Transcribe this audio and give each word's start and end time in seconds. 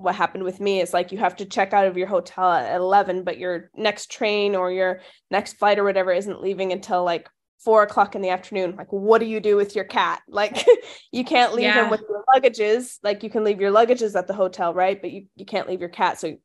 what 0.00 0.14
happened 0.14 0.44
with 0.44 0.60
me 0.60 0.80
is 0.80 0.92
like 0.92 1.12
you 1.12 1.18
have 1.18 1.36
to 1.36 1.44
check 1.44 1.72
out 1.72 1.86
of 1.86 1.96
your 1.96 2.06
hotel 2.06 2.50
at 2.52 2.74
11 2.76 3.22
but 3.24 3.38
your 3.38 3.70
next 3.76 4.10
train 4.10 4.54
or 4.56 4.72
your 4.72 5.00
next 5.30 5.54
flight 5.58 5.78
or 5.78 5.84
whatever 5.84 6.12
isn't 6.12 6.40
leaving 6.42 6.72
until 6.72 7.04
like 7.04 7.28
four 7.62 7.82
o'clock 7.82 8.14
in 8.14 8.22
the 8.22 8.30
afternoon. 8.30 8.74
Like 8.76 8.90
what 8.90 9.18
do 9.18 9.26
you 9.26 9.38
do 9.38 9.54
with 9.56 9.74
your 9.76 9.84
cat? 9.84 10.22
Like 10.28 10.64
you 11.12 11.24
can't 11.24 11.52
leave 11.54 11.64
Yeah. 11.64 11.84
him 11.84 11.90
with 11.90 12.00
your 12.08 12.24
luggages. 12.34 12.98
Like 13.02 13.22
you 13.22 13.28
can 13.30 13.44
leave 13.44 13.60
your 13.60 13.70
luggages 13.72 14.16
at 14.16 14.26
the 14.26 14.34
hotel 14.34 14.72
right? 14.72 15.00
But 15.00 15.10
you, 15.10 15.26
you 15.36 15.44
can't 15.44 15.68
leave 15.68 15.80
your 15.80 15.90
cat 15.90 16.18
so 16.18 16.28
you 16.28 16.38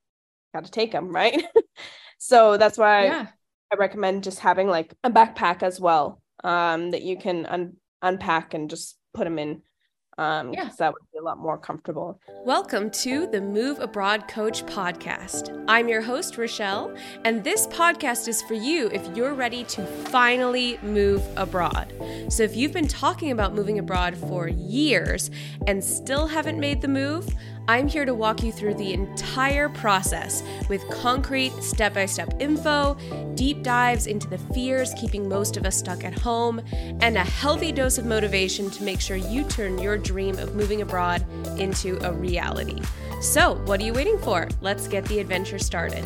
got 0.53 0.65
to 0.65 0.71
take 0.71 0.91
him 0.93 1.09
right? 1.15 1.43
So 2.17 2.55
that's 2.57 2.77
why 2.77 3.05
yeah. 3.05 3.27
I 3.71 3.75
recommend 3.75 4.23
just 4.23 4.39
having 4.39 4.67
like 4.67 4.93
a 5.03 5.09
backpack 5.11 5.63
as 5.63 5.79
well 5.79 6.21
um 6.43 6.91
that 6.91 7.01
you 7.01 7.17
can 7.17 7.45
un- 7.45 7.77
unpack 8.01 8.53
and 8.53 8.69
just 8.69 8.97
put 9.13 9.25
them 9.25 9.37
in 9.37 9.61
um 10.17 10.53
Yeah. 10.53 10.69
that 10.77 10.93
would 10.93 11.01
be 11.11 11.17
a 11.17 11.21
lot 11.21 11.37
more 11.37 11.57
comfortable 11.57 12.19
Welcome 12.45 12.89
to 12.91 13.27
the 13.27 13.41
Move 13.41 13.79
Abroad 13.79 14.27
Coach 14.27 14.63
podcast. 14.67 15.63
I'm 15.67 15.89
your 15.89 16.01
host, 16.01 16.37
Rochelle, 16.37 16.95
and 17.25 17.43
this 17.43 17.65
podcast 17.67 18.27
is 18.27 18.41
for 18.43 18.53
you 18.53 18.87
if 18.93 19.03
you're 19.17 19.33
ready 19.33 19.63
to 19.63 19.83
finally 19.85 20.77
move 20.83 21.23
abroad. 21.37 21.91
So, 22.29 22.43
if 22.43 22.55
you've 22.55 22.71
been 22.71 22.87
talking 22.87 23.31
about 23.31 23.55
moving 23.55 23.79
abroad 23.79 24.15
for 24.15 24.47
years 24.47 25.31
and 25.65 25.83
still 25.83 26.27
haven't 26.27 26.59
made 26.59 26.81
the 26.81 26.87
move, 26.87 27.27
I'm 27.67 27.87
here 27.87 28.05
to 28.05 28.13
walk 28.13 28.43
you 28.43 28.51
through 28.51 28.75
the 28.75 28.93
entire 28.93 29.69
process 29.69 30.43
with 30.69 30.87
concrete 30.89 31.51
step 31.63 31.95
by 31.95 32.05
step 32.05 32.33
info, 32.39 32.95
deep 33.33 33.63
dives 33.63 34.05
into 34.05 34.27
the 34.27 34.37
fears 34.37 34.93
keeping 34.95 35.27
most 35.27 35.57
of 35.57 35.65
us 35.65 35.77
stuck 35.77 36.03
at 36.03 36.17
home, 36.17 36.61
and 37.01 37.17
a 37.17 37.23
healthy 37.23 37.71
dose 37.71 37.97
of 37.97 38.05
motivation 38.05 38.69
to 38.69 38.83
make 38.83 39.01
sure 39.01 39.17
you 39.17 39.43
turn 39.45 39.79
your 39.79 39.97
dream 39.97 40.37
of 40.37 40.55
moving 40.55 40.81
abroad 40.81 41.25
into 41.57 41.97
a 42.07 42.11
reality. 42.11 42.79
So, 43.21 43.55
what 43.65 43.81
are 43.81 43.83
you 43.83 43.93
waiting 43.93 44.19
for? 44.19 44.47
Let's 44.61 44.87
get 44.87 45.03
the 45.05 45.19
adventure 45.19 45.57
started. 45.57 46.05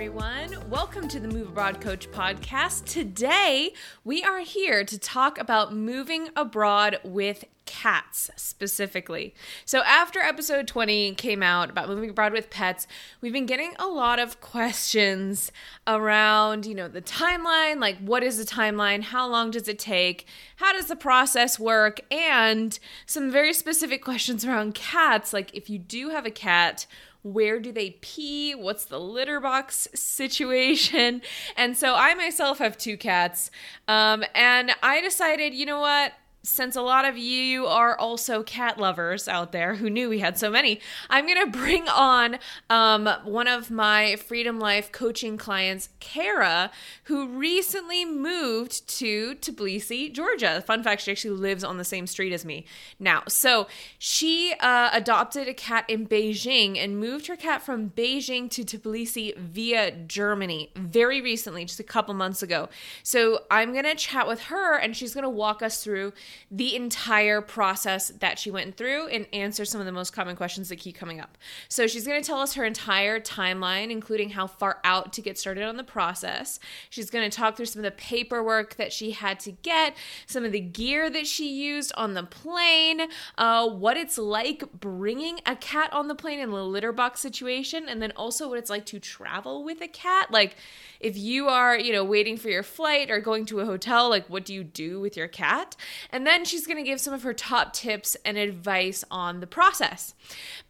Everyone. 0.00 0.56
Welcome 0.70 1.08
to 1.08 1.20
the 1.20 1.28
Move 1.28 1.48
Abroad 1.48 1.82
Coach 1.82 2.10
podcast. 2.10 2.86
Today, 2.86 3.74
we 4.02 4.24
are 4.24 4.40
here 4.40 4.82
to 4.82 4.98
talk 4.98 5.36
about 5.36 5.74
moving 5.74 6.30
abroad 6.34 6.98
with 7.04 7.44
cats 7.66 8.30
specifically. 8.34 9.34
So, 9.66 9.82
after 9.82 10.18
episode 10.20 10.66
20 10.66 11.16
came 11.16 11.42
out 11.42 11.68
about 11.68 11.90
moving 11.90 12.08
abroad 12.08 12.32
with 12.32 12.48
pets, 12.48 12.86
we've 13.20 13.34
been 13.34 13.44
getting 13.44 13.74
a 13.78 13.88
lot 13.88 14.18
of 14.18 14.40
questions 14.40 15.52
around, 15.86 16.64
you 16.64 16.74
know, 16.74 16.88
the 16.88 17.02
timeline 17.02 17.78
like, 17.78 17.98
what 17.98 18.22
is 18.22 18.38
the 18.38 18.44
timeline? 18.44 19.02
How 19.02 19.28
long 19.28 19.50
does 19.50 19.68
it 19.68 19.78
take? 19.78 20.26
How 20.56 20.72
does 20.72 20.86
the 20.86 20.96
process 20.96 21.58
work? 21.58 22.00
And 22.10 22.78
some 23.04 23.30
very 23.30 23.52
specific 23.52 24.02
questions 24.04 24.46
around 24.46 24.74
cats, 24.74 25.34
like, 25.34 25.54
if 25.54 25.68
you 25.68 25.78
do 25.78 26.08
have 26.08 26.24
a 26.24 26.30
cat, 26.30 26.86
where 27.22 27.60
do 27.60 27.70
they 27.72 27.98
pee? 28.00 28.54
What's 28.54 28.84
the 28.84 28.98
litter 28.98 29.40
box 29.40 29.88
situation? 29.94 31.22
And 31.56 31.76
so 31.76 31.94
I 31.94 32.14
myself 32.14 32.58
have 32.58 32.78
two 32.78 32.96
cats. 32.96 33.50
Um, 33.86 34.24
and 34.34 34.72
I 34.82 35.00
decided, 35.00 35.52
you 35.52 35.66
know 35.66 35.80
what? 35.80 36.12
Since 36.42 36.74
a 36.74 36.80
lot 36.80 37.04
of 37.04 37.18
you 37.18 37.66
are 37.66 37.98
also 37.98 38.42
cat 38.42 38.78
lovers 38.78 39.28
out 39.28 39.52
there 39.52 39.74
who 39.74 39.90
knew 39.90 40.08
we 40.08 40.20
had 40.20 40.38
so 40.38 40.50
many, 40.50 40.80
I'm 41.10 41.26
going 41.26 41.44
to 41.44 41.58
bring 41.58 41.86
on 41.86 42.38
um, 42.70 43.10
one 43.24 43.46
of 43.46 43.70
my 43.70 44.16
Freedom 44.16 44.58
Life 44.58 44.90
coaching 44.90 45.36
clients, 45.36 45.90
Kara, 46.00 46.70
who 47.04 47.28
recently 47.28 48.06
moved 48.06 48.88
to 49.00 49.34
Tbilisi, 49.34 50.10
Georgia. 50.14 50.62
Fun 50.66 50.82
fact, 50.82 51.02
she 51.02 51.10
actually 51.10 51.36
lives 51.36 51.62
on 51.62 51.76
the 51.76 51.84
same 51.84 52.06
street 52.06 52.32
as 52.32 52.42
me 52.42 52.64
now. 52.98 53.22
So 53.28 53.66
she 53.98 54.54
uh, 54.60 54.88
adopted 54.94 55.46
a 55.46 55.54
cat 55.54 55.84
in 55.88 56.06
Beijing 56.06 56.78
and 56.78 56.98
moved 56.98 57.26
her 57.26 57.36
cat 57.36 57.60
from 57.60 57.90
Beijing 57.90 58.48
to 58.52 58.64
Tbilisi 58.64 59.36
via 59.36 59.90
Germany 59.90 60.70
very 60.74 61.20
recently, 61.20 61.66
just 61.66 61.80
a 61.80 61.84
couple 61.84 62.14
months 62.14 62.42
ago. 62.42 62.70
So 63.02 63.40
I'm 63.50 63.72
going 63.72 63.84
to 63.84 63.94
chat 63.94 64.26
with 64.26 64.44
her 64.44 64.78
and 64.78 64.96
she's 64.96 65.12
going 65.12 65.24
to 65.24 65.28
walk 65.28 65.60
us 65.60 65.84
through 65.84 66.14
the 66.50 66.74
entire 66.74 67.40
process 67.40 68.08
that 68.08 68.38
she 68.38 68.50
went 68.50 68.76
through 68.76 69.08
and 69.08 69.26
answer 69.32 69.64
some 69.64 69.80
of 69.80 69.86
the 69.86 69.92
most 69.92 70.12
common 70.12 70.36
questions 70.36 70.68
that 70.68 70.76
keep 70.76 70.96
coming 70.96 71.20
up. 71.20 71.38
So 71.68 71.86
she's 71.86 72.06
going 72.06 72.20
to 72.20 72.26
tell 72.26 72.40
us 72.40 72.54
her 72.54 72.64
entire 72.64 73.20
timeline, 73.20 73.90
including 73.90 74.30
how 74.30 74.46
far 74.46 74.78
out 74.84 75.12
to 75.14 75.22
get 75.22 75.38
started 75.38 75.64
on 75.64 75.76
the 75.76 75.84
process. 75.84 76.58
She's 76.90 77.10
going 77.10 77.28
to 77.28 77.36
talk 77.36 77.56
through 77.56 77.66
some 77.66 77.80
of 77.80 77.84
the 77.84 77.96
paperwork 77.96 78.76
that 78.76 78.92
she 78.92 79.12
had 79.12 79.40
to 79.40 79.52
get, 79.52 79.96
some 80.26 80.44
of 80.44 80.52
the 80.52 80.60
gear 80.60 81.08
that 81.10 81.26
she 81.26 81.52
used 81.52 81.92
on 81.96 82.14
the 82.14 82.24
plane, 82.24 83.02
uh, 83.38 83.68
what 83.68 83.96
it's 83.96 84.18
like 84.18 84.64
bringing 84.72 85.40
a 85.46 85.56
cat 85.56 85.92
on 85.92 86.08
the 86.08 86.14
plane 86.14 86.40
in 86.40 86.48
a 86.50 86.64
litter 86.64 86.92
box 86.92 87.20
situation, 87.20 87.88
and 87.88 88.02
then 88.02 88.12
also 88.16 88.48
what 88.48 88.58
it's 88.58 88.70
like 88.70 88.86
to 88.86 88.98
travel 88.98 89.64
with 89.64 89.80
a 89.80 89.88
cat. 89.88 90.30
Like, 90.30 90.56
if 91.00 91.16
you 91.16 91.48
are, 91.48 91.78
you 91.78 91.92
know, 91.92 92.04
waiting 92.04 92.36
for 92.36 92.48
your 92.50 92.62
flight 92.62 93.10
or 93.10 93.20
going 93.20 93.46
to 93.46 93.60
a 93.60 93.64
hotel, 93.64 94.10
like, 94.10 94.28
what 94.28 94.44
do 94.44 94.52
you 94.52 94.62
do 94.62 95.00
with 95.00 95.16
your 95.16 95.28
cat? 95.28 95.74
And 96.10 96.19
then 96.26 96.44
she's 96.44 96.66
going 96.66 96.76
to 96.76 96.82
give 96.82 97.00
some 97.00 97.14
of 97.14 97.22
her 97.22 97.34
top 97.34 97.72
tips 97.72 98.16
and 98.24 98.36
advice 98.36 99.04
on 99.10 99.40
the 99.40 99.46
process. 99.46 100.14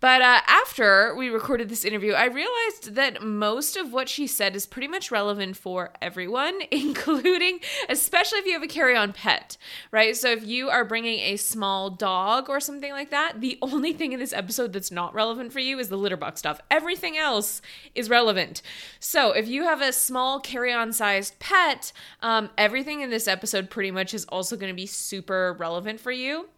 But 0.01 0.23
uh, 0.23 0.41
after 0.47 1.15
we 1.15 1.29
recorded 1.29 1.69
this 1.69 1.85
interview, 1.85 2.13
I 2.13 2.25
realized 2.27 2.95
that 2.95 3.23
most 3.23 3.77
of 3.77 3.93
what 3.93 4.09
she 4.09 4.27
said 4.27 4.57
is 4.57 4.67
pretty 4.67 4.89
much 4.89 5.11
relevant 5.11 5.57
for 5.57 5.93
everyone, 6.01 6.61
including, 6.71 7.61
especially 7.89 8.39
if 8.39 8.47
you 8.47 8.53
have 8.53 8.63
a 8.63 8.69
carry 8.69 8.97
on 8.97 9.13
pet, 9.13 9.57
right? 9.91 10.17
So 10.17 10.31
if 10.31 10.45
you 10.45 10.71
are 10.71 10.85
bringing 10.85 11.21
a 11.21 11.37
small 11.37 11.91
dog 11.91 12.49
or 12.49 12.61
something 12.61 12.93
like 12.93 13.11
that, 13.11 13.41
the 13.41 13.59
only 13.63 13.93
thing 13.93 14.13
in 14.13 14.21
this 14.21 14.33
episode 14.33 14.73
that's 14.73 14.91
not 14.91 15.15
relevant 15.15 15.53
for 15.53 15.61
you 15.61 15.79
is 15.79 15.89
the 15.89 15.99
litter 15.99 16.17
box 16.17 16.41
stuff. 16.41 16.61
Everything 16.71 17.17
else 17.17 17.63
is 17.95 18.11
relevant. 18.11 18.63
So 18.99 19.33
if 19.33 19.49
you 19.49 19.65
have 19.65 19.81
a 19.81 19.93
small 19.93 20.41
carry 20.41 20.73
on 20.73 20.93
sized 20.93 21.39
pet, 21.39 21.93
um, 22.23 22.51
everything 22.57 23.01
in 23.01 23.11
this 23.11 23.29
episode 23.29 23.71
pretty 23.71 23.91
much 23.91 24.15
is 24.15 24.25
also 24.27 24.57
going 24.57 24.73
to 24.73 24.77
be 24.77 24.87
super 24.87 25.40
relevant 25.59 26.01
for 26.01 26.13
you. 26.13 26.49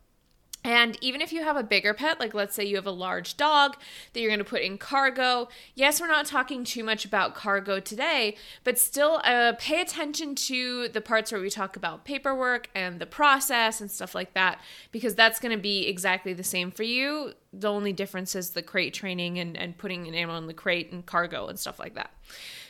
And 0.65 0.97
even 1.01 1.21
if 1.21 1.33
you 1.33 1.43
have 1.43 1.57
a 1.57 1.65
bigger 1.65 1.93
pet, 1.93 2.21
like 2.21 2.35
let's 2.35 2.55
say 2.55 2.65
you 2.65 2.77
have 2.77 2.87
a 2.87 2.93
large 2.93 3.37
dog 3.37 3.77
that 4.13 4.21
you're 4.21 4.31
going 4.31 4.39
to 4.39 4.45
put 4.45 4.63
in 4.63 4.79
cargo, 4.79 5.49
yes, 5.75 6.01
we're 6.01 6.07
not 6.07 6.27
talking 6.27 6.63
too 6.63 6.85
much 6.85 7.05
about 7.05 7.35
cargo 7.35 7.81
today, 7.81 8.37
but 8.63 8.79
still 8.79 9.21
uh, 9.25 9.55
pay 9.59 9.81
attention 9.81 10.37
to 10.37 10.89
the 10.91 11.01
parts 11.01 11.33
where 11.33 11.41
we 11.41 11.51
talk 11.51 11.75
about 11.75 12.05
paperwork 12.05 12.71
and 12.77 13.01
the 13.01 13.07
process 13.07 13.81
and 13.81 13.91
stuff 13.91 14.15
like 14.15 14.35
that, 14.35 14.61
because 14.93 15.17
that's 15.17 15.41
going 15.41 15.57
to 15.57 15.61
be 15.61 15.89
exactly 15.89 16.33
the 16.33 16.45
same 16.45 16.71
for 16.71 16.85
you. 16.85 17.33
The 17.53 17.69
only 17.69 17.93
difference 17.93 18.37
is 18.37 18.51
the 18.51 18.63
crate 18.63 18.95
training 18.95 19.41
and, 19.41 19.57
and 19.57 19.77
putting 19.77 20.07
an 20.07 20.15
animal 20.15 20.39
in 20.39 20.47
the 20.47 20.55
crate 20.55 20.93
and 20.93 21.05
cargo 21.05 21.49
and 21.49 21.59
stuff 21.59 21.81
like 21.81 21.95
that. 21.95 22.13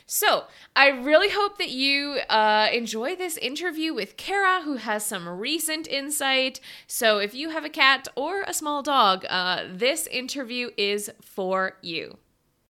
So, 0.05 0.45
I 0.75 0.87
really 0.87 1.29
hope 1.29 1.57
that 1.57 1.69
you 1.69 2.19
uh, 2.29 2.69
enjoy 2.71 3.15
this 3.15 3.37
interview 3.37 3.93
with 3.93 4.17
Kara, 4.17 4.61
who 4.63 4.75
has 4.75 5.05
some 5.05 5.27
recent 5.27 5.87
insight. 5.87 6.59
So, 6.87 7.19
if 7.19 7.33
you 7.33 7.49
have 7.49 7.65
a 7.65 7.69
cat 7.69 8.07
or 8.15 8.43
a 8.43 8.53
small 8.53 8.83
dog, 8.83 9.25
uh, 9.29 9.63
this 9.69 10.07
interview 10.07 10.69
is 10.77 11.11
for 11.21 11.77
you. 11.81 12.17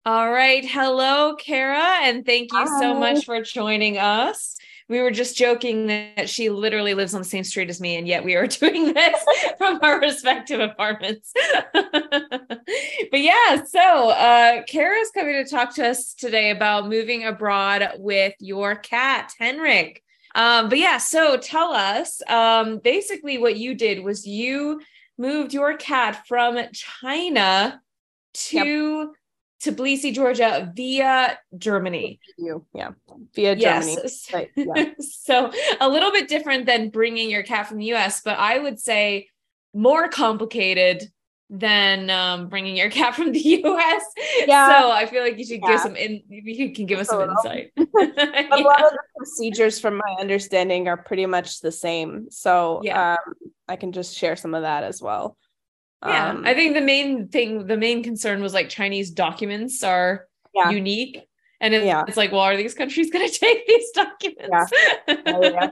All 0.04 0.30
right. 0.30 0.64
Hello, 0.64 1.34
Kara, 1.34 1.98
and 2.02 2.24
thank 2.24 2.52
you 2.52 2.66
so 2.80 2.94
much 2.94 3.24
for 3.24 3.42
joining 3.42 3.98
us. 3.98 4.56
We 4.88 5.00
were 5.00 5.10
just 5.10 5.36
joking 5.36 5.88
that 5.88 6.30
she 6.30 6.48
literally 6.48 6.94
lives 6.94 7.14
on 7.14 7.20
the 7.20 7.28
same 7.28 7.42
street 7.44 7.70
as 7.70 7.80
me, 7.80 7.96
and 7.96 8.06
yet 8.06 8.24
we 8.24 8.34
are 8.34 8.46
doing 8.46 8.92
this 8.92 9.24
from 9.58 9.78
our 9.82 10.00
respective 10.00 10.60
apartments. 10.60 11.32
but 11.72 12.60
yeah, 13.12 13.64
so 13.64 14.10
uh, 14.10 14.62
Kara's 14.64 15.10
coming 15.12 15.42
to 15.42 15.50
talk 15.50 15.74
to 15.76 15.88
us 15.88 16.14
today 16.14 16.50
about 16.50 16.88
moving 16.88 17.24
abroad 17.24 17.90
with 17.98 18.34
your 18.38 18.76
cat, 18.76 19.32
Henrik. 19.38 20.02
Um, 20.34 20.68
but 20.68 20.78
yeah, 20.78 20.98
so 20.98 21.38
tell 21.38 21.72
us 21.72 22.20
um, 22.28 22.78
basically 22.78 23.38
what 23.38 23.56
you 23.56 23.74
did 23.74 24.04
was 24.04 24.26
you 24.26 24.82
moved 25.18 25.54
your 25.54 25.76
cat 25.76 26.26
from 26.28 26.58
China 26.72 27.80
to 28.34 29.14
Tbilisi, 29.62 30.12
Georgia 30.12 30.70
via 30.74 31.38
Germany. 31.56 32.20
you 32.36 32.64
yeah 32.74 32.90
via 33.34 33.56
germany 33.56 33.96
Yes. 34.02 34.28
Right, 34.32 34.50
yeah. 34.56 34.90
so 35.00 35.50
a 35.80 35.88
little 35.88 36.10
bit 36.12 36.28
different 36.28 36.66
than 36.66 36.90
bringing 36.90 37.30
your 37.30 37.42
cat 37.42 37.66
from 37.68 37.78
the 37.78 37.94
US, 37.94 38.20
but 38.24 38.38
I 38.38 38.58
would 38.58 38.78
say 38.78 39.28
more 39.74 40.08
complicated 40.08 41.04
than 41.48 42.10
um, 42.10 42.48
bringing 42.48 42.76
your 42.76 42.90
cat 42.98 43.14
from 43.14 43.30
the 43.32 43.38
US. 43.64 44.02
Yeah. 44.46 44.68
So 44.68 44.90
I 44.90 45.06
feel 45.06 45.22
like 45.22 45.38
you 45.38 45.44
should 45.44 45.60
Yeah. 45.62 45.72
give 45.72 45.80
some 45.80 45.96
in. 45.96 46.22
You 46.28 46.72
can 46.74 46.86
give 46.86 46.98
us 46.98 47.08
some 47.08 47.22
insight. 47.30 47.70
a 47.76 47.82
Yeah. 47.86 48.56
lot 48.56 48.84
of 48.84 48.90
the 48.92 48.98
procedures 49.16 49.78
from 49.80 49.96
my 49.96 50.16
understanding 50.20 50.88
are 50.88 50.96
pretty 50.96 51.24
much 51.26 51.60
the 51.60 51.72
same 51.72 52.26
so 52.30 52.80
Yeah. 52.84 53.12
um 53.12 53.34
i 53.68 53.76
can 53.76 53.92
just 53.92 54.16
share 54.16 54.36
some 54.36 54.54
of 54.54 54.62
that 54.62 54.82
as 54.84 55.00
well 55.00 55.36
Yeah, 56.04 56.30
Um, 56.30 56.44
I 56.44 56.54
think 56.54 56.74
the 56.74 56.80
main 56.80 57.28
thing, 57.28 57.66
the 57.66 57.76
main 57.76 58.02
concern 58.02 58.42
was 58.42 58.52
like 58.54 58.68
Chinese 58.68 59.10
documents 59.10 59.82
are 59.82 60.26
Yeah. 60.54 60.70
unique. 60.70 61.22
And 61.60 61.72
it- 61.74 61.84
Yeah. 61.84 62.04
it's 62.06 62.16
like, 62.18 62.32
well, 62.32 62.42
are 62.42 62.56
these 62.56 62.74
countries 62.74 63.10
going 63.12 63.28
to 63.28 63.38
take 63.38 63.66
these 63.66 63.90
documents? 63.92 64.72
Oh, 65.08 65.42
yeah. 65.42 65.70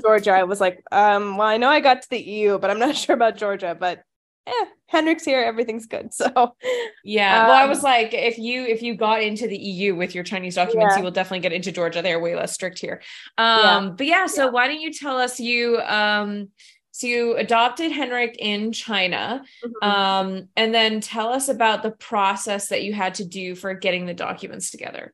georgia 0.00 0.30
i 0.32 0.44
was 0.44 0.60
like 0.60 0.82
um 0.92 1.36
well 1.36 1.48
i 1.48 1.56
know 1.56 1.68
i 1.68 1.80
got 1.80 2.02
to 2.02 2.10
the 2.10 2.18
eu 2.20 2.58
but 2.58 2.70
i'm 2.70 2.78
not 2.78 2.96
sure 3.02 3.14
about 3.14 3.36
georgia 3.36 3.76
but 3.78 4.02
eh, 4.46 4.64
Henrik's 4.88 5.24
here, 5.24 5.40
everything's 5.42 5.86
good. 5.86 6.12
So 6.12 6.54
yeah. 7.02 7.40
Um, 7.42 7.48
well, 7.48 7.56
I 7.56 7.66
was 7.66 7.82
like, 7.82 8.12
if 8.12 8.36
you 8.38 8.62
if 8.64 8.82
you 8.82 8.94
got 8.94 9.22
into 9.22 9.48
the 9.48 9.56
EU 9.56 9.94
with 9.96 10.14
your 10.14 10.22
Chinese 10.22 10.54
documents, 10.56 10.92
yeah. 10.92 10.98
you 10.98 11.04
will 11.04 11.10
definitely 11.10 11.40
get 11.40 11.54
into 11.54 11.72
Georgia. 11.72 12.02
They're 12.02 12.20
way 12.20 12.36
less 12.36 12.52
strict 12.52 12.78
here. 12.78 13.00
Um, 13.38 13.58
yeah. 13.62 13.90
but 13.96 14.06
yeah, 14.06 14.26
so 14.26 14.44
yeah. 14.44 14.50
why 14.50 14.68
don't 14.68 14.80
you 14.82 14.92
tell 14.92 15.18
us 15.18 15.40
you 15.40 15.78
um 15.80 16.50
so 16.94 17.08
you 17.08 17.36
adopted 17.36 17.90
Henrik 17.90 18.36
in 18.38 18.70
China. 18.70 19.42
Mm-hmm. 19.64 19.90
Um, 19.90 20.48
and 20.54 20.72
then 20.72 21.00
tell 21.00 21.30
us 21.30 21.48
about 21.48 21.82
the 21.82 21.90
process 21.90 22.68
that 22.68 22.84
you 22.84 22.92
had 22.92 23.16
to 23.16 23.24
do 23.24 23.56
for 23.56 23.74
getting 23.74 24.06
the 24.06 24.14
documents 24.14 24.70
together. 24.70 25.12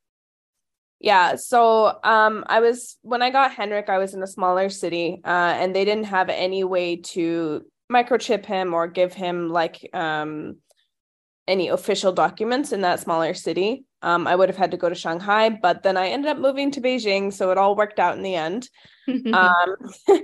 Yeah, 0.99 1.37
so 1.37 1.99
um, 2.05 2.44
I 2.49 2.61
was 2.61 2.99
when 3.00 3.23
I 3.23 3.31
got 3.31 3.55
Henrik, 3.55 3.88
I 3.88 3.97
was 3.97 4.12
in 4.12 4.23
a 4.23 4.27
smaller 4.27 4.69
city, 4.69 5.23
uh, 5.25 5.55
and 5.56 5.75
they 5.75 5.87
didn't 5.87 6.05
have 6.05 6.29
any 6.29 6.65
way 6.65 6.97
to 6.97 7.65
microchip 7.91 8.44
him 8.44 8.75
or 8.75 8.87
give 8.87 9.15
him 9.15 9.49
like 9.49 9.88
um, 9.94 10.59
any 11.49 11.69
official 11.69 12.12
documents 12.12 12.73
in 12.73 12.83
that 12.83 13.00
smaller 13.00 13.33
city. 13.33 13.87
Um, 14.03 14.26
I 14.26 14.37
would 14.37 14.50
have 14.50 14.59
had 14.59 14.73
to 14.73 14.76
go 14.76 14.91
to 14.91 14.94
Shanghai, 14.94 15.49
but 15.49 15.83
then 15.83 15.97
I 15.97 16.09
ended 16.09 16.31
up 16.31 16.38
moving 16.38 16.71
to 16.73 16.83
Beijing, 16.83 17.33
so 17.33 17.50
it 17.50 17.56
all 17.56 17.75
worked 17.75 17.99
out 17.99 18.19
in 18.19 18.23
the 18.23 18.35
end. 18.35 18.69
um, 19.33 19.76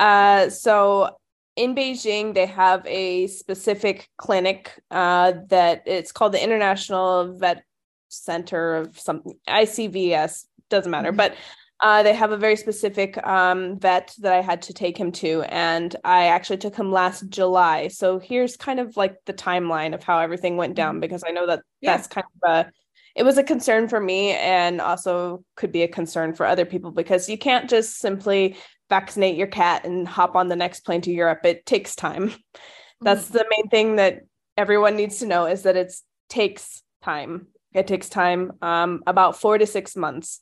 uh, 0.00 0.48
so 0.48 1.16
in 1.56 1.74
Beijing, 1.74 2.34
they 2.34 2.46
have 2.46 2.86
a 2.86 3.26
specific 3.26 4.08
clinic 4.16 4.80
uh, 4.90 5.34
that 5.48 5.82
it's 5.86 6.10
called 6.10 6.32
the 6.32 6.42
International 6.42 7.36
Vet 7.36 7.62
Center 8.08 8.76
of 8.76 8.98
some 8.98 9.22
ICVS, 9.46 10.46
doesn't 10.70 10.90
matter, 10.90 11.10
mm-hmm. 11.10 11.18
but 11.18 11.36
uh, 11.80 12.02
they 12.02 12.14
have 12.14 12.32
a 12.32 12.36
very 12.36 12.56
specific 12.56 13.24
um, 13.26 13.78
vet 13.78 14.14
that 14.18 14.32
I 14.32 14.42
had 14.42 14.62
to 14.62 14.74
take 14.74 14.96
him 14.98 15.12
to, 15.12 15.42
and 15.42 15.94
I 16.04 16.26
actually 16.26 16.58
took 16.58 16.76
him 16.76 16.92
last 16.92 17.28
July. 17.28 17.88
So 17.88 18.18
here's 18.18 18.56
kind 18.56 18.80
of 18.80 18.96
like 18.96 19.16
the 19.24 19.32
timeline 19.32 19.94
of 19.94 20.02
how 20.02 20.18
everything 20.18 20.56
went 20.56 20.74
down 20.74 20.94
mm-hmm. 20.94 21.00
because 21.00 21.24
I 21.26 21.30
know 21.30 21.46
that 21.46 21.62
yeah. 21.80 21.96
that's 21.96 22.06
kind 22.06 22.26
of 22.42 22.50
a 22.50 22.72
it 23.16 23.24
was 23.24 23.38
a 23.38 23.42
concern 23.42 23.88
for 23.88 24.00
me 24.00 24.30
and 24.30 24.80
also 24.80 25.44
could 25.56 25.72
be 25.72 25.82
a 25.82 25.88
concern 25.88 26.32
for 26.32 26.46
other 26.46 26.64
people 26.64 26.90
because 26.92 27.28
you 27.28 27.36
can't 27.36 27.68
just 27.68 27.98
simply 27.98 28.56
vaccinate 28.90 29.36
your 29.36 29.46
cat 29.46 29.86
and 29.86 30.06
hop 30.06 30.36
on 30.36 30.48
the 30.48 30.56
next 30.56 30.80
plane 30.80 31.00
to 31.02 31.12
Europe. 31.12 31.40
It 31.44 31.64
takes 31.64 31.96
time. 31.96 32.28
Mm-hmm. 32.28 33.04
That's 33.04 33.28
the 33.28 33.46
main 33.50 33.68
thing 33.70 33.96
that 33.96 34.20
everyone 34.58 34.96
needs 34.96 35.20
to 35.20 35.26
know 35.26 35.46
is 35.46 35.62
that 35.62 35.76
it 35.76 35.90
takes 36.28 36.82
time. 37.02 37.46
It 37.72 37.86
takes 37.86 38.10
time, 38.10 38.52
um, 38.60 39.02
about 39.06 39.40
four 39.40 39.56
to 39.56 39.66
six 39.66 39.96
months. 39.96 40.40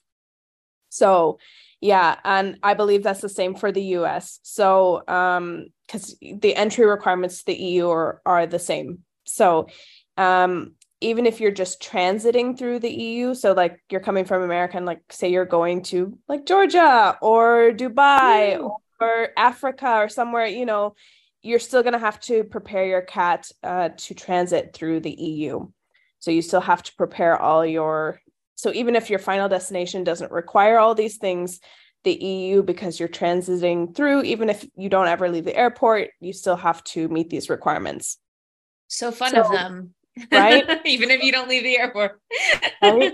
So, 0.88 1.38
yeah, 1.80 2.16
and 2.24 2.58
I 2.62 2.74
believe 2.74 3.02
that's 3.02 3.20
the 3.20 3.28
same 3.28 3.54
for 3.54 3.70
the 3.70 3.82
US. 3.98 4.40
So, 4.42 5.06
um, 5.06 5.66
because 5.86 6.16
the 6.20 6.56
entry 6.56 6.86
requirements 6.86 7.38
to 7.38 7.46
the 7.46 7.54
EU 7.54 7.88
are, 7.90 8.20
are 8.26 8.46
the 8.46 8.58
same. 8.58 9.04
So, 9.24 9.68
um, 10.16 10.72
even 11.00 11.26
if 11.26 11.40
you're 11.40 11.50
just 11.50 11.80
transiting 11.80 12.58
through 12.58 12.80
the 12.80 12.90
EU, 12.90 13.34
so 13.34 13.52
like 13.52 13.80
you're 13.90 14.00
coming 14.00 14.24
from 14.24 14.42
America 14.42 14.76
and 14.76 14.86
like 14.86 15.00
say 15.10 15.30
you're 15.30 15.44
going 15.44 15.82
to 15.82 16.18
like 16.28 16.46
Georgia 16.46 17.16
or 17.22 17.70
Dubai 17.72 18.58
mm. 18.58 18.70
or 19.00 19.28
Africa 19.36 19.98
or 19.98 20.08
somewhere, 20.08 20.46
you 20.46 20.66
know, 20.66 20.94
you're 21.42 21.60
still 21.60 21.82
going 21.82 21.92
to 21.92 21.98
have 21.98 22.18
to 22.20 22.42
prepare 22.44 22.86
your 22.86 23.02
cat 23.02 23.50
uh, 23.62 23.90
to 23.96 24.14
transit 24.14 24.74
through 24.74 25.00
the 25.00 25.12
EU. 25.12 25.68
So 26.18 26.32
you 26.32 26.42
still 26.42 26.60
have 26.60 26.82
to 26.82 26.94
prepare 26.96 27.40
all 27.40 27.64
your 27.64 28.20
so 28.56 28.72
even 28.72 28.96
if 28.96 29.08
your 29.08 29.20
final 29.20 29.48
destination 29.48 30.02
doesn't 30.02 30.32
require 30.32 30.78
all 30.80 30.96
these 30.96 31.18
things, 31.18 31.60
the 32.02 32.12
EU 32.12 32.64
because 32.64 32.98
you're 32.98 33.08
transiting 33.08 33.94
through 33.94 34.22
even 34.22 34.50
if 34.50 34.66
you 34.76 34.88
don't 34.88 35.06
ever 35.06 35.28
leave 35.28 35.44
the 35.44 35.56
airport, 35.56 36.10
you 36.20 36.32
still 36.32 36.56
have 36.56 36.82
to 36.84 37.06
meet 37.08 37.30
these 37.30 37.48
requirements. 37.48 38.18
So 38.88 39.12
fun 39.12 39.30
so, 39.30 39.42
of 39.42 39.52
them 39.52 39.94
right? 40.32 40.80
Even 40.86 41.10
if 41.10 41.22
you 41.22 41.32
don't 41.32 41.48
leave 41.48 41.62
the 41.62 41.78
airport. 41.78 42.20
right? 42.82 43.12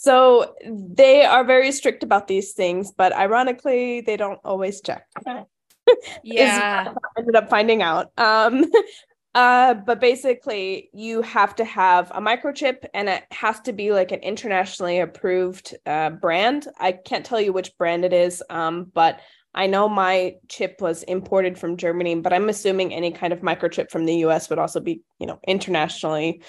So 0.00 0.54
they 0.64 1.24
are 1.24 1.42
very 1.42 1.72
strict 1.72 2.04
about 2.04 2.28
these 2.28 2.52
things, 2.52 2.92
but 2.92 3.12
ironically, 3.12 4.00
they 4.00 4.16
don't 4.16 4.38
always 4.44 4.80
check. 4.80 5.04
yeah. 6.22 6.94
I 6.94 7.20
ended 7.20 7.34
up 7.34 7.50
finding 7.50 7.82
out. 7.82 8.12
Um, 8.16 8.64
uh, 9.34 9.74
but 9.74 10.00
basically, 10.00 10.88
you 10.94 11.22
have 11.22 11.56
to 11.56 11.64
have 11.64 12.12
a 12.12 12.20
microchip 12.20 12.86
and 12.94 13.08
it 13.08 13.24
has 13.32 13.58
to 13.62 13.72
be 13.72 13.90
like 13.90 14.12
an 14.12 14.20
internationally 14.20 15.00
approved 15.00 15.76
uh, 15.84 16.10
brand. 16.10 16.68
I 16.78 16.92
can't 16.92 17.26
tell 17.26 17.40
you 17.40 17.52
which 17.52 17.76
brand 17.76 18.04
it 18.04 18.12
is, 18.12 18.40
um, 18.50 18.92
but 18.94 19.18
I 19.54 19.66
know 19.66 19.88
my 19.88 20.36
chip 20.48 20.76
was 20.80 21.02
imported 21.02 21.58
from 21.58 21.76
Germany, 21.76 22.16
but 22.16 22.32
I'm 22.32 22.48
assuming 22.48 22.92
any 22.92 23.10
kind 23.10 23.32
of 23.32 23.40
microchip 23.40 23.90
from 23.90 24.04
the 24.04 24.16
US 24.26 24.50
would 24.50 24.58
also 24.58 24.80
be, 24.80 25.02
you 25.18 25.26
know, 25.26 25.40
internationally 25.46 26.42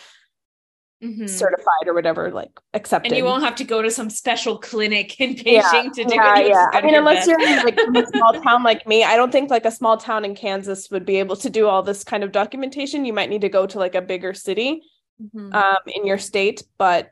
mm-hmm. 1.04 1.26
certified 1.26 1.88
or 1.88 1.94
whatever, 1.94 2.32
like 2.32 2.52
accepted. 2.74 3.12
And 3.12 3.18
you 3.18 3.26
won't 3.26 3.44
have 3.44 3.56
to 3.56 3.64
go 3.64 3.82
to 3.82 3.90
some 3.90 4.10
special 4.10 4.58
clinic 4.58 5.20
in 5.20 5.36
Beijing 5.36 5.46
yeah, 5.46 5.90
to 5.94 6.04
do 6.04 6.16
yeah, 6.16 6.40
it. 6.40 6.48
Yeah. 6.50 6.66
I 6.74 6.82
mean, 6.82 6.96
unless 6.96 7.26
you're 7.26 7.40
like 7.40 7.78
in 7.80 7.96
a 7.96 8.08
small 8.08 8.34
town 8.42 8.64
like 8.64 8.86
me, 8.88 9.04
I 9.04 9.16
don't 9.16 9.32
think 9.32 9.50
like 9.50 9.66
a 9.66 9.72
small 9.72 9.98
town 9.98 10.26
in 10.26 10.36
Kansas 10.36 10.90
would 10.92 11.06
be 11.06 11.18
able 11.18 11.36
to 11.38 11.50
do 11.50 11.68
all 11.68 11.84
this 11.84 12.04
kind 12.04 12.24
of 12.24 12.32
documentation. 12.32 13.06
You 13.06 13.14
might 13.14 13.30
need 13.30 13.42
to 13.42 13.50
go 13.50 13.66
to 13.66 13.80
like 13.80 13.96
a 13.96 14.02
bigger 14.02 14.34
city 14.34 14.84
mm-hmm. 15.22 15.54
um, 15.54 15.78
in 15.88 16.06
your 16.06 16.18
state, 16.18 16.64
but 16.78 17.10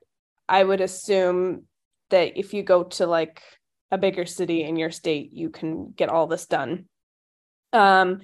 I 0.49 0.63
would 0.63 0.81
assume 0.81 1.63
that 2.09 2.37
if 2.37 2.53
you 2.53 2.63
go 2.63 2.83
to 2.83 3.05
like 3.05 3.41
a 3.91 3.97
bigger 3.97 4.25
city 4.25 4.63
in 4.63 4.75
your 4.75 4.91
state, 4.91 5.31
you 5.33 5.49
can 5.49 5.91
get 5.91 6.09
all 6.09 6.27
this 6.27 6.45
done. 6.45 6.85
Um, 7.73 8.21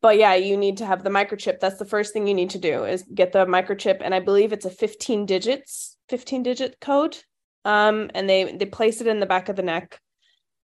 but 0.00 0.18
yeah, 0.18 0.34
you 0.34 0.56
need 0.56 0.78
to 0.78 0.86
have 0.86 1.04
the 1.04 1.10
microchip. 1.10 1.60
That's 1.60 1.78
the 1.78 1.84
first 1.84 2.12
thing 2.12 2.26
you 2.26 2.34
need 2.34 2.50
to 2.50 2.58
do 2.58 2.84
is 2.84 3.04
get 3.14 3.32
the 3.32 3.46
microchip, 3.46 3.98
and 4.00 4.14
I 4.14 4.20
believe 4.20 4.52
it's 4.52 4.66
a 4.66 4.70
15 4.70 5.26
digits, 5.26 5.96
15 6.08 6.42
digit 6.42 6.80
code. 6.80 7.16
Um, 7.64 8.10
and 8.14 8.28
they 8.28 8.56
they 8.56 8.66
place 8.66 9.00
it 9.00 9.06
in 9.06 9.20
the 9.20 9.26
back 9.26 9.48
of 9.48 9.54
the 9.54 9.62
neck. 9.62 10.00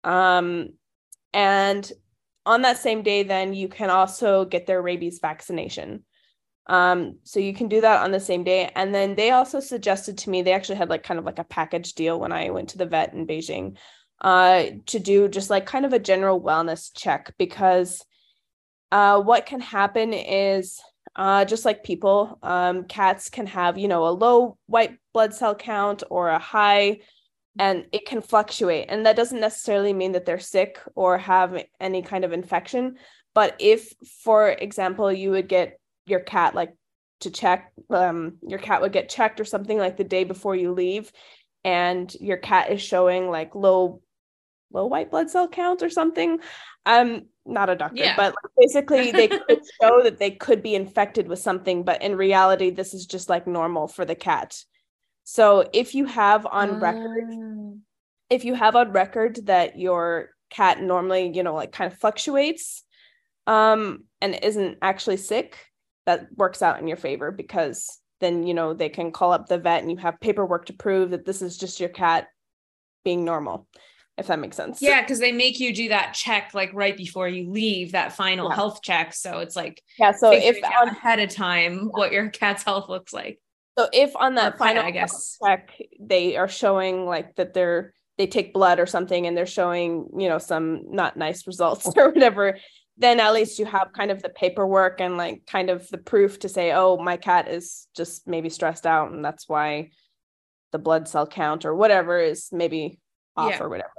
Um, 0.06 0.70
and 1.34 1.92
on 2.46 2.62
that 2.62 2.78
same 2.78 3.02
day, 3.02 3.24
then 3.24 3.54
you 3.54 3.68
can 3.68 3.90
also 3.90 4.46
get 4.46 4.66
their 4.66 4.82
rabies 4.82 5.20
vaccination. 5.20 6.06
Um, 6.68 7.20
so 7.24 7.40
you 7.40 7.54
can 7.54 7.68
do 7.68 7.82
that 7.82 8.04
on 8.04 8.12
the 8.12 8.20
same 8.20 8.44
day. 8.44 8.72
And 8.76 8.94
then 8.94 9.16
they 9.16 9.32
also 9.32 9.60
suggested 9.60 10.18
to 10.20 10.30
me, 10.30 10.42
they 10.42 10.54
actually 10.54 10.78
had 10.78 10.90
like 10.90 11.04
kind 11.04 11.20
of 11.20 11.26
like 11.26 11.40
a 11.40 11.44
package 11.44 11.94
deal 11.94 12.20
when 12.20 12.32
I 12.32 12.50
went 12.50 12.70
to 12.70 12.78
the 12.78 12.86
vet 12.86 13.14
in 13.14 13.28
Beijing 13.28 13.78
uh, 14.21 14.65
to 14.88 15.00
do 15.00 15.27
just 15.27 15.50
like 15.50 15.65
kind 15.65 15.85
of 15.85 15.94
a 15.94 16.00
general 16.00 16.41
wellness 16.41 16.91
check 16.95 17.33
because 17.38 18.03
uh, 18.91 19.19
what 19.19 19.45
can 19.45 19.59
happen 19.59 20.13
is 20.13 20.81
uh, 21.15 21.45
just 21.45 21.65
like 21.65 21.83
people, 21.83 22.38
um, 22.44 22.83
cats 22.83 23.29
can 23.29 23.47
have, 23.47 23.77
you 23.77 23.88
know, 23.88 24.07
a 24.07 24.10
low 24.10 24.57
white 24.67 24.98
blood 25.13 25.34
cell 25.34 25.55
count 25.55 26.03
or 26.10 26.29
a 26.29 26.39
high, 26.39 27.00
and 27.57 27.86
it 27.93 28.05
can 28.05 28.22
fluctuate. 28.22 28.88
And 28.89 29.05
that 29.05 29.15
doesn't 29.15 29.39
necessarily 29.39 29.93
mean 29.93 30.12
that 30.12 30.25
they're 30.25 30.39
sick 30.39 30.79
or 30.93 31.17
have 31.17 31.63
any 31.79 32.01
kind 32.01 32.25
of 32.25 32.34
infection. 32.34 32.98
But 33.34 33.55
if, 33.60 33.93
for 34.24 34.50
example, 34.50 35.12
you 35.12 35.31
would 35.31 35.48
get 35.48 35.79
your 36.05 36.19
cat 36.19 36.53
like 36.53 36.74
to 37.22 37.31
check, 37.31 37.72
um, 37.89 38.38
your 38.45 38.60
cat 38.60 38.81
would 38.81 38.91
get 38.91 39.10
checked 39.10 39.39
or 39.39 39.45
something 39.45 39.77
like 39.77 39.95
the 39.95 40.03
day 40.03 40.25
before 40.25 40.55
you 40.55 40.74
leave, 40.74 41.12
and 41.65 42.13
your 42.22 42.38
cat 42.38 42.72
is 42.72 42.81
showing 42.81 43.29
like 43.29 43.55
low 43.55 44.00
low 44.72 44.86
white 44.86 45.10
blood 45.10 45.29
cell 45.29 45.48
count 45.48 45.81
or 45.81 45.89
something. 45.89 46.39
I'm 46.86 47.25
not 47.45 47.69
a 47.69 47.75
doctor, 47.75 48.03
yeah. 48.03 48.15
but 48.15 48.36
basically 48.57 49.12
they 49.12 49.27
could 49.27 49.62
show 49.81 50.03
that 50.03 50.19
they 50.19 50.31
could 50.31 50.62
be 50.62 50.75
infected 50.75 51.27
with 51.27 51.39
something, 51.39 51.84
but 51.84 52.01
in 52.01 52.15
reality, 52.15 52.69
this 52.69 52.93
is 52.93 53.05
just 53.05 53.29
like 53.29 53.48
normal 53.48 53.88
for 53.88 54.05
the 54.05 54.15
cat. 54.15 54.63
So 55.24 55.67
if 55.74 55.95
you 55.95 56.05
have 56.05 56.45
on 56.45 56.79
record, 56.79 57.24
ah. 57.31 57.72
if 58.29 58.45
you 58.45 58.53
have 58.53 58.75
on 58.75 58.91
record 58.91 59.48
that 59.48 59.79
your 59.79 60.29
cat 60.51 60.79
normally, 60.79 61.31
you 61.34 61.41
know, 61.41 61.55
like 61.55 61.72
kind 61.72 61.91
of 61.91 62.00
fluctuates 62.00 62.84
um 63.48 64.03
and 64.22 64.38
isn't 64.41 64.77
actually 64.81 65.17
sick, 65.17 65.57
that 66.05 66.27
works 66.36 66.62
out 66.62 66.79
in 66.79 66.88
your 66.88 66.98
favor 66.98 67.31
because 67.31 68.00
then 68.25 68.48
you 68.48 68.53
know 68.53 68.74
they 68.74 68.89
can 68.89 69.12
call 69.12 69.32
up 69.32 69.48
the 69.48 69.58
vet 69.58 69.82
and 69.82 69.91
you 69.91 69.98
have 69.98 70.20
paperwork 70.20 70.65
to 70.65 70.74
prove 70.74 71.12
that 71.12 71.25
this 71.25 71.41
is 71.41 71.58
just 71.58 71.79
your 71.79 71.89
cat 71.89 72.27
being 73.03 73.24
normal 73.24 73.67
if 74.17 74.27
that 74.27 74.39
makes 74.39 74.55
sense. 74.55 74.82
Yeah, 74.82 75.01
because 75.01 75.20
they 75.20 75.32
make 75.32 75.60
you 75.60 75.74
do 75.74 75.89
that 75.89 76.13
check 76.13 76.51
like 76.53 76.72
right 76.74 76.96
before 76.96 77.27
you 77.27 77.50
leave 77.50 77.91
that 77.91 78.13
final 78.13 78.50
yeah. 78.50 78.55
health 78.55 78.82
check. 78.82 79.13
So 79.13 79.39
it's 79.39 79.55
like 79.55 79.82
yeah. 80.00 80.12
So 80.13 80.32
if 80.32 80.58
on, 80.63 80.88
ahead 80.89 81.20
of 81.20 81.29
time 81.29 81.89
what 81.91 82.12
your 82.12 82.29
cat's 82.29 82.63
health 82.63 82.88
looks 82.88 83.13
like. 83.13 83.39
So 83.77 83.89
if 83.91 84.15
on 84.15 84.36
that 84.36 84.58
final 84.58 84.84
I 84.84 84.91
guess 84.91 85.38
check 85.46 85.77
they 86.00 86.38
are 86.38 86.48
showing 86.48 87.05
like 87.05 87.36
that 87.36 87.53
they're 87.53 87.94
they 88.17 88.27
take 88.27 88.53
blood 88.53 88.79
or 88.79 88.86
something 88.86 89.27
and 89.27 89.36
they're 89.36 89.46
showing 89.46 90.08
you 90.17 90.29
know 90.29 90.38
some 90.38 90.84
not 90.91 91.17
nice 91.17 91.46
results 91.46 91.91
or 91.98 92.10
whatever, 92.10 92.58
then 92.98 93.20
at 93.20 93.34
least 93.34 93.60
you 93.60 93.66
have 93.66 93.94
kind 93.94 94.12
of 94.12 94.22
the 94.22 94.30
paperwork 94.30 95.02
and 95.02 95.18
like 95.18 95.46
kind 95.46 95.70
of 95.70 95.88
the 95.90 95.98
proof 95.98 96.40
to 96.40 96.50
say 96.50 96.72
oh 96.72 96.98
my 96.98 97.18
cat 97.18 97.48
is 97.48 97.88
just 97.96 98.28
maybe 98.28 98.50
stressed 98.50 98.86
out 98.86 99.12
and 99.12 99.24
that's 99.24 99.50
why 99.50 99.90
the 100.72 100.80
blood 100.80 101.08
cell 101.08 101.28
count 101.28 101.66
or 101.66 101.75
whatever 101.75 102.20
is 102.20 102.50
maybe 102.52 103.00
off 103.36 103.52
yeah. 103.52 103.64
or 103.64 103.70
whatever. 103.70 103.92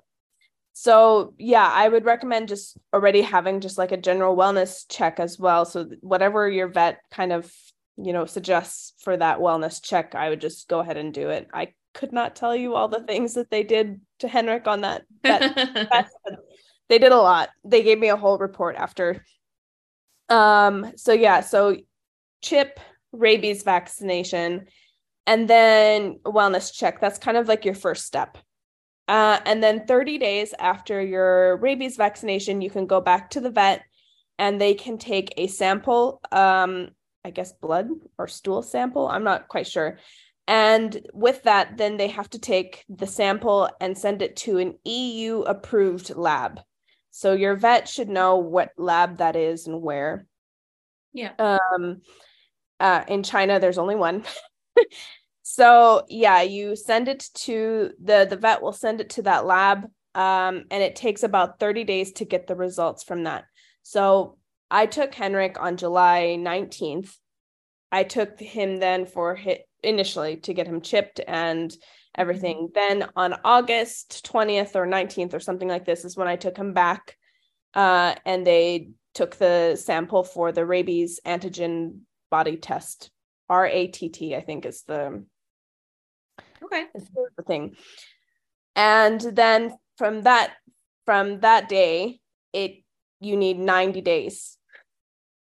so 0.73 1.35
yeah 1.39 1.71
i 1.73 1.89
would 1.89 2.05
recommend 2.05 2.49
just 2.49 2.79
already 2.93 3.23
having 3.23 3.61
just 3.61 3.79
like 3.79 3.93
a 3.93 3.97
general 3.97 4.37
wellness 4.37 4.85
check 4.89 5.21
as 5.21 5.39
well 5.39 5.65
so 5.65 5.89
whatever 6.01 6.49
your 6.49 6.69
vet 6.69 7.01
kind 7.11 7.33
of 7.33 7.53
you 7.97 8.13
know 8.13 8.27
suggests 8.27 8.95
for 9.03 9.17
that 9.17 9.39
wellness 9.39 9.83
check 9.83 10.15
i 10.15 10.29
would 10.29 10.41
just 10.41 10.69
go 10.69 10.81
ahead 10.81 10.97
and 10.97 11.13
do 11.15 11.31
it 11.31 11.49
i 11.53 11.73
could 11.95 12.13
not 12.13 12.37
tell 12.37 12.55
you 12.55 12.75
all 12.75 12.89
the 12.89 13.03
things 13.05 13.35
that 13.35 13.51
they 13.51 13.63
did 13.63 14.01
to 14.19 14.29
henrik 14.29 14.67
on 14.67 14.83
that, 14.83 15.05
that 15.23 16.13
they 16.89 16.99
did 16.99 17.13
a 17.13 17.17
lot 17.17 17.51
they 17.65 17.83
gave 17.83 17.99
me 17.99 18.09
a 18.09 18.17
whole 18.17 18.39
report 18.39 18.77
after 18.77 19.25
um 20.29 20.93
so 20.97 21.13
yeah 21.13 21.41
so 21.41 21.77
chip 22.43 22.81
rabies 23.13 23.63
vaccination 23.63 24.67
and 25.27 25.49
then 25.49 26.19
wellness 26.25 26.73
check 26.73 27.01
that's 27.01 27.19
kind 27.19 27.37
of 27.37 27.49
like 27.49 27.65
your 27.65 27.75
first 27.75 28.05
step 28.05 28.39
uh, 29.09 29.39
and 29.47 29.63
then 29.63 29.87
30 29.87 30.19
days 30.19 30.55
after 30.59 31.01
your 31.01 31.57
rabies 31.59 31.97
vaccination, 31.97 32.61
you 32.61 32.71
can 32.71 32.87
go 32.87 33.01
back 33.01 33.31
to 33.31 33.41
the 33.41 33.51
vet 33.51 33.85
and 34.39 34.61
they 34.61 34.75
can 34.75 34.99
take 34.99 35.33
a 35.37 35.47
sample, 35.47 36.21
um, 36.33 36.89
I 37.25 37.31
guess 37.31 37.53
blood 37.53 37.89
or 38.19 38.27
stool 38.27 38.63
sample. 38.63 39.07
I'm 39.09 39.25
not 39.25 39.49
quite 39.49 39.67
sure. 39.67 39.99
And 40.49 41.07
with 41.13 41.43
that, 41.45 41.77
then 41.77 41.97
they 41.97 42.09
have 42.09 42.31
to 42.31 42.39
take 42.39 42.85
the 42.89 43.07
sample 43.07 43.69
and 43.81 43.97
send 43.97 44.23
it 44.23 44.37
to 44.37 44.59
an 44.59 44.75
EU 44.85 45.41
approved 45.41 46.15
lab. 46.15 46.61
So 47.17 47.33
your 47.33 47.57
vet 47.57 47.89
should 47.89 48.09
know 48.09 48.37
what 48.37 48.73
lab 48.77 49.19
that 49.19 49.37
is 49.37 49.67
and 49.67 49.81
where. 49.81 50.27
Yeah. 51.13 51.33
Um, 51.39 52.03
uh, 52.79 53.05
in 53.09 53.23
China, 53.23 53.59
there's 53.59 53.79
only 53.79 53.97
one. 53.97 54.25
So 55.49 56.05
yeah, 56.09 56.43
you 56.43 56.75
send 56.75 57.07
it 57.07 57.31
to 57.35 57.93
the 58.03 58.27
the 58.29 58.37
vet 58.37 58.61
will 58.61 58.73
send 58.73 59.01
it 59.01 59.11
to 59.11 59.23
that 59.23 59.47
lab, 59.47 59.85
um, 60.17 60.65
and 60.73 60.83
it 60.83 60.97
takes 60.97 61.23
about 61.23 61.61
thirty 61.61 61.85
days 61.85 62.11
to 62.15 62.25
get 62.25 62.49
the 62.49 62.57
results 62.57 63.05
from 63.05 63.23
that. 63.25 63.45
So 63.85 64.39
I 64.73 64.87
took 64.87 65.15
Henrik 65.15 65.57
on 65.61 65.77
July 65.77 66.35
nineteenth. 66.35 67.17
I 67.93 68.03
took 68.03 68.41
him 68.41 68.79
then 68.79 69.07
for 69.07 69.37
hit 69.37 69.69
initially 69.85 70.39
to 70.39 70.53
get 70.53 70.67
him 70.67 70.81
chipped 70.81 71.21
and 71.29 71.73
everything. 72.17 72.69
Mm-hmm. 72.69 72.99
Then 73.01 73.09
on 73.17 73.37
August 73.45 74.29
20th 74.31 74.75
or 74.75 74.87
19th 74.87 75.35
or 75.35 75.41
something 75.41 75.69
like 75.69 75.85
this 75.85 76.05
is 76.05 76.17
when 76.17 76.29
I 76.29 76.37
took 76.37 76.57
him 76.57 76.73
back 76.73 77.17
uh, 77.75 78.15
and 78.25 78.47
they 78.47 78.91
took 79.15 79.37
the 79.37 79.77
sample 79.77 80.25
for 80.25 80.53
the 80.53 80.67
rabies 80.67 81.21
antigen 81.27 82.01
body 82.31 82.57
test. 82.57 83.11
RATT, 83.49 84.35
I 84.35 84.43
think 84.45 84.67
is 84.67 84.83
the 84.83 85.25
Okay. 86.63 86.87
the 87.37 87.43
thing. 87.47 87.77
And 88.75 89.21
then 89.21 89.77
from 89.97 90.23
that 90.23 90.55
from 91.05 91.41
that 91.41 91.69
day, 91.69 92.21
it 92.53 92.83
you 93.21 93.37
need 93.37 93.59
90 93.59 94.01
days 94.01 94.59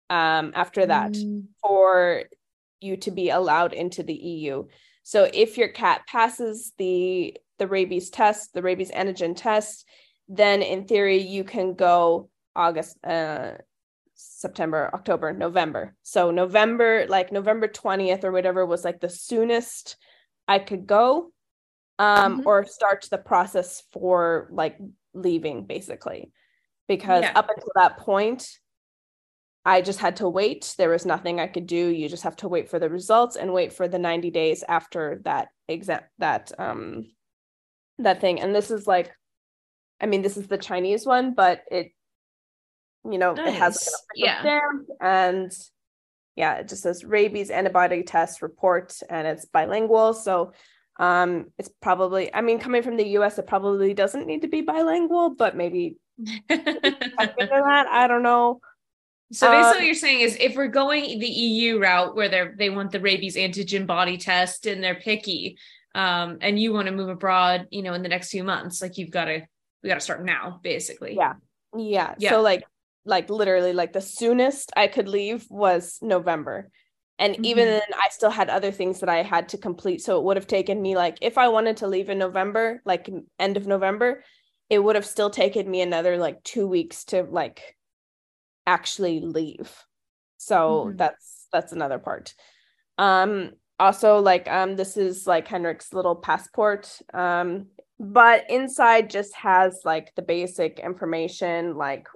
um 0.09 0.51
after 0.55 0.85
that 0.85 1.13
mm. 1.13 1.45
for 1.61 2.23
you 2.81 2.97
to 2.97 3.11
be 3.11 3.29
allowed 3.29 3.73
into 3.73 4.03
the 4.03 4.13
EU. 4.13 4.65
So 5.03 5.29
if 5.33 5.57
your 5.57 5.69
cat 5.69 6.01
passes 6.07 6.73
the 6.77 7.37
the 7.59 7.67
rabies 7.67 8.09
test, 8.09 8.53
the 8.53 8.61
rabies 8.61 8.91
antigen 8.91 9.35
test, 9.35 9.85
then 10.27 10.61
in 10.61 10.85
theory 10.85 11.21
you 11.21 11.43
can 11.43 11.75
go 11.75 12.29
August 12.55 12.97
uh 13.05 13.53
September, 14.15 14.89
October, 14.93 15.33
November. 15.33 15.95
So 16.03 16.31
November, 16.31 17.05
like 17.09 17.31
November 17.31 17.67
20th 17.67 18.23
or 18.23 18.31
whatever 18.31 18.65
was 18.65 18.83
like 18.83 18.99
the 18.99 19.09
soonest 19.09 19.97
I 20.47 20.59
could 20.59 20.87
go 20.87 21.31
um 21.99 22.39
mm-hmm. 22.39 22.47
or 22.47 22.65
start 22.65 23.05
the 23.09 23.17
process 23.17 23.83
for 23.91 24.49
like 24.51 24.77
leaving 25.13 25.65
basically 25.65 26.31
because 26.87 27.23
yeah. 27.23 27.33
up 27.35 27.49
until 27.49 27.71
that 27.75 27.97
point 27.97 28.59
I 29.65 29.81
just 29.81 29.99
had 29.99 30.17
to 30.17 30.27
wait 30.27 30.75
there 30.77 30.89
was 30.89 31.05
nothing 31.05 31.39
I 31.39 31.47
could 31.47 31.67
do 31.67 31.87
you 31.87 32.09
just 32.09 32.23
have 32.23 32.35
to 32.37 32.47
wait 32.47 32.69
for 32.69 32.79
the 32.79 32.89
results 32.89 33.35
and 33.35 33.53
wait 33.53 33.73
for 33.73 33.87
the 33.87 33.99
90 33.99 34.29
days 34.31 34.63
after 34.67 35.21
that 35.23 35.49
exam 35.67 36.01
that 36.19 36.51
um 36.59 37.05
that 37.99 38.21
thing 38.21 38.41
and 38.41 38.53
this 38.53 38.71
is 38.71 38.87
like 38.87 39.11
I 40.01 40.05
mean 40.05 40.21
this 40.21 40.37
is 40.37 40.47
the 40.47 40.57
Chinese 40.57 41.05
one 41.05 41.33
but 41.33 41.61
it 41.71 41.91
you 43.09 43.17
know 43.17 43.33
nice. 43.33 43.47
it 43.47 43.53
has 43.53 43.89
like 44.17 44.43
yeah 44.43 44.59
and 45.01 45.51
yeah, 46.35 46.55
it 46.55 46.67
just 46.67 46.83
says 46.83 47.03
rabies 47.03 47.49
antibody 47.49 48.03
test 48.03 48.41
report 48.41 48.97
and 49.09 49.27
it's 49.27 49.45
bilingual. 49.45 50.13
So 50.13 50.53
um 50.99 51.47
it's 51.57 51.69
probably 51.81 52.33
I 52.33 52.41
mean 52.41 52.59
coming 52.59 52.83
from 52.83 52.97
the 52.97 53.07
US 53.19 53.39
it 53.39 53.47
probably 53.47 53.93
doesn't 53.93 54.27
need 54.27 54.41
to 54.41 54.47
be 54.47 54.61
bilingual, 54.61 55.35
but 55.35 55.55
maybe 55.55 55.97
that. 56.49 57.87
I 57.89 58.07
don't 58.07 58.23
know. 58.23 58.61
So 59.33 59.49
basically, 59.49 59.69
uh, 59.69 59.73
what 59.73 59.85
you're 59.85 59.95
saying 59.95 60.21
is, 60.21 60.37
if 60.39 60.55
we're 60.55 60.67
going 60.67 61.19
the 61.19 61.27
EU 61.27 61.79
route, 61.79 62.15
where 62.15 62.29
they 62.29 62.47
they 62.55 62.69
want 62.69 62.91
the 62.91 62.99
rabies 62.99 63.35
antigen 63.35 63.87
body 63.87 64.17
test 64.17 64.67
and 64.67 64.83
they're 64.83 64.95
picky, 64.95 65.57
um, 65.95 66.37
and 66.41 66.59
you 66.59 66.71
want 66.71 66.87
to 66.87 66.93
move 66.93 67.09
abroad, 67.09 67.67
you 67.71 67.81
know, 67.81 67.93
in 67.93 68.03
the 68.03 68.09
next 68.09 68.29
few 68.29 68.43
months, 68.43 68.81
like 68.81 68.97
you've 68.97 69.11
got 69.11 69.25
to, 69.25 69.41
we 69.81 69.89
got 69.89 69.95
to 69.95 70.01
start 70.01 70.23
now, 70.23 70.59
basically. 70.63 71.15
Yeah. 71.15 71.33
yeah, 71.75 72.15
yeah. 72.17 72.29
So 72.29 72.41
like 72.41 72.63
like 73.05 73.29
literally 73.29 73.73
like 73.73 73.93
the 73.93 74.01
soonest 74.01 74.71
I 74.75 74.87
could 74.87 75.07
leave 75.07 75.45
was 75.49 75.97
November. 76.01 76.69
And 77.19 77.33
mm-hmm. 77.33 77.45
even 77.45 77.65
then 77.65 77.81
I 77.93 78.09
still 78.09 78.29
had 78.29 78.49
other 78.49 78.71
things 78.71 79.01
that 79.01 79.09
I 79.09 79.23
had 79.23 79.49
to 79.49 79.57
complete. 79.57 80.01
So 80.01 80.17
it 80.17 80.23
would 80.23 80.37
have 80.37 80.47
taken 80.47 80.81
me 80.81 80.95
like 80.95 81.17
if 81.21 81.37
I 81.37 81.49
wanted 81.49 81.77
to 81.77 81.87
leave 81.87 82.09
in 82.09 82.17
November, 82.17 82.81
like 82.85 83.09
end 83.39 83.57
of 83.57 83.67
November, 83.67 84.23
it 84.69 84.79
would 84.79 84.95
have 84.95 85.05
still 85.05 85.29
taken 85.29 85.69
me 85.69 85.81
another 85.81 86.17
like 86.17 86.43
2 86.43 86.67
weeks 86.67 87.05
to 87.05 87.23
like 87.23 87.75
actually 88.65 89.19
leave. 89.19 89.71
So 90.37 90.85
mm-hmm. 90.85 90.97
that's 90.97 91.47
that's 91.51 91.71
another 91.71 91.99
part. 91.99 92.33
Um 92.97 93.51
also 93.79 94.19
like 94.19 94.49
um 94.49 94.75
this 94.75 94.97
is 94.97 95.25
like 95.27 95.47
Henrik's 95.47 95.93
little 95.93 96.15
passport 96.15 96.99
um 97.13 97.65
but 97.99 98.49
inside 98.49 99.09
just 99.09 99.35
has 99.35 99.81
like 99.83 100.13
the 100.15 100.21
basic 100.21 100.79
information 100.79 101.75
like 101.75 102.07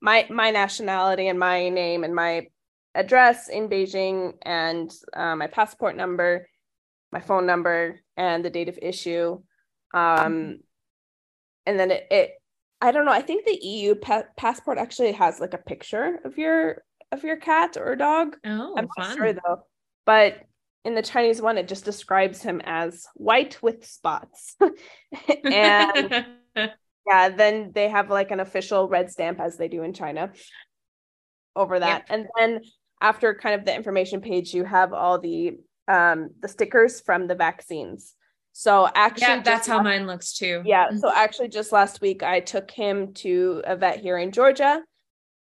my 0.00 0.26
my 0.30 0.50
nationality 0.50 1.28
and 1.28 1.38
my 1.38 1.68
name 1.68 2.04
and 2.04 2.14
my 2.14 2.46
address 2.94 3.48
in 3.48 3.68
Beijing 3.68 4.34
and 4.42 4.92
uh, 5.14 5.36
my 5.36 5.46
passport 5.46 5.96
number, 5.96 6.48
my 7.12 7.20
phone 7.20 7.46
number, 7.46 8.00
and 8.16 8.44
the 8.44 8.50
date 8.50 8.68
of 8.68 8.78
issue. 8.80 9.40
Um, 9.94 10.60
and 11.66 11.78
then 11.78 11.90
it, 11.90 12.06
it, 12.10 12.30
I 12.80 12.92
don't 12.92 13.04
know. 13.04 13.12
I 13.12 13.22
think 13.22 13.44
the 13.44 13.58
EU 13.60 13.94
pa- 13.94 14.24
passport 14.36 14.78
actually 14.78 15.12
has 15.12 15.40
like 15.40 15.54
a 15.54 15.58
picture 15.58 16.18
of 16.24 16.38
your 16.38 16.82
of 17.12 17.24
your 17.24 17.36
cat 17.36 17.76
or 17.76 17.96
dog. 17.96 18.36
Oh, 18.44 18.74
I'm 18.76 18.88
not 18.96 19.16
sure 19.16 19.32
though. 19.32 19.64
But 20.06 20.38
in 20.84 20.94
the 20.94 21.02
Chinese 21.02 21.42
one, 21.42 21.58
it 21.58 21.68
just 21.68 21.84
describes 21.84 22.42
him 22.42 22.62
as 22.64 23.06
white 23.14 23.62
with 23.62 23.84
spots, 23.86 24.56
and 25.44 26.26
yeah 27.06 27.28
then 27.28 27.72
they 27.74 27.88
have 27.88 28.10
like 28.10 28.30
an 28.30 28.40
official 28.40 28.88
red 28.88 29.10
stamp 29.10 29.40
as 29.40 29.56
they 29.56 29.68
do 29.68 29.82
in 29.82 29.92
china 29.92 30.32
over 31.56 31.78
that 31.78 32.04
yep. 32.08 32.18
and 32.18 32.26
then 32.38 32.60
after 33.00 33.34
kind 33.34 33.54
of 33.54 33.64
the 33.64 33.74
information 33.74 34.20
page 34.20 34.54
you 34.54 34.64
have 34.64 34.92
all 34.92 35.18
the 35.18 35.58
um 35.88 36.30
the 36.40 36.48
stickers 36.48 37.00
from 37.00 37.26
the 37.26 37.34
vaccines 37.34 38.14
so 38.52 38.88
actually 38.94 39.26
yeah 39.26 39.42
that's 39.42 39.66
how 39.66 39.82
mine 39.82 40.06
looks 40.06 40.32
too. 40.32 40.62
Yeah 40.64 40.88
mm-hmm. 40.88 40.98
so 40.98 41.12
actually 41.14 41.48
just 41.48 41.72
last 41.72 42.00
week 42.00 42.22
i 42.22 42.40
took 42.40 42.70
him 42.70 43.12
to 43.14 43.62
a 43.64 43.76
vet 43.76 44.00
here 44.00 44.18
in 44.18 44.32
georgia 44.32 44.82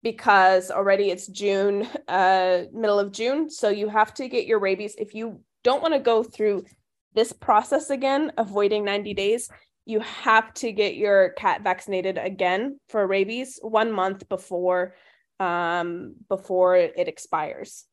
because 0.04 0.72
already 0.72 1.10
it's 1.10 1.28
june 1.28 1.88
uh 2.08 2.64
middle 2.74 3.00
of 3.00 3.12
june. 3.12 3.50
So 3.50 3.70
you 3.70 3.90
have 3.90 4.14
to 4.16 4.28
get 4.28 4.46
your 4.46 4.60
rabies. 4.60 4.96
If 4.98 5.14
you 5.14 5.42
don't 5.64 5.82
want 5.82 5.94
to 5.94 6.00
go 6.00 6.24
through 6.24 6.66
this 7.14 7.34
process 7.34 7.90
again 7.90 8.32
of 8.38 8.52
waiting 8.52 8.86
90 8.86 9.14
days 9.14 9.50
you 9.86 10.00
have 10.02 10.54
to 10.54 10.72
get 10.72 10.96
your 10.96 11.30
cat 11.30 11.64
vaccinated 11.64 12.18
again 12.18 12.80
for 12.90 13.08
rabies 13.08 13.60
one 13.62 13.92
month 13.92 14.30
before 14.30 14.94
um 15.40 16.16
before 16.28 16.76
it 16.76 17.08
expires. 17.08 17.86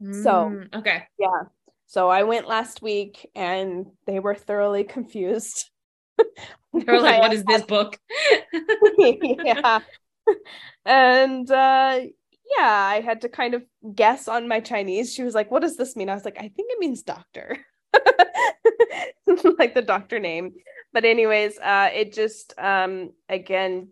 Mm, 0.00 0.22
so 0.22 0.78
okay. 0.78 1.04
Yeah 1.18 1.42
so 1.90 2.08
i 2.08 2.22
went 2.22 2.46
last 2.46 2.82
week 2.82 3.28
and 3.34 3.86
they 4.06 4.20
were 4.20 4.34
thoroughly 4.34 4.84
confused. 4.84 5.68
They 6.72 6.84
were 6.84 7.00
like 7.00 7.20
what 7.24 7.32
is 7.32 7.42
this 7.42 7.62
book? 7.62 7.98
Yeah. 8.98 9.80
And 10.84 11.50
uh 11.50 12.00
yeah 12.58 12.90
i 12.94 13.00
had 13.00 13.22
to 13.22 13.28
kind 13.28 13.54
of 13.54 13.64
guess 13.92 14.28
on 14.28 14.46
my 14.46 14.60
chinese. 14.60 15.12
She 15.12 15.24
was 15.24 15.34
like 15.34 15.50
what 15.50 15.62
does 15.62 15.76
this 15.76 15.96
mean? 15.96 16.08
I 16.08 16.14
was 16.14 16.24
like 16.24 16.36
i 16.38 16.48
think 16.48 16.70
it 16.70 16.78
means 16.78 17.02
doctor. 17.02 17.58
Like 19.58 19.74
the 19.74 19.82
doctor 19.82 20.18
name. 20.18 20.52
But 20.92 21.04
anyways, 21.04 21.58
uh, 21.58 21.90
it 21.94 22.12
just 22.12 22.54
um 22.58 23.10
again 23.28 23.88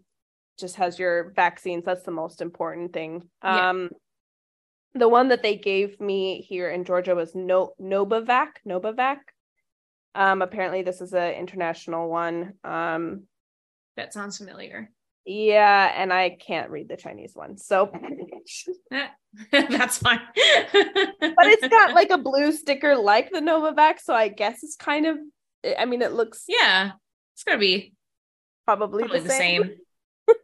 just 0.58 0.76
has 0.76 0.98
your 0.98 1.32
vaccines. 1.34 1.84
That's 1.84 2.02
the 2.02 2.10
most 2.10 2.40
important 2.42 2.92
thing. 2.92 3.28
Um, 3.42 3.90
yeah. 3.90 3.98
The 4.98 5.08
one 5.08 5.28
that 5.28 5.42
they 5.42 5.56
gave 5.56 6.00
me 6.00 6.42
here 6.42 6.68
in 6.70 6.84
Georgia 6.84 7.14
was 7.14 7.34
no 7.34 7.72
Nobivac. 7.80 8.48
Nobivac. 8.66 9.18
Um, 10.14 10.42
apparently 10.42 10.82
this 10.82 11.00
is 11.00 11.12
an 11.14 11.32
international 11.34 12.08
one. 12.08 12.54
Um, 12.64 13.24
That 13.96 14.12
sounds 14.12 14.38
familiar. 14.38 14.90
Yeah, 15.24 15.92
and 15.94 16.12
I 16.12 16.30
can't 16.30 16.70
read 16.70 16.88
the 16.88 16.96
Chinese 16.96 17.32
one. 17.34 17.58
So 17.58 17.92
that's 19.52 19.98
fine. 19.98 20.20
but 20.34 21.46
it's 21.46 21.68
got 21.68 21.94
like 21.94 22.10
a 22.10 22.18
blue 22.18 22.50
sticker 22.52 22.96
like 22.96 23.30
the 23.30 23.40
Nobivac, 23.40 24.00
so 24.02 24.14
I 24.14 24.28
guess 24.28 24.62
it's 24.62 24.76
kind 24.76 25.06
of 25.06 25.18
I 25.78 25.84
mean 25.84 26.02
it 26.02 26.12
looks 26.12 26.44
Yeah. 26.48 26.92
It's 27.34 27.44
to 27.44 27.58
be 27.58 27.94
probably, 28.64 29.04
probably 29.04 29.20
the 29.20 29.28
the 29.28 29.34
same. 29.34 29.70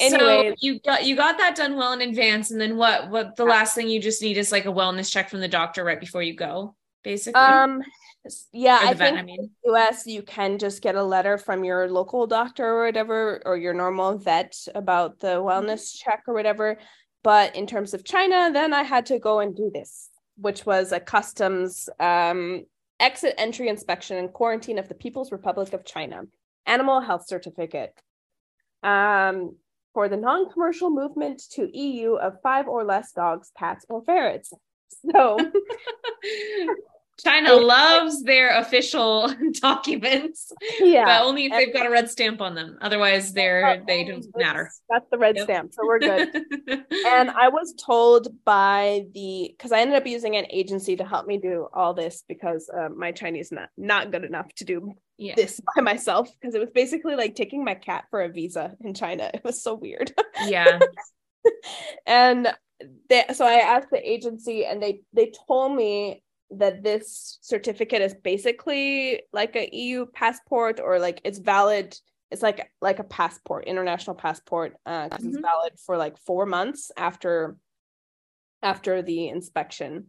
Anyway. 0.00 0.50
so 0.50 0.54
you 0.60 0.80
got 0.80 1.04
you 1.04 1.14
got 1.16 1.38
that 1.38 1.54
done 1.56 1.76
well 1.76 1.92
in 1.92 2.00
advance, 2.00 2.50
and 2.50 2.60
then 2.60 2.76
what? 2.76 3.10
What 3.10 3.36
the 3.36 3.44
last 3.44 3.74
thing 3.74 3.88
you 3.88 4.00
just 4.00 4.22
need 4.22 4.36
is 4.38 4.50
like 4.50 4.64
a 4.66 4.72
wellness 4.72 5.10
check 5.10 5.28
from 5.28 5.40
the 5.40 5.48
doctor 5.48 5.84
right 5.84 6.00
before 6.00 6.22
you 6.22 6.34
go, 6.34 6.74
basically. 7.04 7.40
Um 7.40 7.82
yeah, 8.52 8.78
I 8.82 8.92
vet, 8.92 8.98
think 8.98 9.18
I 9.18 9.22
mean. 9.22 9.50
US 9.64 10.06
you 10.06 10.22
can 10.22 10.58
just 10.58 10.82
get 10.82 10.94
a 10.94 11.02
letter 11.02 11.38
from 11.38 11.64
your 11.64 11.88
local 11.90 12.26
doctor 12.26 12.66
or 12.66 12.84
whatever 12.86 13.40
or 13.46 13.56
your 13.56 13.72
normal 13.74 14.18
vet 14.18 14.56
about 14.74 15.18
the 15.20 15.28
Mm-hmm. 15.28 15.48
wellness 15.48 15.96
check 15.96 16.24
or 16.26 16.34
whatever 16.34 16.78
but 17.22 17.56
in 17.56 17.66
terms 17.66 17.94
of 17.94 18.04
China 18.04 18.50
then 18.52 18.74
I 18.74 18.82
had 18.82 19.06
to 19.06 19.18
go 19.18 19.40
and 19.40 19.56
do 19.56 19.70
this 19.72 20.10
which 20.36 20.66
was 20.66 20.92
a 20.92 21.00
customs 21.00 21.88
um, 21.98 22.64
exit 22.98 23.34
entry 23.38 23.68
inspection 23.68 24.18
and 24.18 24.32
quarantine 24.32 24.78
of 24.78 24.88
the 24.88 24.94
People's 24.94 25.32
Republic 25.32 25.72
of 25.72 25.86
China 25.86 26.24
animal 26.66 27.00
health 27.00 27.26
certificate 27.26 27.94
um, 28.82 29.56
for 29.94 30.08
the 30.08 30.16
non-commercial 30.16 30.90
movement 30.90 31.42
to 31.52 31.68
EU 31.76 32.14
of 32.14 32.40
five 32.42 32.68
or 32.68 32.84
less 32.84 33.12
dogs 33.12 33.50
cats 33.58 33.84
or 33.88 34.02
ferrets 34.04 34.52
so 35.14 35.38
China 37.24 37.52
loves 37.54 38.22
their 38.22 38.58
official 38.58 39.32
documents, 39.60 40.52
yeah 40.80 41.04
but 41.04 41.26
only 41.26 41.46
if 41.46 41.52
they've 41.52 41.72
got 41.72 41.86
a 41.86 41.90
red 41.90 42.08
stamp 42.08 42.40
on 42.40 42.54
them. 42.54 42.78
Otherwise, 42.80 43.32
they're 43.32 43.82
they 43.86 44.04
don't 44.04 44.24
matter. 44.36 44.70
That's 44.88 45.04
the 45.10 45.18
red 45.18 45.36
Yep. 45.36 45.44
stamp. 45.44 45.74
So 45.74 45.86
we're 45.86 45.98
good. 45.98 46.28
and 47.06 47.30
I 47.30 47.48
was 47.48 47.74
told 47.74 48.28
by 48.44 49.04
the 49.14 49.54
because 49.56 49.72
I 49.72 49.80
ended 49.80 49.96
up 49.96 50.06
using 50.06 50.36
an 50.36 50.46
agency 50.50 50.96
to 50.96 51.04
help 51.04 51.26
me 51.26 51.36
do 51.38 51.68
all 51.74 51.94
this 51.94 52.24
because 52.26 52.70
uh, 52.70 52.88
my 52.88 53.12
Chinese 53.12 53.52
not 53.52 53.68
not 53.76 54.10
good 54.12 54.24
enough 54.24 54.52
to 54.56 54.64
do 54.64 54.94
yeah. 55.20 55.34
this 55.36 55.60
by 55.76 55.82
myself 55.82 56.28
because 56.40 56.54
it 56.54 56.60
was 56.60 56.70
basically 56.74 57.14
like 57.14 57.34
taking 57.34 57.62
my 57.64 57.74
cat 57.74 58.04
for 58.10 58.22
a 58.22 58.28
visa 58.28 58.74
in 58.80 58.94
China. 58.94 59.30
It 59.32 59.44
was 59.44 59.62
so 59.62 59.74
weird. 59.74 60.12
yeah. 60.46 60.78
and 62.06 62.48
they, 63.08 63.24
so 63.34 63.44
I 63.46 63.54
asked 63.74 63.90
the 63.90 64.10
agency 64.10 64.64
and 64.64 64.82
they 64.82 65.02
they 65.12 65.32
told 65.46 65.76
me 65.76 66.22
that 66.52 66.82
this 66.82 67.38
certificate 67.42 68.02
is 68.02 68.14
basically 68.14 69.22
like 69.32 69.54
a 69.54 69.68
EU 69.72 70.06
passport 70.06 70.80
or 70.80 70.98
like 70.98 71.20
it's 71.24 71.38
valid 71.38 71.96
it's 72.30 72.42
like 72.42 72.70
like 72.80 72.98
a 72.98 73.04
passport 73.04 73.64
international 73.66 74.16
passport 74.16 74.76
uh 74.86 75.08
because 75.08 75.24
it's 75.26 75.36
Mhm. 75.36 75.42
valid 75.42 75.72
for 75.84 75.96
like 75.96 76.16
4 76.18 76.46
months 76.46 76.90
after 76.96 77.56
after 78.62 79.02
the 79.02 79.28
inspection 79.28 80.06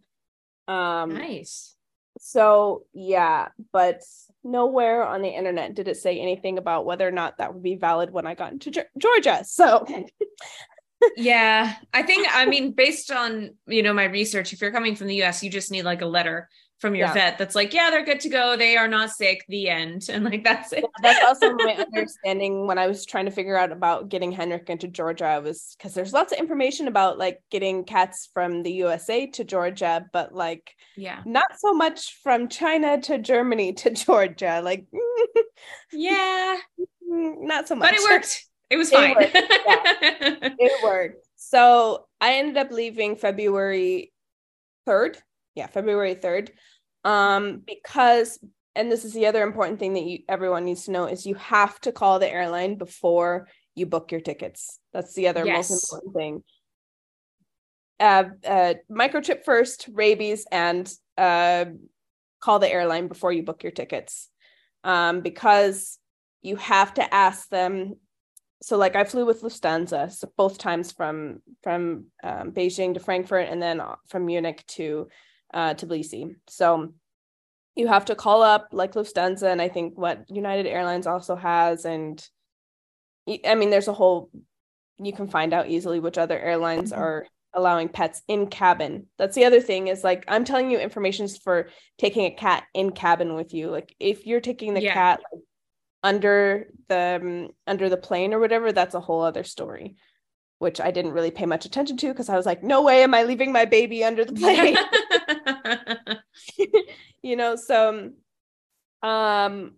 um 0.68 1.14
Nice. 1.14 1.76
So 2.20 2.84
yeah 2.94 3.50
but 3.72 4.02
nowhere 4.44 5.06
on 5.06 5.22
the 5.22 5.30
internet 5.30 5.76
did 5.76 5.88
it 5.88 5.98
say 5.98 6.20
anything 6.20 6.58
about 6.58 6.86
whether 6.86 7.08
or 7.08 7.12
not 7.12 7.38
that 7.38 7.54
would 7.54 7.64
be 7.64 7.76
valid 7.76 8.12
when 8.12 8.26
I 8.26 8.36
got 8.36 8.52
into 8.52 8.72
Ge- 8.72 8.98
Georgia 8.98 9.44
so. 9.44 9.86
Yeah, 11.18 11.76
I 11.94 12.04
think 12.04 12.28
I 12.30 12.46
mean 12.46 12.74
based 12.74 13.10
on 13.12 13.56
you 13.66 13.82
know 13.82 13.92
my 13.92 14.04
research, 14.04 14.54
if 14.54 14.62
you're 14.62 14.72
coming 14.72 14.96
from 14.96 15.08
the 15.08 15.24
US, 15.24 15.44
you 15.44 15.50
just 15.50 15.72
need 15.72 15.82
like 15.82 16.04
a 16.04 16.06
letter 16.06 16.48
from 16.82 16.96
your 16.96 17.08
Yeah. 17.08 17.14
vet 17.14 17.38
that's 17.38 17.56
like, 17.56 17.74
yeah, 17.74 17.90
they're 17.92 18.04
good 18.04 18.20
to 18.22 18.30
go. 18.30 18.58
They 18.58 18.76
are 18.76 18.88
not 18.88 19.12
sick. 19.12 19.46
The 19.48 19.70
end, 19.70 20.08
and 20.10 20.24
like 20.26 20.44
that's 20.44 20.74
it. 20.74 20.84
that's 21.02 21.24
also 21.24 21.54
my 21.58 21.76
understanding 21.96 22.68
when 22.68 22.78
I 22.80 22.88
was 22.88 23.06
trying 23.06 23.26
to 23.26 23.32
figure 23.32 23.56
out 23.56 23.72
about 23.72 24.10
getting 24.10 24.32
Henrik 24.32 24.70
into 24.70 24.88
Georgia. 24.88 25.26
I 25.26 25.40
was 25.40 25.76
because 25.78 25.94
there's 25.94 26.12
lots 26.12 26.34
of 26.34 26.40
information 26.40 26.88
about 26.88 27.18
like 27.18 27.42
getting 27.52 27.84
cats 27.86 28.28
from 28.34 28.64
the 28.64 28.72
USA 28.74 29.28
to 29.28 29.44
Georgia, 29.44 30.06
but 30.12 30.34
like 30.34 30.76
Yeah, 30.98 31.22
not 31.26 31.60
so 31.60 31.74
much 31.74 32.20
from 32.24 32.50
China 32.50 33.00
to 33.02 33.18
Germany 33.20 33.74
to 33.74 33.90
Georgia. 34.04 34.62
Like 34.64 34.86
yeah, 35.94 36.58
not 37.02 37.68
so 37.68 37.76
much. 37.76 37.92
but 37.92 38.00
it 38.00 38.10
worked. 38.10 38.46
It 38.70 38.78
was 38.78 38.92
It 38.92 38.96
fine. 38.96 39.16
worked, 39.16 39.32
It 40.60 40.84
worked. 40.84 41.28
So 41.36 42.06
I 42.22 42.36
ended 42.36 42.58
up 42.58 42.72
leaving 42.72 43.16
February 43.18 44.14
3rd. 44.88 45.18
Yeah, 45.56 45.68
February 45.68 46.16
3rd. 46.16 46.50
Um, 47.04 47.64
because 47.66 48.40
and 48.76 48.92
this 48.92 49.04
is 49.04 49.14
the 49.14 49.26
other 49.26 49.44
important 49.44 49.80
thing 49.80 49.94
that 49.94 50.04
you 50.04 50.20
everyone 50.30 50.66
needs 50.66 50.86
to 50.86 50.92
know 50.92 51.06
is 51.06 51.26
you 51.26 51.36
have 51.36 51.80
to 51.82 51.92
call 51.92 52.20
the 52.20 52.32
airline 52.32 52.76
before 52.78 53.48
you 53.76 53.86
book 53.86 54.12
your 54.12 54.22
tickets. 54.22 54.80
That's 54.94 55.14
the 55.14 55.28
other 55.28 55.46
Yes. 55.46 55.70
most 55.70 55.84
important 55.84 56.14
thing. 56.16 56.44
Uh, 58.00 58.24
uh, 58.46 58.74
microchip 58.90 59.44
first, 59.44 59.88
rabies, 59.94 60.48
and 60.52 60.92
uh, 61.18 61.66
call 62.40 62.60
the 62.60 62.72
airline 62.72 63.08
before 63.08 63.32
you 63.32 63.44
book 63.44 63.64
your 63.64 63.72
tickets, 63.72 64.30
um, 64.84 65.22
because 65.22 66.00
you 66.42 66.56
have 66.56 66.94
to 66.96 67.14
ask 67.14 67.48
them 67.50 67.96
so 68.64 68.78
like 68.78 68.96
I 68.96 69.04
flew 69.04 69.26
with 69.26 69.42
Lufthansa 69.42 70.12
so 70.12 70.32
both 70.38 70.58
times 70.58 70.92
from 70.92 71.42
from 71.64 72.06
um, 72.24 72.52
Beijing 72.52 72.94
to 72.94 73.00
Frankfurt 73.00 73.48
and 73.50 73.62
then 73.62 73.80
uh, 73.80 73.96
from 74.08 74.26
Munich 74.26 74.64
to 74.70 75.08
uh, 75.54 75.74
Tbilisi. 75.74 76.36
So 76.48 76.94
you 77.76 77.88
have 77.88 78.06
to 78.06 78.16
call 78.16 78.42
up 78.44 78.70
like 78.72 78.94
Lufthansa 78.94 79.52
and 79.52 79.62
I 79.62 79.70
think 79.70 79.98
what 79.98 80.26
United 80.30 80.68
Airlines 80.68 81.08
also 81.08 81.36
has 81.36 81.86
and 81.86 82.24
I 83.46 83.56
mean 83.56 83.70
there's 83.70 83.88
a 83.88 83.94
whole 83.94 84.30
you 85.00 85.14
can 85.14 85.28
find 85.28 85.54
out 85.54 85.70
easily 85.70 86.00
which 86.00 86.18
other 86.18 86.38
airlines 86.38 86.92
Mhm. 86.92 86.98
are 86.98 87.28
allowing 87.54 87.90
pets 87.90 88.22
in 88.28 88.48
cabin. 88.48 89.08
That's 89.18 89.36
the 89.36 89.46
other 89.46 89.62
thing 89.62 89.88
is 89.88 90.04
like 90.04 90.26
I'm 90.28 90.44
telling 90.46 90.70
you 90.70 90.80
information 90.80 91.28
for 91.28 91.70
taking 91.98 92.26
a 92.26 92.32
cat 92.32 92.64
in 92.74 92.92
cabin 92.92 93.36
with 93.36 93.54
you. 93.54 93.70
Like 93.70 93.96
if 94.00 94.26
you're 94.28 94.42
taking 94.42 94.74
the 94.74 94.82
Yeah. 94.84 94.94
cat 94.94 95.22
like, 95.32 95.44
under 96.04 96.68
the 96.88 97.20
um, 97.22 97.50
under 97.68 97.88
the 97.90 97.98
plane 97.98 98.34
or 98.34 98.40
whatever 98.40 98.72
that's 98.72 98.96
a 98.96 99.00
whole 99.00 99.22
other 99.22 99.44
story 99.44 99.96
which 100.62 100.80
i 100.80 100.92
didn't 100.92 101.12
really 101.14 101.32
pay 101.32 101.46
much 101.46 101.66
attention 101.66 101.98
to 101.98 102.08
because 102.10 102.30
i 102.30 102.38
was 102.38 102.46
like 102.46 102.62
no 102.64 102.82
way 102.82 103.02
am 103.04 103.14
i 103.14 103.24
leaving 103.24 103.52
my 103.52 103.66
baby 103.66 104.04
under 104.04 104.24
the 104.24 104.34
plane. 104.34 104.78
You 107.24 107.36
know 107.36 107.56
so 107.56 108.12
um 109.04 109.74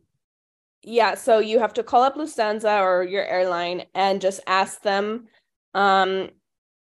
yeah 0.81 1.15
so 1.15 1.39
you 1.39 1.59
have 1.59 1.73
to 1.73 1.83
call 1.83 2.03
up 2.03 2.15
lufthansa 2.15 2.81
or 2.81 3.03
your 3.03 3.25
airline 3.25 3.83
and 3.93 4.21
just 4.21 4.39
ask 4.47 4.81
them 4.81 5.27
um 5.73 6.29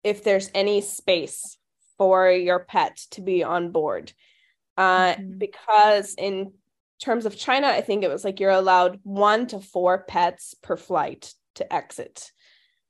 if 0.03 0.23
there's 0.23 0.49
any 0.53 0.81
space 0.81 1.57
for 1.97 2.29
your 2.29 2.59
pet 2.59 2.97
to 3.11 3.21
be 3.21 3.43
on 3.43 3.71
board. 3.71 4.11
Uh 4.77 5.13
Mhm. 5.15 5.37
because 5.39 6.15
in 6.15 6.53
terms 6.99 7.25
of 7.25 7.37
china 7.37 7.67
i 7.67 7.81
think 7.81 8.03
it 8.03 8.09
was 8.09 8.23
like 8.23 8.39
you're 8.39 8.49
allowed 8.49 8.99
one 9.03 9.45
to 9.47 9.59
four 9.59 10.03
pets 10.03 10.55
per 10.61 10.77
flight 10.77 11.33
to 11.55 11.63
exit 11.73 12.31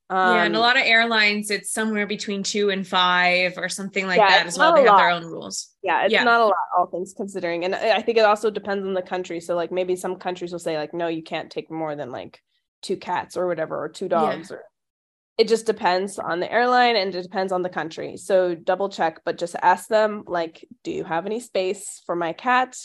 um, 0.10 0.36
yeah, 0.36 0.44
and 0.44 0.56
a 0.56 0.60
lot 0.60 0.76
of 0.78 0.84
airlines, 0.86 1.50
it's 1.50 1.72
somewhere 1.72 2.06
between 2.06 2.44
two 2.44 2.70
and 2.70 2.88
five 2.88 3.58
or 3.58 3.70
something 3.70 4.06
like 4.06 4.18
Yeah, 4.20 4.30
that 4.30 4.46
as 4.48 4.58
well. 4.58 4.74
They 4.76 4.84
have 4.84 4.98
their 4.98 5.10
own 5.10 5.26
rules. 5.26 5.70
yeah 5.82 6.04
it's 6.04 6.12
Yeah. 6.14 6.24
not 6.24 6.42
a 6.42 6.46
lot 6.46 6.56
all 6.78 6.88
things 6.88 7.14
considering 7.16 7.64
and 7.66 7.74
i 7.76 7.98
I 7.98 8.02
think 8.02 8.18
it 8.18 8.26
also 8.26 8.50
depends 8.52 8.86
on 8.86 8.94
the 8.94 9.02
country 9.02 9.40
so 9.40 9.56
like 9.56 9.72
maybe 9.72 9.96
some 9.96 10.16
countries 10.18 10.52
will 10.52 10.60
say 10.60 10.78
like 10.78 10.94
no 10.94 11.08
you 11.08 11.24
can't 11.24 11.50
take 11.52 11.72
more 11.72 11.96
than 11.96 12.12
like 12.12 12.42
two 12.82 12.98
cats 12.98 13.38
or 13.38 13.48
whatever 13.48 13.82
or 13.84 13.90
two 13.90 14.08
dogs 14.10 14.52
or 14.52 14.62
it 15.38 15.48
just 15.48 15.66
depends 15.66 16.20
on 16.20 16.40
the 16.40 16.52
airline 16.52 16.96
and 16.96 17.16
it 17.16 17.24
depends 17.24 17.52
on 17.52 17.62
the 17.64 17.70
country 17.80 18.18
so 18.18 18.54
double 18.54 18.90
check 18.90 19.22
but 19.26 19.38
just 19.38 19.56
ask 19.62 19.88
them 19.88 20.24
like 20.28 20.66
do 20.84 20.92
you 20.92 21.04
have 21.04 21.26
any 21.26 21.40
space 21.40 22.02
for 22.06 22.16
my 22.16 22.34
cat 22.34 22.78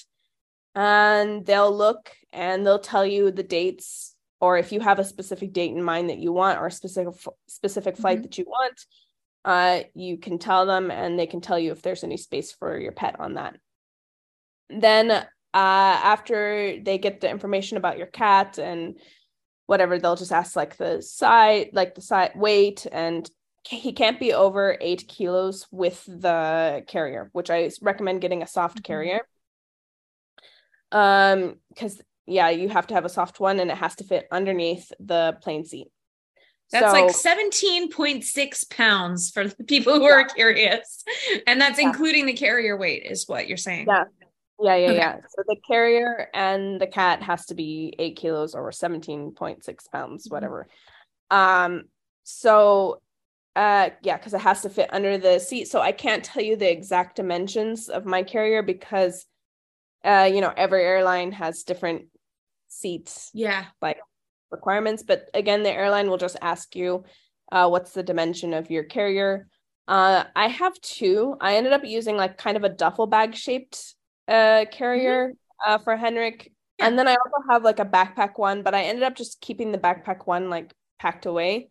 and 0.75 1.45
they'll 1.47 1.77
look 1.77 2.11
and 2.33 2.65
they'll 2.65 2.79
tell 2.79 3.05
you 3.05 3.31
the 3.31 3.43
dates 3.43 4.15
or 4.41 4.57
if 4.59 4.73
you 4.73 4.81
have 4.81 4.99
a 4.99 5.05
specific 5.05 5.53
date 5.53 5.73
in 5.73 5.83
mind 5.83 6.11
that 6.11 6.19
you 6.19 6.33
want 6.33 6.59
or 6.59 6.67
a 6.67 6.71
specific 6.71 7.15
specific 7.47 7.97
flight 7.97 8.19
Mhm. 8.19 8.23
that 8.23 8.39
you 8.39 8.45
want 8.47 8.85
uh 9.45 9.81
you 9.95 10.17
can 10.19 10.39
tell 10.39 10.67
them 10.67 10.91
and 10.91 11.19
they 11.19 11.27
can 11.27 11.41
tell 11.41 11.59
you 11.59 11.73
if 11.73 11.83
there's 11.83 12.05
any 12.05 12.17
space 12.17 12.53
for 12.53 12.79
your 12.79 12.93
pet 12.93 13.19
on 13.21 13.35
that 13.35 13.57
then 14.69 15.11
uh 15.11 15.25
after 15.55 16.79
they 16.83 16.99
get 16.99 17.21
the 17.21 17.31
information 17.31 17.77
about 17.79 17.99
your 17.99 18.07
cat 18.09 18.59
and 18.59 18.99
whatever 19.67 19.99
they'll 19.99 20.17
just 20.17 20.33
ask 20.33 20.57
like 20.57 20.77
the 20.77 21.01
size 21.03 21.69
like 21.73 21.95
the 21.95 22.03
size 22.03 22.31
weight 22.35 22.87
and 22.91 23.31
he 23.67 23.93
can't 23.93 24.19
be 24.19 24.33
over 24.33 24.77
eight 24.81 25.07
kilos 25.09 25.67
with 25.71 26.05
the 26.07 26.83
carrier 26.87 27.29
which 27.33 27.51
i 27.51 27.71
recommend 27.83 28.21
getting 28.21 28.43
a 28.43 28.47
soft 28.47 28.79
Mhm. 28.79 28.85
carrier 28.85 29.21
um 30.93 31.57
because 31.69 32.01
yeah 32.29 32.51
you 32.51 32.69
have 32.69 32.87
to 32.87 32.95
have 32.95 33.05
a 33.05 33.09
soft 33.09 33.41
one 33.41 33.59
and 33.59 33.71
it 33.71 33.77
has 33.77 33.97
to 33.97 34.05
fit 34.05 34.29
underneath 34.31 34.93
the 35.01 35.37
plane 35.43 35.65
seat 35.65 35.89
That's 36.71 36.87
So- 36.87 36.93
like 36.93 37.11
17.6 37.15 38.65
pounds 38.71 39.31
for 39.31 39.49
the 39.49 39.65
people 39.65 39.95
who 39.95 40.05
are 40.05 40.27
curious. 40.27 41.03
And 41.47 41.59
that's 41.59 41.79
Yeah. 41.79 41.89
including 41.89 42.27
the 42.27 42.35
carrier 42.35 42.77
weight, 42.77 43.05
is 43.07 43.27
what 43.27 43.49
you're 43.49 43.57
saying. 43.57 43.87
Yeah. 43.89 44.05
Yeah, 44.61 44.75
yeah, 44.77 44.89
okay. 44.89 44.97
yeah. 44.97 45.17
So 45.35 45.45
the 45.47 45.57
carrier 45.67 46.29
and 46.35 46.81
the 46.81 46.87
cat 46.87 47.23
has 47.23 47.47
to 47.47 47.55
be 47.55 47.95
eight 47.99 48.17
kilos 48.17 48.55
or 48.55 48.71
17.6 48.71 49.89
pounds, 49.91 50.27
mm-hmm. 50.27 50.35
whatever. 50.35 50.69
Um, 51.31 51.85
so 52.25 53.01
uh 53.57 53.91
yeah, 54.03 54.19
because 54.19 54.35
it 54.35 54.43
has 54.43 54.61
to 54.63 54.69
fit 54.71 54.93
under 54.93 55.17
the 55.17 55.39
seat. 55.39 55.69
So 55.69 55.81
I 55.81 55.93
can't 55.93 56.23
tell 56.23 56.43
you 56.43 56.57
the 56.57 56.71
exact 56.71 57.17
dimensions 57.17 57.89
of 57.89 58.05
my 58.05 58.23
carrier 58.23 58.63
because 58.63 59.25
uh, 60.05 60.31
you 60.33 60.41
know, 60.41 60.53
every 60.57 60.83
airline 60.85 61.33
has 61.33 61.65
different 61.65 62.07
seats. 62.69 63.31
Yeah. 63.35 63.67
Like 63.81 63.99
requirements. 64.51 65.03
But 65.03 65.29
again, 65.35 65.63
the 65.63 65.73
airline 65.73 66.09
will 66.09 66.19
just 66.19 66.37
ask 66.41 66.75
you 66.77 67.05
uh 67.51 67.69
what's 67.69 67.93
the 67.93 68.03
dimension 68.03 68.55
of 68.55 68.71
your 68.71 68.85
carrier. 68.85 69.49
Uh 69.87 70.25
I 70.37 70.49
have 70.49 70.81
two. 70.81 71.37
I 71.41 71.57
ended 71.57 71.73
up 71.73 71.85
using 71.85 72.17
like 72.17 72.39
kind 72.39 72.57
of 72.57 72.65
a 72.65 72.69
duffel 72.69 73.07
bag 73.07 73.35
shaped 73.35 73.95
uh 74.27 74.67
carrier 74.71 75.29
mm-hmm. 75.29 75.73
uh 75.73 75.79
for 75.79 75.97
Henrik. 75.97 76.53
Yeah. 76.79 76.87
And 76.87 76.99
then 76.99 77.09
I 77.09 77.13
also 77.13 77.49
have 77.51 77.65
like 77.65 77.81
a 77.81 77.85
backpack 77.85 78.39
one, 78.39 78.63
but 78.63 78.75
I 78.75 78.85
ended 78.85 79.03
up 79.03 79.17
just 79.17 79.41
keeping 79.41 79.73
the 79.73 79.79
backpack 79.79 80.27
one 80.27 80.51
like 80.51 80.73
packed 80.99 81.27
away 81.27 81.69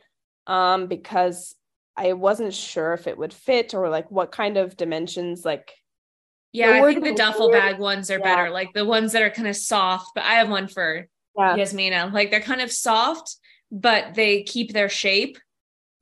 um 0.48 0.88
because 0.88 1.56
I 1.98 2.14
wasn't 2.14 2.54
sure 2.54 2.94
if 2.94 3.08
it 3.08 3.18
would 3.18 3.34
fit 3.34 3.74
or 3.74 3.90
like 3.90 4.10
what 4.12 4.32
kind 4.32 4.58
of 4.58 4.78
dimensions 4.78 5.44
like 5.44 5.74
yeah, 6.58 6.84
I 6.84 6.94
think 6.94 7.04
the 7.04 7.14
duffel 7.14 7.50
weird. 7.50 7.62
bag 7.62 7.80
ones 7.80 8.10
are 8.10 8.20
yeah. 8.20 8.24
better. 8.24 8.50
Like 8.50 8.74
the 8.74 8.86
ones 8.86 9.12
that 9.14 9.22
are 9.22 9.30
kind 9.30 9.48
of 9.48 9.56
soft, 9.56 10.12
but 10.16 10.24
I 10.24 10.34
have 10.34 10.50
one 10.50 10.68
for 10.68 11.08
yeah. 11.38 11.56
Yasmina. 11.56 12.12
Like 12.14 12.32
they're 12.32 12.42
kind 12.42 12.62
of 12.62 12.72
soft, 12.72 13.36
but 13.72 14.16
they 14.16 14.44
keep 14.44 14.74
their 14.74 14.90
shape. 14.90 15.38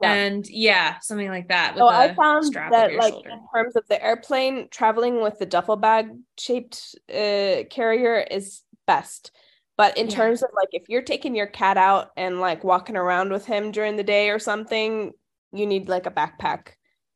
Yeah. 0.02 0.14
And 0.14 0.46
yeah, 0.50 1.00
something 1.00 1.30
like 1.30 1.48
that. 1.48 1.76
so 1.78 1.88
I 1.88 2.14
found 2.14 2.54
that 2.54 2.94
like 2.96 3.14
shoulder. 3.14 3.30
in 3.30 3.40
terms 3.54 3.76
of 3.76 3.84
the 3.88 4.04
airplane, 4.04 4.68
traveling 4.70 5.22
with 5.22 5.40
the 5.40 5.46
duffel 5.46 5.78
bag 5.78 6.10
shaped 6.38 6.96
uh, 7.10 7.64
carrier 7.70 8.26
is 8.30 8.62
best. 8.88 9.32
But 9.78 9.98
in 9.98 10.08
yeah. 10.10 10.16
terms 10.16 10.44
of 10.44 10.50
like 10.56 10.70
if 10.72 10.84
you're 10.90 11.02
taking 11.02 11.36
your 11.36 11.48
cat 11.48 11.78
out 11.78 12.12
and 12.18 12.40
like 12.40 12.64
walking 12.64 12.98
around 12.98 13.32
with 13.32 13.46
him 13.46 13.72
during 13.72 13.96
the 13.96 14.04
day 14.04 14.30
or 14.30 14.40
something, 14.40 15.12
you 15.54 15.66
need 15.66 15.88
like 15.88 16.06
a 16.06 16.12
backpack 16.12 16.68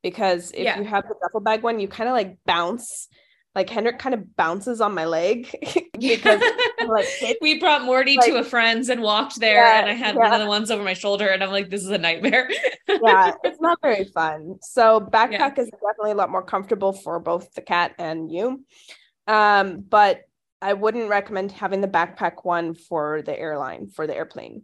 because 0.02 0.52
if 0.52 0.64
yeah. 0.64 0.78
you 0.78 0.86
have 0.86 1.04
the 1.08 1.16
duffel 1.22 1.42
bag 1.42 1.64
one, 1.64 1.80
you 1.80 1.88
kind 1.88 2.10
of 2.10 2.14
like 2.14 2.38
bounce. 2.46 3.08
Like 3.60 3.70
Henrik 3.70 4.00
kind 4.00 4.16
of 4.16 4.38
bounces 4.38 4.80
on 4.80 4.94
my 4.94 5.04
leg 5.04 5.54
because 6.00 6.42
like 6.88 7.38
we 7.42 7.60
brought 7.60 7.84
Morty 7.84 8.16
like, 8.16 8.26
to 8.28 8.38
a 8.38 8.44
friend's 8.46 8.88
and 8.88 9.02
walked 9.02 9.38
there, 9.38 9.66
yeah, 9.66 9.82
and 9.82 9.90
I 9.90 9.92
had 9.92 10.16
yeah. 10.16 10.22
one 10.22 10.32
of 10.32 10.40
the 10.40 10.48
ones 10.48 10.72
over 10.72 10.82
my 10.82 10.94
shoulder, 10.94 11.28
and 11.28 11.44
I'm 11.44 11.52
like, 11.52 11.70
this 11.70 11.84
is 11.84 11.90
a 11.90 11.98
nightmare. 11.98 12.50
yeah, 12.88 13.34
it's 13.44 13.60
not 13.60 13.78
very 13.82 14.06
fun. 14.06 14.60
So 14.62 15.02
backpack 15.02 15.60
is 15.60 15.70
definitely 15.72 16.12
a 16.12 16.16
lot 16.16 16.30
more 16.30 16.42
comfortable 16.42 16.94
for 16.94 17.20
both 17.20 17.54
the 17.54 17.62
cat 17.62 17.96
and 18.00 18.32
you. 18.32 18.64
Um, 19.28 19.82
but 19.82 20.22
I 20.62 20.72
wouldn't 20.72 21.10
recommend 21.10 21.52
having 21.52 21.82
the 21.82 21.90
backpack 21.90 22.46
one 22.46 22.76
for 22.76 23.22
the 23.24 23.38
airline 23.38 23.90
for 23.90 24.08
the 24.08 24.16
airplane. 24.16 24.64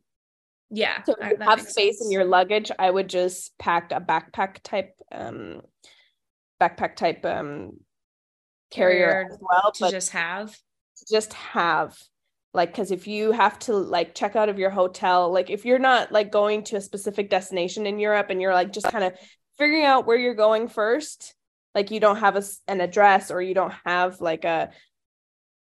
Yeah. 0.69 1.03
So 1.03 1.15
if 1.19 1.31
you 1.31 1.45
have 1.45 1.59
space 1.59 1.97
sense. 1.97 2.05
in 2.05 2.11
your 2.11 2.23
luggage, 2.23 2.71
I 2.79 2.89
would 2.89 3.09
just 3.09 3.57
pack 3.57 3.91
a 3.91 3.99
backpack 3.99 4.63
type 4.63 4.93
um 5.11 5.63
backpack 6.61 6.95
type 6.95 7.25
um 7.25 7.73
carrier, 8.75 9.27
as 9.31 9.37
well. 9.41 9.71
To 9.73 9.91
just 9.91 10.11
have. 10.11 10.57
just 11.09 11.33
have 11.33 11.97
like 12.55 12.71
because 12.71 12.91
if 12.91 13.05
you 13.05 13.31
have 13.31 13.59
to 13.59 13.73
like 13.73 14.15
check 14.15 14.35
out 14.35 14.49
of 14.49 14.57
your 14.57 14.69
hotel 14.69 15.31
like 15.31 15.49
if 15.49 15.65
you're 15.65 15.77
not 15.77 16.11
like 16.11 16.31
going 16.31 16.63
to 16.63 16.77
a 16.77 16.81
specific 16.81 17.29
destination 17.29 17.85
in 17.85 17.99
europe 17.99 18.27
and 18.29 18.41
you're 18.41 18.53
like 18.53 18.71
just 18.71 18.87
kind 18.87 19.03
of 19.03 19.13
figuring 19.57 19.83
out 19.83 20.07
where 20.07 20.17
you're 20.17 20.33
going 20.33 20.67
first 20.67 21.35
like 21.75 21.91
you 21.91 21.99
don't 21.99 22.17
have 22.17 22.37
a, 22.37 22.43
an 22.67 22.79
address 22.81 23.29
or 23.29 23.41
you 23.41 23.53
don't 23.53 23.73
have 23.85 24.21
like 24.21 24.45
a 24.45 24.71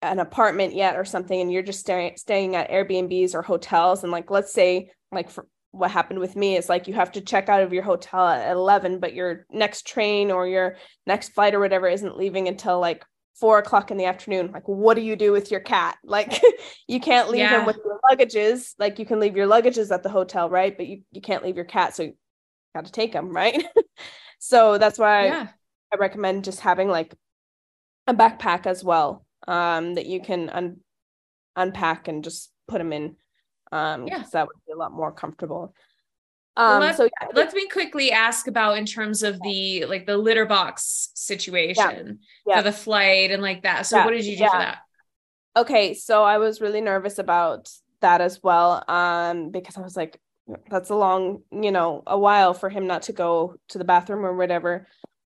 an 0.01 0.19
apartment 0.19 0.75
yet 0.75 0.95
or 0.95 1.03
something 1.03 1.41
and 1.41 1.51
you're 1.51 1.63
just 1.63 1.79
staying 1.79 2.15
staying 2.15 2.55
at 2.55 2.69
Airbnbs 2.69 3.33
or 3.33 3.41
hotels 3.41 4.03
and 4.03 4.11
like 4.11 4.29
let's 4.29 4.53
say 4.53 4.91
like 5.11 5.29
for 5.29 5.47
what 5.75 5.91
happened 5.91 6.19
with 6.19 6.35
me 6.35 6.55
is 6.55 6.69
like 6.69 6.88
you 6.88 6.93
have 6.93 7.11
to 7.11 7.21
check 7.21 7.49
out 7.49 7.61
of 7.61 7.73
your 7.73 7.83
hotel 7.83 8.27
at 8.27 8.51
11 8.51 8.99
but 8.99 9.13
your 9.13 9.45
next 9.51 9.88
train 9.88 10.31
or 10.31 10.47
your 10.47 10.77
next 11.05 11.29
flight 11.29 11.53
or 11.53 11.59
whatever 11.59 11.88
isn't 11.88 12.17
leaving 12.17 12.47
until 12.47 12.79
like 12.79 13.03
four 13.39 13.59
o'clock 13.59 13.91
in 13.91 13.97
the 13.97 14.05
afternoon 14.05 14.51
like 14.53 14.67
what 14.67 14.95
do 14.95 15.01
you 15.01 15.15
do 15.15 15.31
with 15.31 15.51
your 15.51 15.59
cat 15.59 15.97
like 16.03 16.41
you 16.88 16.99
can't 16.99 17.29
leave 17.29 17.39
yeah. 17.39 17.59
him 17.59 17.65
with 17.65 17.77
your 17.83 17.99
luggages 18.09 18.73
like 18.79 18.97
you 18.99 19.05
can 19.05 19.19
leave 19.19 19.35
your 19.35 19.47
luggages 19.47 19.91
at 19.91 20.03
the 20.03 20.09
hotel 20.09 20.49
right 20.49 20.77
but 20.77 20.88
you, 20.88 21.01
you 21.11 21.21
can't 21.21 21.43
leave 21.43 21.55
your 21.55 21.65
cat 21.65 21.95
so 21.95 22.03
you 22.03 22.13
got 22.73 22.85
to 22.85 22.91
take 22.91 23.13
him 23.13 23.31
right 23.31 23.65
so 24.39 24.77
that's 24.77 24.97
why 24.97 25.25
yeah. 25.27 25.47
I, 25.91 25.95
I 25.95 25.99
recommend 25.99 26.43
just 26.45 26.61
having 26.61 26.88
like 26.88 27.13
a 28.07 28.13
backpack 28.13 28.65
as 28.65 28.83
well 28.83 29.25
um, 29.47 29.95
that 29.95 30.05
you 30.05 30.21
can 30.21 30.49
un- 30.49 30.79
unpack 31.55 32.07
and 32.07 32.23
just 32.23 32.51
put 32.67 32.79
them 32.79 32.93
in. 32.93 33.15
Um, 33.71 34.08
yeah, 34.08 34.23
that 34.32 34.47
would 34.47 34.56
be 34.65 34.73
a 34.73 34.78
lot 34.78 34.91
more 34.91 35.12
comfortable. 35.12 35.73
Um, 36.58 36.80
well, 36.80 36.93
so 36.93 37.04
yeah. 37.04 37.28
let 37.34 37.54
me 37.54 37.67
quickly 37.67 38.12
ask 38.12 38.47
about 38.47 38.78
in 38.78 38.86
terms 38.86 39.23
of 39.23 39.41
the 39.41 39.86
like 39.86 40.06
the 40.06 40.17
litter 40.17 40.45
box 40.45 41.10
situation 41.13 42.19
yeah. 42.47 42.58
For 42.58 42.63
the 42.63 42.71
flight 42.71 43.32
and 43.32 43.41
like 43.41 43.63
that. 43.63 43.86
So 43.86 44.04
what 44.04 44.12
did 44.12 44.25
you 44.25 44.38
do 44.38 44.45
for 44.45 44.58
that? 44.58 44.78
Okay, 45.58 45.93
so 45.93 46.23
I 46.23 46.38
was 46.38 46.62
really 46.62 46.82
nervous 46.82 47.17
about 47.17 47.69
that 48.01 48.21
as 48.21 48.41
well. 48.43 48.84
Um, 48.89 49.51
because 49.51 49.78
I 49.78 49.82
was 49.82 49.97
like, 49.97 50.19
that's 50.69 50.89
a 50.89 50.95
long, 50.95 51.41
you 51.51 51.71
know, 51.71 52.04
a 52.06 52.17
while 52.17 52.54
for 52.54 52.69
him 52.69 52.88
not 52.88 53.04
to 53.04 53.13
go 53.13 53.56
to 53.69 53.78
the 53.78 53.84
bathroom 53.84 54.25
or 54.25 54.36
whatever. 54.36 54.88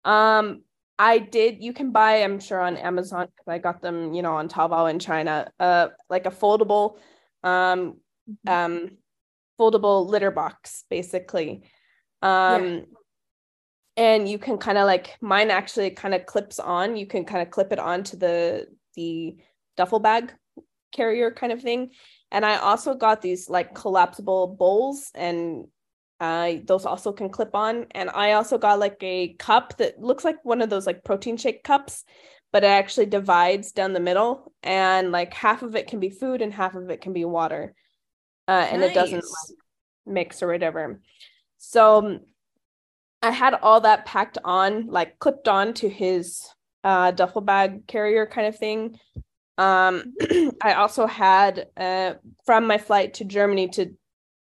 Um, 0.04 0.62
I 0.98 1.18
did. 1.18 1.62
You 1.62 1.72
can 1.72 1.92
buy, 1.92 2.22
I'm 2.22 2.40
sure, 2.40 2.60
on 2.60 2.76
Amazon 2.76 3.26
because 3.26 3.48
I 3.48 3.58
got 3.58 3.82
them, 3.82 4.14
you 4.14 4.22
know, 4.22 4.34
on 4.36 4.48
Taobao 4.48 4.90
in 4.90 4.98
China. 4.98 5.50
Uh, 5.60 5.88
like 6.08 6.26
a 6.26 6.30
foldable, 6.30 6.96
um, 7.42 7.98
mm-hmm. 8.28 8.48
um, 8.48 8.90
foldable 9.58 10.06
litter 10.08 10.30
box, 10.30 10.84
basically. 10.90 11.62
Um, 12.22 12.64
yeah. 12.64 12.80
and 13.96 14.28
you 14.28 14.38
can 14.38 14.58
kind 14.58 14.78
of 14.78 14.86
like 14.86 15.16
mine 15.20 15.50
actually 15.50 15.90
kind 15.90 16.14
of 16.14 16.26
clips 16.26 16.58
on. 16.58 16.96
You 16.96 17.06
can 17.06 17.24
kind 17.24 17.42
of 17.42 17.50
clip 17.50 17.72
it 17.72 17.78
onto 17.78 18.16
the 18.16 18.66
the 18.94 19.36
duffel 19.76 20.00
bag 20.00 20.32
carrier 20.92 21.30
kind 21.30 21.52
of 21.52 21.62
thing. 21.62 21.90
And 22.30 22.44
I 22.44 22.56
also 22.56 22.94
got 22.94 23.22
these 23.22 23.48
like 23.48 23.74
collapsible 23.74 24.48
bowls 24.58 25.10
and 25.14 25.66
uh, 26.18 26.54
those 26.64 26.86
also 26.86 27.12
can 27.12 27.28
clip 27.28 27.54
on. 27.54 27.86
And 27.92 28.10
I 28.10 28.32
also 28.32 28.58
got 28.58 28.78
like 28.78 28.96
a 29.02 29.34
cup 29.34 29.76
that 29.76 30.00
looks 30.00 30.24
like 30.24 30.44
one 30.44 30.62
of 30.62 30.70
those 30.70 30.86
like 30.86 31.04
protein 31.04 31.36
shake 31.36 31.62
cups, 31.62 32.04
but 32.52 32.64
it 32.64 32.68
actually 32.68 33.06
divides 33.06 33.72
down 33.72 33.92
the 33.92 34.00
middle. 34.00 34.52
And 34.62 35.12
like 35.12 35.34
half 35.34 35.62
of 35.62 35.76
it 35.76 35.86
can 35.86 36.00
be 36.00 36.10
food 36.10 36.40
and 36.42 36.52
half 36.52 36.74
of 36.74 36.90
it 36.90 37.00
can 37.00 37.12
be 37.12 37.24
water. 37.24 37.74
Uh, 38.48 38.66
and 38.70 38.80
nice. 38.80 38.90
it 38.90 38.94
doesn't 38.94 39.24
like, 39.24 39.58
mix 40.06 40.42
or 40.42 40.48
whatever. 40.48 41.00
So 41.58 42.20
I 43.22 43.30
had 43.30 43.54
all 43.54 43.80
that 43.80 44.06
packed 44.06 44.38
on, 44.44 44.86
like 44.86 45.18
clipped 45.18 45.48
on 45.48 45.74
to 45.74 45.88
his 45.88 46.46
uh, 46.84 47.10
duffel 47.10 47.40
bag 47.40 47.86
carrier 47.86 48.26
kind 48.26 48.46
of 48.46 48.56
thing. 48.56 48.98
Um, 49.58 50.14
I 50.62 50.74
also 50.74 51.06
had 51.06 51.68
uh, 51.76 52.14
from 52.44 52.66
my 52.66 52.78
flight 52.78 53.14
to 53.14 53.24
Germany 53.24 53.68
to 53.68 53.94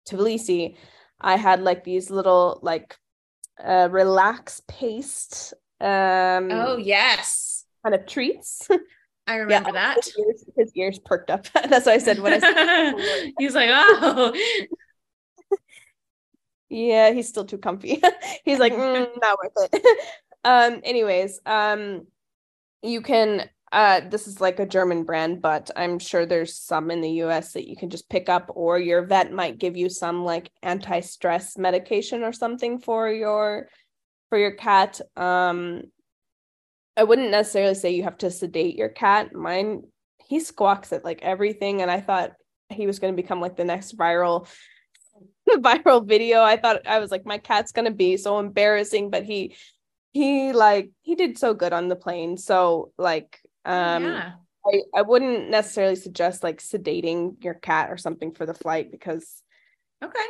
Tbilisi, 0.10 0.76
I 1.20 1.38
had 1.38 1.62
like 1.62 1.84
these 1.84 2.10
little 2.10 2.60
like 2.62 2.96
uh 3.64 3.88
relax 3.90 4.62
paste 4.68 5.54
um 5.80 6.50
oh 6.52 6.78
yes 6.78 7.66
kind 7.84 7.96
of 7.96 8.06
treats 8.06 8.68
I 9.28 9.38
remember 9.38 9.70
yeah, 9.70 9.74
that. 9.74 10.06
His 10.06 10.18
ears, 10.18 10.46
his 10.56 10.72
ears, 10.76 11.00
perked 11.00 11.30
up. 11.32 11.48
That's 11.54 11.86
what 11.86 11.96
I 11.96 11.98
said 11.98 12.20
when 12.20 12.34
I 12.34 12.40
said 12.40 13.34
he's 13.40 13.56
like, 13.56 13.70
oh 13.72 14.34
yeah, 16.70 17.12
he's 17.12 17.28
still 17.28 17.46
too 17.46 17.58
comfy. 17.58 18.02
he's 18.46 18.60
like, 18.60 18.74
mm, 18.74 19.08
not 19.22 19.38
worth 19.42 19.70
it. 19.74 19.98
um, 20.44 20.82
anyways, 20.84 21.40
um, 21.46 22.08
you 22.82 23.02
can 23.02 23.50
uh, 23.72 24.02
this 24.10 24.28
is 24.28 24.40
like 24.40 24.60
a 24.60 24.66
German 24.66 25.04
brand, 25.04 25.42
but 25.42 25.70
I'm 25.76 26.00
sure 26.00 26.26
there's 26.26 26.58
some 26.58 26.92
in 26.92 27.02
the 27.02 27.10
US 27.24 27.54
that 27.54 27.68
you 27.68 27.76
can 27.76 27.90
just 27.90 28.10
pick 28.10 28.30
up, 28.30 28.50
or 28.54 28.80
your 28.80 29.06
vet 29.06 29.34
might 29.34 29.58
give 29.58 29.76
you 29.76 29.90
some 29.90 30.24
like 30.24 30.52
anti-stress 30.64 31.58
medication 31.58 32.24
or 32.24 32.32
something 32.32 32.80
for 32.80 33.10
your 33.10 33.68
for 34.30 34.38
your 34.38 34.52
cat. 34.52 35.02
Um, 35.18 35.84
I 36.98 37.04
wouldn't 37.04 37.32
necessarily 37.32 37.76
say 37.76 37.92
you 37.92 38.04
have 38.04 38.18
to 38.20 38.32
sedate 38.32 38.76
your 38.76 38.90
cat. 38.90 39.34
Mine, 39.34 39.84
he 40.26 40.40
squawks 40.40 40.94
at 40.94 41.04
like 41.04 41.22
everything, 41.22 41.82
and 41.82 41.92
I 41.92 42.02
thought 42.02 42.34
he 42.70 42.88
was 42.88 43.00
going 43.00 43.16
to 43.16 43.22
become 43.22 43.42
like 43.42 43.58
the 43.58 43.66
next 43.66 43.98
viral 43.98 44.48
viral 45.50 46.08
video. 46.08 46.42
I 46.42 46.58
thought 46.58 46.88
I 46.88 47.00
was 47.00 47.12
like, 47.12 47.26
my 47.26 47.38
cat's 47.38 47.72
going 47.72 47.86
to 47.86 47.92
be 47.92 48.18
so 48.18 48.40
embarrassing, 48.40 49.10
but 49.10 49.24
he 49.24 49.56
he 50.14 50.54
like 50.54 50.92
he 51.02 51.16
did 51.16 51.38
so 51.38 51.54
good 51.54 51.74
on 51.74 51.90
the 51.90 51.96
plane. 51.96 52.38
So 52.38 52.94
like 52.98 53.40
um, 53.66 54.04
yeah. 54.04 54.32
I, 54.66 54.82
I 54.96 55.02
wouldn't 55.02 55.50
necessarily 55.50 55.96
suggest 55.96 56.44
like 56.44 56.60
sedating 56.60 57.44
your 57.44 57.54
cat 57.54 57.92
or 57.92 57.98
something 57.98 58.32
for 58.32 58.46
the 58.46 58.54
flight 58.54 58.92
because 58.92 59.42
okay. 60.04 60.26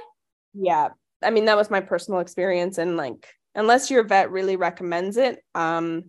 Yeah. 0.53 0.89
I 1.23 1.29
mean, 1.29 1.45
that 1.45 1.57
was 1.57 1.69
my 1.69 1.81
personal 1.81 2.19
experience. 2.19 2.77
And 2.77 2.97
like, 2.97 3.27
unless 3.53 3.91
your 3.91 4.03
vet 4.03 4.31
really 4.31 4.55
recommends 4.55 5.17
it, 5.17 5.39
um, 5.53 6.05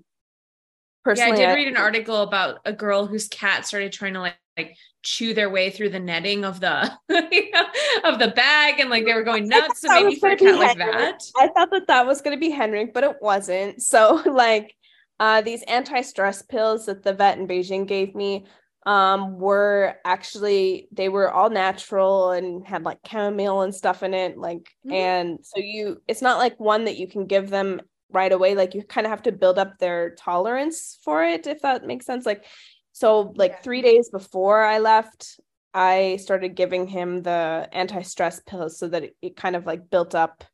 personally, 1.06 1.40
yeah, 1.40 1.52
I 1.52 1.54
did 1.54 1.60
read 1.60 1.68
an 1.68 1.76
article 1.76 2.22
about 2.22 2.58
a 2.64 2.72
girl 2.72 3.06
whose 3.06 3.28
cat 3.28 3.64
started 3.64 3.92
trying 3.92 4.14
to 4.14 4.20
like, 4.20 4.34
like 4.56 4.76
chew 5.04 5.34
their 5.34 5.48
way 5.48 5.70
through 5.70 5.90
the 5.90 6.00
netting 6.00 6.44
of 6.44 6.58
the 6.58 6.90
of 8.04 8.18
the 8.18 8.32
bag, 8.34 8.80
and 8.80 8.90
like 8.90 9.04
they 9.04 9.14
were 9.14 9.22
going 9.22 9.46
nuts. 9.46 9.82
So 9.82 9.88
maybe 9.88 10.16
for 10.16 10.30
a 10.30 10.36
cat 10.36 10.58
like 10.58 10.78
that, 10.78 11.20
I 11.36 11.46
thought 11.48 11.70
that 11.70 11.86
that 11.86 12.06
was 12.06 12.22
going 12.22 12.36
to 12.36 12.40
be 12.40 12.50
Henrik, 12.50 12.92
but 12.92 13.04
it 13.04 13.16
wasn't. 13.20 13.80
So 13.80 14.20
like, 14.26 14.74
uh, 15.20 15.42
these 15.42 15.62
anti-stress 15.62 16.42
pills 16.42 16.86
that 16.86 17.04
the 17.04 17.14
vet 17.14 17.38
in 17.38 17.46
Beijing 17.46 17.86
gave 17.86 18.14
me 18.14 18.46
um 18.84 19.38
were 19.38 19.96
actually 20.04 20.86
they 20.92 21.08
were 21.08 21.30
all 21.30 21.50
natural 21.50 22.30
and 22.30 22.64
had 22.64 22.84
like 22.84 22.98
chamomile 23.04 23.62
and 23.62 23.74
stuff 23.74 24.04
in 24.04 24.14
it 24.14 24.38
like 24.38 24.58
mm-hmm. 24.86 24.92
and 24.92 25.38
so 25.42 25.58
you 25.58 26.00
it's 26.06 26.22
not 26.22 26.38
like 26.38 26.60
one 26.60 26.84
that 26.84 26.96
you 26.96 27.08
can 27.08 27.26
give 27.26 27.50
them 27.50 27.80
right 28.12 28.32
away 28.32 28.54
like 28.54 28.74
you 28.74 28.82
kind 28.82 29.06
of 29.06 29.10
have 29.10 29.22
to 29.22 29.32
build 29.32 29.58
up 29.58 29.78
their 29.78 30.14
tolerance 30.14 30.98
for 31.02 31.24
it 31.24 31.46
if 31.46 31.60
that 31.62 31.86
makes 31.86 32.06
sense 32.06 32.24
like 32.24 32.44
so 32.92 33.32
like 33.36 33.52
yeah. 33.52 33.62
3 33.62 33.82
days 33.82 34.08
before 34.10 34.62
I 34.62 34.78
left 34.78 35.40
I 35.74 36.16
started 36.16 36.54
giving 36.54 36.86
him 36.86 37.22
the 37.22 37.68
anti-stress 37.72 38.40
pills 38.40 38.78
so 38.78 38.88
that 38.88 39.04
it, 39.04 39.16
it 39.20 39.36
kind 39.36 39.56
of 39.56 39.66
like 39.66 39.90
built 39.90 40.14
up 40.14 40.44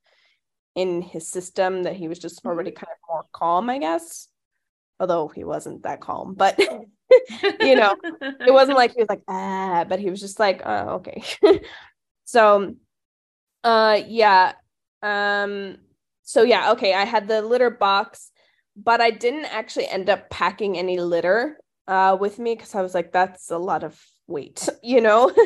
in 0.75 1.03
his 1.03 1.29
system 1.29 1.85
that 1.85 1.95
he 1.95 2.09
was 2.09 2.19
just 2.19 2.45
already 2.45 2.71
mm-hmm. 2.71 2.85
kind 2.85 2.93
of 2.93 3.09
more 3.09 3.25
calm 3.33 3.69
I 3.69 3.79
guess 3.79 4.29
although 4.99 5.29
he 5.29 5.45
wasn't 5.45 5.83
that 5.83 6.01
calm 6.01 6.35
but 6.35 6.59
you 7.61 7.77
know 7.77 7.95
it 8.03 8.53
wasn't 8.53 8.77
like 8.77 8.95
he 8.95 9.01
was 9.01 9.09
like 9.09 9.23
ah 9.29 9.85
but 9.88 9.99
he 9.99 10.11
was 10.11 10.21
just 10.21 10.38
like 10.38 10.62
oh 10.65 11.01
okay 11.01 11.23
so 12.25 12.75
uh 13.65 14.01
yeah 14.07 14.53
um 15.03 15.77
so 16.22 16.42
yeah 16.42 16.72
okay 16.72 16.94
i 16.94 17.04
had 17.04 17.28
the 17.28 17.42
litter 17.42 17.70
box 17.70 18.30
but 18.76 19.00
i 19.00 19.11
didn't 19.11 19.44
actually 19.46 19.87
end 19.87 20.08
up 20.08 20.28
packing 20.30 20.78
any 20.78 20.98
litter 20.98 21.58
uh 21.88 22.16
with 22.18 22.38
me 22.38 22.54
because 22.54 22.74
i 22.74 22.82
was 22.82 22.94
like 22.94 23.12
that's 23.12 23.50
a 23.50 23.58
lot 23.58 23.85
of 23.85 24.00
weight 24.26 24.68
you 24.82 25.00
know? 25.00 25.32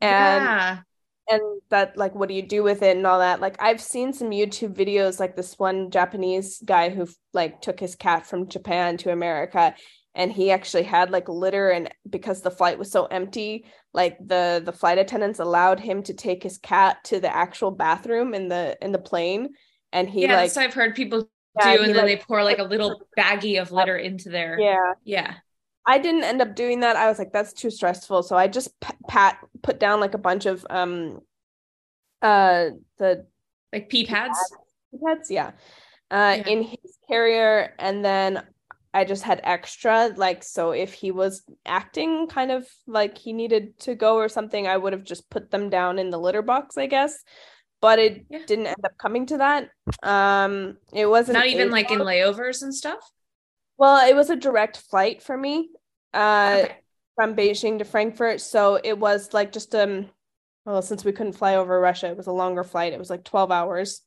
And 0.00 0.44
yeah. 0.44 0.78
and 1.28 1.62
that 1.70 1.96
like 1.96 2.16
what 2.16 2.28
do 2.28 2.34
you 2.34 2.42
do 2.42 2.64
with 2.64 2.82
it 2.82 2.96
and 2.96 3.06
all 3.06 3.20
that? 3.20 3.40
Like 3.40 3.62
i've 3.62 3.80
seen 3.80 4.12
some 4.12 4.30
youtube 4.30 4.74
videos 4.74 5.20
like 5.20 5.36
this 5.36 5.56
one 5.56 5.92
japanese 5.92 6.60
guy 6.64 6.90
who 6.90 7.06
like 7.32 7.60
took 7.60 7.78
his 7.78 7.94
cat 7.94 8.26
from 8.26 8.48
japan 8.48 8.96
to 8.98 9.12
america 9.12 9.72
and 10.14 10.32
he 10.32 10.50
actually 10.50 10.82
had 10.82 11.10
like 11.10 11.28
litter 11.28 11.70
and 11.70 11.90
because 12.08 12.40
the 12.40 12.50
flight 12.50 12.78
was 12.78 12.90
so 12.90 13.06
empty 13.06 13.66
like 13.92 14.16
the 14.18 14.62
the 14.64 14.72
flight 14.72 14.98
attendants 14.98 15.38
allowed 15.38 15.80
him 15.80 16.02
to 16.02 16.14
take 16.14 16.42
his 16.42 16.58
cat 16.58 16.98
to 17.04 17.20
the 17.20 17.34
actual 17.34 17.70
bathroom 17.70 18.34
in 18.34 18.48
the 18.48 18.76
in 18.82 18.92
the 18.92 18.98
plane 18.98 19.50
and 19.94 20.10
he 20.10 20.22
yeah, 20.22 20.36
like 20.36 20.50
so 20.50 20.60
I've 20.60 20.74
heard 20.74 20.94
people 20.94 21.26
yeah, 21.58 21.76
do 21.76 21.82
and 21.84 21.94
then 21.94 22.04
like, 22.04 22.18
they 22.20 22.24
pour 22.24 22.42
like 22.42 22.58
a 22.58 22.64
little 22.64 23.00
baggie 23.16 23.62
of 23.62 23.72
litter 23.72 23.96
into 23.96 24.28
there. 24.28 24.58
Yeah. 24.60 24.92
Yeah. 25.04 25.34
I 25.86 25.98
didn't 25.98 26.24
end 26.24 26.42
up 26.42 26.56
doing 26.56 26.80
that. 26.80 26.96
I 26.96 27.08
was 27.08 27.18
like 27.18 27.32
that's 27.32 27.52
too 27.52 27.70
stressful. 27.70 28.24
So 28.24 28.36
I 28.36 28.48
just 28.48 28.68
pat 29.08 29.38
put 29.62 29.78
down 29.78 30.00
like 30.00 30.14
a 30.14 30.18
bunch 30.18 30.46
of 30.46 30.66
um 30.68 31.20
uh 32.20 32.70
the 32.98 33.26
like 33.72 33.88
pee 33.88 34.04
pads? 34.04 34.38
Pee 34.90 34.98
pads 35.06 35.30
yeah. 35.30 35.52
Uh 36.10 36.36
yeah. 36.38 36.48
in 36.48 36.62
his 36.64 36.98
carrier 37.08 37.72
and 37.78 38.04
then 38.04 38.42
I 38.92 39.04
just 39.04 39.24
had 39.24 39.40
extra. 39.42 40.12
Like, 40.16 40.44
so 40.44 40.70
if 40.70 40.92
he 40.92 41.10
was 41.10 41.42
acting 41.66 42.28
kind 42.28 42.52
of 42.52 42.66
like 42.86 43.18
he 43.18 43.32
needed 43.32 43.78
to 43.80 43.96
go 43.96 44.14
or 44.14 44.28
something, 44.28 44.68
I 44.68 44.76
would 44.76 44.92
have 44.92 45.02
just 45.02 45.28
put 45.30 45.50
them 45.50 45.68
down 45.68 45.98
in 45.98 46.10
the 46.10 46.18
litter 46.18 46.42
box, 46.42 46.78
I 46.78 46.86
guess. 46.86 47.24
But 47.84 47.98
it 47.98 48.24
yeah. 48.30 48.38
didn't 48.46 48.68
end 48.68 48.82
up 48.82 48.96
coming 48.96 49.26
to 49.26 49.36
that. 49.36 49.68
Um, 50.02 50.78
it 50.94 51.04
wasn't 51.04 51.36
not 51.36 51.48
even 51.48 51.70
like 51.70 51.90
in 51.90 51.98
layovers 51.98 52.62
and 52.62 52.74
stuff. 52.74 53.10
Well, 53.76 54.08
it 54.08 54.16
was 54.16 54.30
a 54.30 54.36
direct 54.36 54.78
flight 54.78 55.22
for 55.22 55.36
me, 55.36 55.68
uh, 56.14 56.60
okay. 56.64 56.76
from 57.14 57.36
Beijing 57.36 57.80
to 57.80 57.84
Frankfurt. 57.84 58.40
So 58.40 58.80
it 58.82 58.98
was 58.98 59.34
like 59.34 59.52
just 59.52 59.74
um, 59.74 60.08
well, 60.64 60.80
since 60.80 61.04
we 61.04 61.12
couldn't 61.12 61.34
fly 61.34 61.56
over 61.56 61.78
Russia, 61.78 62.08
it 62.08 62.16
was 62.16 62.26
a 62.26 62.32
longer 62.32 62.64
flight. 62.64 62.94
It 62.94 62.98
was 62.98 63.10
like 63.10 63.22
twelve 63.22 63.52
hours. 63.52 64.00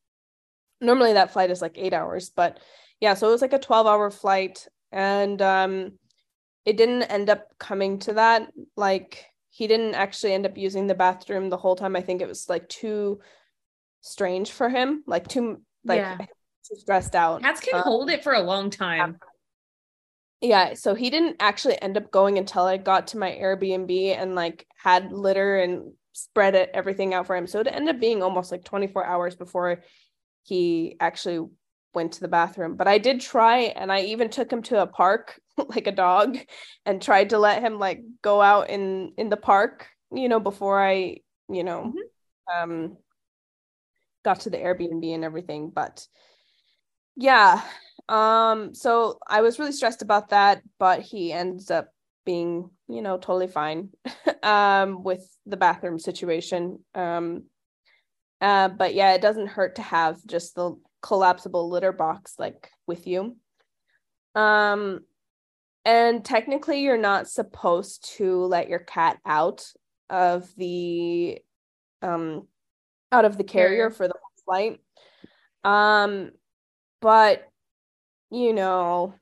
Normally, 0.81 1.13
that 1.13 1.31
flight 1.31 1.51
is 1.51 1.61
like 1.61 1.77
eight 1.77 1.93
hours, 1.93 2.31
but 2.31 2.59
yeah, 2.99 3.13
so 3.13 3.27
it 3.27 3.31
was 3.31 3.43
like 3.43 3.53
a 3.53 3.59
twelve 3.59 3.85
hour 3.85 4.09
flight 4.09 4.67
and 4.91 5.41
um 5.41 5.91
it 6.65 6.77
didn't 6.77 7.03
end 7.03 7.29
up 7.29 7.47
coming 7.59 7.99
to 7.99 8.13
that 8.13 8.49
like 8.75 9.25
he 9.49 9.67
didn't 9.67 9.95
actually 9.95 10.33
end 10.33 10.45
up 10.45 10.57
using 10.57 10.87
the 10.87 10.95
bathroom 10.95 11.49
the 11.49 11.57
whole 11.57 11.75
time 11.75 11.95
i 11.95 12.01
think 12.01 12.21
it 12.21 12.27
was 12.27 12.47
like 12.49 12.67
too 12.69 13.19
strange 14.01 14.51
for 14.51 14.69
him 14.69 15.03
like 15.07 15.27
too 15.27 15.61
like 15.83 15.99
yeah. 15.99 16.17
too 16.17 16.75
stressed 16.75 17.15
out. 17.15 17.41
Cats 17.41 17.61
can 17.61 17.75
um, 17.75 17.83
hold 17.83 18.09
it 18.09 18.23
for 18.23 18.33
a 18.33 18.41
long 18.41 18.69
time. 18.69 19.17
Yeah 20.41 20.75
so 20.75 20.93
he 20.93 21.09
didn't 21.09 21.37
actually 21.39 21.81
end 21.81 21.97
up 21.97 22.11
going 22.11 22.37
until 22.37 22.63
i 22.63 22.77
got 22.77 23.07
to 23.07 23.17
my 23.17 23.31
airbnb 23.31 24.15
and 24.15 24.35
like 24.35 24.67
had 24.83 25.11
litter 25.11 25.57
and 25.57 25.93
spread 26.17 26.55
it 26.55 26.71
everything 26.73 27.13
out 27.13 27.27
for 27.27 27.35
him. 27.35 27.45
So 27.45 27.59
it 27.59 27.67
ended 27.67 27.95
up 27.95 28.01
being 28.01 28.23
almost 28.23 28.51
like 28.51 28.63
24 28.63 29.05
hours 29.05 29.35
before 29.35 29.83
he 30.43 30.97
actually 30.99 31.47
went 31.93 32.13
to 32.13 32.21
the 32.21 32.27
bathroom. 32.27 32.75
But 32.75 32.87
i 32.87 32.97
did 32.97 33.21
try 33.21 33.73
and 33.75 33.91
i 33.91 34.01
even 34.01 34.29
took 34.29 34.51
him 34.51 34.63
to 34.63 34.81
a 34.81 34.87
park 34.87 35.39
like 35.69 35.87
a 35.87 35.91
dog 35.91 36.37
and 36.85 37.01
tried 37.01 37.29
to 37.31 37.39
let 37.39 37.61
him 37.61 37.79
like 37.79 38.01
go 38.21 38.41
out 38.41 38.69
in 38.69 39.13
in 39.17 39.29
the 39.29 39.37
park 39.37 39.87
you 40.11 40.29
know 40.29 40.39
before 40.39 40.81
i 40.81 41.17
you 41.49 41.63
know 41.63 41.93
mm-hmm. 41.93 42.63
um 42.63 42.97
got 44.27 44.41
to 44.41 44.49
the 44.49 44.57
airbnb 44.57 45.13
and 45.15 45.23
everything 45.23 45.69
but 45.69 46.05
yeah 47.15 47.61
um 48.09 48.75
so 48.75 49.17
i 49.27 49.41
was 49.41 49.57
really 49.57 49.71
stressed 49.71 50.01
about 50.01 50.29
that 50.29 50.61
but 50.79 51.01
he 51.01 51.31
ends 51.31 51.71
up 51.71 51.89
being 52.25 52.69
you 52.89 53.01
know 53.01 53.17
totally 53.17 53.47
fine 53.47 53.89
um 54.43 55.03
with 55.03 55.25
the 55.45 55.57
bathroom 55.57 55.97
situation 55.97 56.79
um 56.93 57.43
uh 58.41 58.67
but 58.67 58.93
yeah 58.93 59.13
it 59.13 59.21
doesn't 59.21 59.47
hurt 59.47 59.75
to 59.77 59.81
have 59.81 60.17
just 60.25 60.55
the 60.55 60.75
collapsible 61.01 61.69
litter 61.69 61.91
box 61.91 62.35
like 62.37 62.69
with 62.85 63.07
you. 63.07 63.37
Um 64.35 65.01
and 65.85 66.23
technically 66.23 66.81
you're 66.81 66.97
not 66.97 67.29
supposed 67.29 68.17
to 68.17 68.43
let 68.45 68.67
your 68.67 68.79
cat 68.79 69.19
out 69.25 69.65
of 70.09 70.53
the 70.57 71.39
um 72.01 72.47
out 73.11 73.25
of 73.25 73.37
the 73.37 73.43
carrier 73.43 73.89
for 73.89 74.07
the 74.07 74.15
flight. 74.45 74.79
Um 75.63 76.31
but 77.01 77.47
you 78.31 78.53
know 78.53 79.13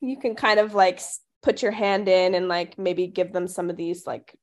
you 0.00 0.18
can 0.18 0.34
kind 0.34 0.60
of 0.60 0.74
like 0.74 1.00
put 1.42 1.62
your 1.62 1.72
hand 1.72 2.08
in 2.08 2.34
and 2.34 2.48
like 2.48 2.78
maybe 2.78 3.06
give 3.06 3.32
them 3.32 3.46
some 3.46 3.70
of 3.70 3.76
these 3.76 4.06
like 4.06 4.34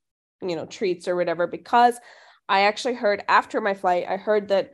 you 0.41 0.55
know 0.55 0.65
treats 0.65 1.07
or 1.07 1.15
whatever 1.15 1.47
because 1.47 1.99
I 2.49 2.61
actually 2.61 2.93
heard 2.93 3.23
after 3.27 3.59
my 3.59 3.73
flight 3.73 4.05
I 4.07 4.17
heard 4.17 4.49
that 4.49 4.71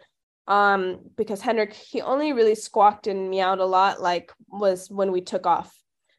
um 0.47 0.99
because 1.15 1.41
henrik 1.41 1.73
he 1.73 2.01
only 2.01 2.33
really 2.33 2.55
squawked 2.55 3.07
and 3.07 3.29
meowed 3.29 3.59
a 3.59 3.65
lot 3.65 4.01
like 4.01 4.31
was 4.49 4.89
when 4.89 5.11
we 5.11 5.21
took 5.21 5.47
off 5.47 5.73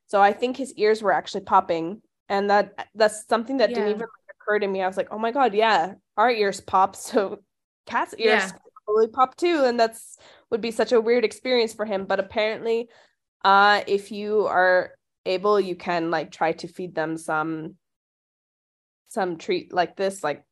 so 0.06 0.20
i 0.20 0.32
think 0.32 0.56
his 0.56 0.72
ears 0.74 1.02
were 1.02 1.12
actually 1.12 1.42
popping 1.42 2.00
and 2.30 2.48
that 2.48 2.88
that's 2.94 3.26
something 3.28 3.58
that 3.58 3.70
yeah. 3.70 3.76
didn't 3.76 3.90
even 3.90 4.06
occur 4.30 4.58
to 4.58 4.66
me 4.66 4.82
i 4.82 4.86
was 4.86 4.96
like 4.96 5.08
oh 5.10 5.18
my 5.18 5.30
god 5.30 5.52
yeah 5.52 5.92
our 6.16 6.31
ears 6.31 6.61
pop 6.61 6.96
so 6.96 7.38
cat's 7.87 8.14
ears 8.14 8.42
yeah. 8.44 8.50
probably 8.85 9.09
pop 9.09 9.37
too 9.37 9.64
and 9.64 9.79
that's 9.79 10.16
would 10.50 10.61
be 10.61 10.70
such 10.70 10.92
a 10.92 11.00
weird 11.00 11.24
experience 11.24 11.74
for 11.74 11.85
him 11.85 12.05
but 12.05 12.20
apparently 12.20 12.88
uh 13.44 13.83
if 13.87 14.11
you 14.11 14.46
are 14.46 14.92
able 15.27 15.59
you 15.59 15.74
can 15.74 16.11
like 16.11 16.31
try 16.31 16.53
to 16.53 16.68
feed 16.68 16.94
them 16.94 17.16
some 17.16 17.74
some 19.09 19.37
treat 19.37 19.72
like 19.72 19.96
this 19.96 20.24
like 20.24 20.44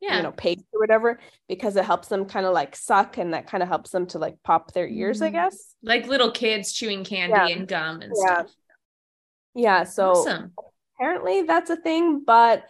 yeah. 0.00 0.16
you 0.16 0.22
know 0.22 0.32
paste 0.32 0.64
or 0.72 0.80
whatever 0.80 1.18
because 1.48 1.76
it 1.76 1.84
helps 1.84 2.08
them 2.08 2.24
kind 2.24 2.46
of 2.46 2.54
like 2.54 2.74
suck 2.74 3.18
and 3.18 3.34
that 3.34 3.46
kind 3.46 3.62
of 3.62 3.68
helps 3.68 3.90
them 3.90 4.06
to 4.06 4.18
like 4.18 4.36
pop 4.42 4.72
their 4.72 4.88
ears 4.88 5.18
mm-hmm. 5.18 5.26
i 5.26 5.30
guess 5.30 5.74
like 5.82 6.06
little 6.06 6.30
kids 6.30 6.72
chewing 6.72 7.04
candy 7.04 7.34
yeah. 7.34 7.48
and 7.48 7.68
gum 7.68 8.00
and 8.00 8.12
yeah. 8.16 8.26
stuff 8.26 8.52
yeah 9.54 9.84
so 9.84 10.12
awesome. 10.12 10.52
apparently 10.96 11.42
that's 11.42 11.68
a 11.68 11.76
thing 11.76 12.22
but 12.24 12.64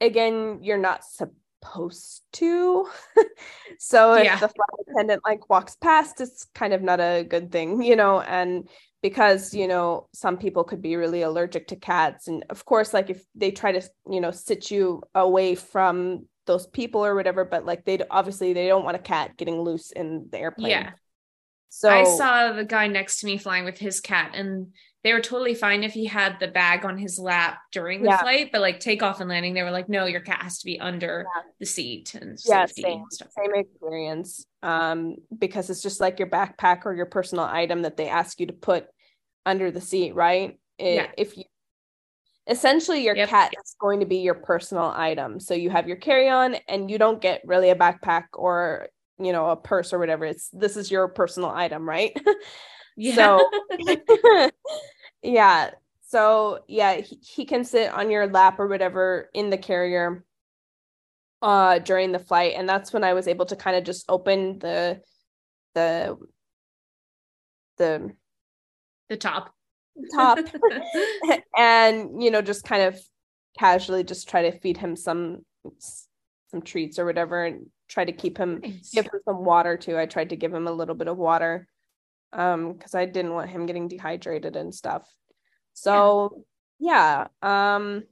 again 0.00 0.58
you're 0.62 0.76
not 0.76 1.04
supposed 1.04 1.34
to. 2.32 2.86
So 3.80 4.14
if 4.14 4.24
yeah. 4.24 4.34
the 4.34 4.48
flight 4.48 4.86
attendant 4.88 5.22
like 5.24 5.48
walks 5.48 5.76
past 5.76 6.20
it's 6.20 6.44
kind 6.54 6.72
of 6.72 6.82
not 6.82 6.98
a 7.00 7.22
good 7.22 7.52
thing 7.52 7.80
you 7.80 7.94
know 7.94 8.20
and 8.20 8.68
because 9.02 9.54
you 9.54 9.68
know 9.68 10.08
some 10.12 10.36
people 10.36 10.64
could 10.64 10.82
be 10.82 10.96
really 10.96 11.22
allergic 11.22 11.68
to 11.68 11.76
cats 11.76 12.26
and 12.26 12.44
of 12.50 12.64
course 12.64 12.92
like 12.92 13.08
if 13.08 13.24
they 13.36 13.52
try 13.52 13.70
to 13.70 13.80
you 14.10 14.20
know 14.20 14.32
sit 14.32 14.70
you 14.70 15.00
away 15.14 15.54
from 15.54 16.26
those 16.46 16.66
people 16.66 17.04
or 17.04 17.14
whatever 17.14 17.44
but 17.44 17.64
like 17.64 17.84
they 17.84 18.00
obviously 18.10 18.52
they 18.52 18.66
don't 18.66 18.84
want 18.84 18.96
a 18.96 19.00
cat 19.00 19.36
getting 19.36 19.60
loose 19.60 19.92
in 19.92 20.26
the 20.32 20.38
airplane. 20.38 20.70
Yeah 20.70 20.90
so 21.68 21.88
i 21.88 22.04
saw 22.04 22.52
the 22.52 22.64
guy 22.64 22.86
next 22.86 23.20
to 23.20 23.26
me 23.26 23.36
flying 23.38 23.64
with 23.64 23.78
his 23.78 24.00
cat 24.00 24.32
and 24.34 24.68
they 25.04 25.12
were 25.12 25.20
totally 25.20 25.54
fine 25.54 25.84
if 25.84 25.92
he 25.92 26.04
had 26.04 26.38
the 26.40 26.48
bag 26.48 26.84
on 26.84 26.98
his 26.98 27.18
lap 27.18 27.58
during 27.72 28.02
the 28.02 28.08
yeah. 28.08 28.18
flight 28.18 28.50
but 28.50 28.60
like 28.60 28.80
takeoff 28.80 29.20
and 29.20 29.28
landing 29.28 29.54
they 29.54 29.62
were 29.62 29.70
like 29.70 29.88
no 29.88 30.06
your 30.06 30.20
cat 30.20 30.42
has 30.42 30.58
to 30.58 30.64
be 30.64 30.80
under 30.80 31.24
yeah. 31.36 31.42
the 31.60 31.66
seat 31.66 32.14
and 32.14 32.38
yeah 32.46 32.66
same, 32.66 33.04
same 33.10 33.54
experience 33.54 34.44
um 34.62 35.16
because 35.38 35.70
it's 35.70 35.82
just 35.82 36.00
like 36.00 36.18
your 36.18 36.28
backpack 36.28 36.84
or 36.84 36.94
your 36.94 37.06
personal 37.06 37.44
item 37.44 37.82
that 37.82 37.96
they 37.96 38.08
ask 38.08 38.40
you 38.40 38.46
to 38.46 38.52
put 38.52 38.88
under 39.48 39.70
the 39.70 39.80
seat, 39.80 40.14
right? 40.14 40.58
It, 40.78 40.94
Yeah. 40.94 41.10
If 41.16 41.36
you 41.36 41.44
essentially 42.46 43.04
your 43.04 43.16
Yep. 43.16 43.28
cat 43.28 43.52
is 43.62 43.76
going 43.78 44.00
to 44.00 44.06
be 44.06 44.18
your 44.18 44.34
personal 44.34 44.92
item. 44.94 45.40
So 45.40 45.54
you 45.54 45.70
have 45.70 45.86
your 45.86 45.98
carry-on 45.98 46.54
and 46.66 46.90
you 46.90 46.96
don't 46.96 47.20
get 47.20 47.42
really 47.44 47.70
a 47.70 47.74
backpack 47.74 48.24
or 48.32 48.88
you 49.18 49.32
know 49.32 49.50
a 49.50 49.56
purse 49.56 49.92
or 49.92 49.98
whatever. 49.98 50.24
It's 50.24 50.48
this 50.52 50.76
is 50.76 50.90
your 50.90 51.08
personal 51.08 51.50
item, 51.50 51.88
right? 51.88 52.18
Yeah. 53.00 53.14
So 53.14 53.50
yeah. 55.22 55.70
So 56.08 56.60
yeah, 56.66 56.96
he, 56.96 57.20
he 57.22 57.44
can 57.44 57.64
sit 57.64 57.92
on 57.92 58.10
your 58.10 58.26
lap 58.26 58.58
or 58.58 58.66
whatever 58.66 59.30
in 59.32 59.50
the 59.50 59.56
carrier 59.56 60.24
uh 61.40 61.78
during 61.78 62.10
the 62.10 62.18
flight 62.18 62.54
and 62.56 62.68
that's 62.68 62.92
when 62.92 63.04
I 63.04 63.12
was 63.12 63.28
able 63.28 63.46
to 63.46 63.54
kind 63.54 63.76
of 63.76 63.84
just 63.84 64.04
open 64.08 64.58
the 64.58 65.00
the 65.76 66.16
the 67.76 68.10
the 69.08 69.16
top. 69.16 69.54
top 70.12 70.38
and 71.56 72.20
you 72.20 72.32
know 72.32 72.42
just 72.42 72.64
kind 72.64 72.82
of 72.82 73.00
casually 73.56 74.02
just 74.02 74.28
try 74.28 74.50
to 74.50 74.58
feed 74.58 74.76
him 74.76 74.96
some 74.96 75.44
some 76.50 76.62
treats 76.62 76.98
or 76.98 77.04
whatever 77.04 77.44
and 77.44 77.66
try 77.88 78.04
to 78.04 78.12
keep 78.12 78.38
him 78.38 78.60
Nice. 78.62 78.90
give 78.92 79.06
him 79.06 79.20
some 79.24 79.44
water 79.44 79.76
too. 79.76 79.98
I 79.98 80.06
tried 80.06 80.30
to 80.30 80.36
give 80.36 80.52
him 80.52 80.66
a 80.68 80.72
little 80.72 80.94
bit 80.94 81.08
of 81.08 81.16
water 81.16 81.66
um 82.32 82.74
because 82.74 82.94
I 82.94 83.06
didn't 83.06 83.32
want 83.32 83.48
him 83.50 83.66
getting 83.66 83.88
dehydrated 83.88 84.54
and 84.56 84.74
stuff. 84.74 85.10
So 85.72 86.44
yeah, 86.78 87.28
um 87.42 88.04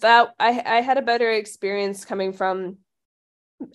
that 0.00 0.34
I 0.40 0.62
I 0.66 0.80
had 0.80 0.98
a 0.98 1.02
better 1.02 1.30
experience 1.30 2.04
coming 2.04 2.32
from 2.32 2.78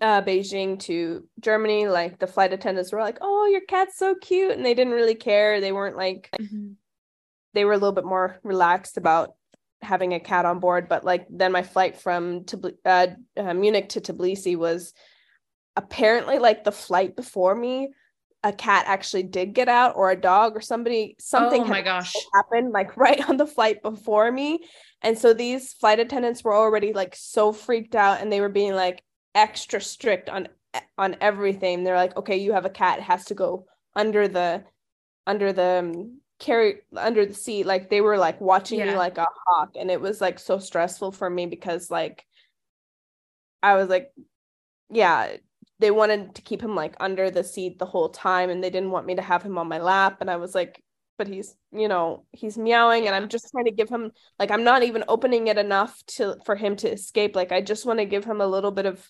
uh 0.02 0.22
Beijing 0.22 0.80
to 0.82 1.28
Germany. 1.40 1.88
Like 1.88 2.20
the 2.20 2.28
flight 2.28 2.54
attendants 2.54 2.92
were 2.92 3.00
like, 3.00 3.18
"Oh, 3.22 3.46
your 3.48 3.62
cat's 3.62 3.98
so 3.98 4.14
cute," 4.16 4.52
and 4.52 4.66
they 4.66 4.74
didn't 4.74 4.94
really 4.94 5.16
care. 5.16 5.62
They 5.62 5.72
weren't 5.72 5.96
like 5.98 6.30
Mhm. 6.40 6.76
they 7.54 7.66
were 7.66 7.74
a 7.74 7.78
little 7.78 7.94
bit 7.96 8.06
more 8.06 8.40
relaxed 8.44 8.98
about 8.98 9.36
having 9.82 10.14
a 10.14 10.20
cat 10.20 10.46
on 10.46 10.60
board. 10.60 10.88
But 10.90 11.04
like 11.04 11.26
then 11.30 11.52
my 11.52 11.64
flight 11.64 11.98
from 11.98 12.42
Tbili- 12.44 12.78
uh, 12.86 13.08
uh, 13.38 13.54
Munich 13.54 13.90
to 13.90 14.02
Tbilisi 14.02 14.56
was 14.58 14.94
apparently 15.76 16.40
like 16.40 16.64
the 16.64 16.72
flight 16.72 17.16
before 17.16 17.56
me. 17.56 17.90
A 18.44 18.52
cat 18.52 18.86
actually 18.88 19.22
did 19.24 19.54
get 19.54 19.70
out, 19.70 19.96
or 19.96 20.10
a 20.10 20.20
dog, 20.20 20.58
or 20.58 20.62
somebody 20.62 21.16
something 21.20 21.62
Oh 21.62 21.66
my 21.66 21.82
gosh. 21.84 22.16
happened 22.34 22.72
like 22.72 22.98
right 22.98 23.30
on 23.30 23.38
the 23.38 23.46
flight 23.46 23.84
before 23.84 24.32
me. 24.32 24.66
And 25.04 25.18
so 25.18 25.34
these 25.34 25.74
flight 25.74 26.00
attendants 26.00 26.44
were 26.44 26.56
already 26.56 26.92
like 26.92 27.16
so 27.16 27.54
freaked 27.54 27.96
out, 27.96 28.20
and 28.20 28.32
they 28.32 28.42
were 28.42 28.50
being 28.50 28.74
like 28.74 29.04
extra 29.36 29.80
strict 29.80 30.28
on 30.28 30.48
on 30.98 31.18
everything. 31.22 31.84
They're 31.84 31.96
like, 31.96 32.18
okay, 32.18 32.38
you 32.38 32.54
have 32.54 32.66
a 32.66 32.70
cat, 32.70 33.00
it 33.00 33.04
has 33.04 33.26
to 33.26 33.36
go 33.36 33.68
under 33.96 34.28
the 34.28 34.64
under 35.28 35.54
the 35.54 35.80
um, 35.80 36.22
carry 36.40 36.82
under 36.98 37.24
the 37.24 37.36
seat 37.36 37.68
like 37.68 37.90
they 37.90 38.02
were 38.02 38.18
like 38.18 38.42
watching 38.42 38.80
me 38.80 38.96
like 38.96 39.20
a 39.20 39.28
hawk 39.46 39.70
and 39.80 39.92
it 39.92 40.02
was 40.02 40.20
like 40.20 40.40
so 40.40 40.58
stressful 40.58 41.12
for 41.12 41.30
me 41.30 41.46
because 41.46 41.92
like 41.92 42.26
i 43.62 43.76
was 43.76 43.88
like 43.90 44.12
yeah 44.90 45.36
they 45.82 45.92
wanted 45.92 46.36
to 46.36 46.42
keep 46.44 46.62
him 46.62 46.76
like 46.76 46.96
under 47.00 47.32
the 47.32 47.44
seat 47.44 47.80
the 47.80 47.86
whole 47.86 48.10
time 48.10 48.50
and 48.50 48.64
they 48.64 48.70
didn't 48.70 48.92
want 48.92 49.08
me 49.08 49.16
to 49.16 49.22
have 49.22 49.42
him 49.44 49.58
on 49.58 49.68
my 49.68 49.80
lap 49.80 50.18
and 50.22 50.30
i 50.30 50.38
was 50.38 50.54
like 50.54 50.82
but 51.18 51.28
he's 51.28 51.56
you 51.72 51.88
know 51.88 52.26
he's 52.32 52.58
meowing 52.58 53.08
and 53.08 53.16
i'm 53.16 53.28
just 53.28 53.50
trying 53.52 53.66
to 53.66 53.72
give 53.72 53.90
him 53.90 54.12
like 54.40 54.52
i'm 54.52 54.64
not 54.64 54.84
even 54.84 55.04
opening 55.08 55.48
it 55.48 55.58
enough 55.58 56.02
to 56.06 56.36
for 56.46 56.56
him 56.56 56.76
to 56.76 56.90
escape 56.90 57.36
like 57.36 57.52
i 57.52 57.62
just 57.62 57.86
want 57.86 58.00
to 58.00 58.06
give 58.06 58.24
him 58.24 58.42
a 58.42 58.48
little 58.48 58.72
bit 58.72 58.86
of 58.86 59.06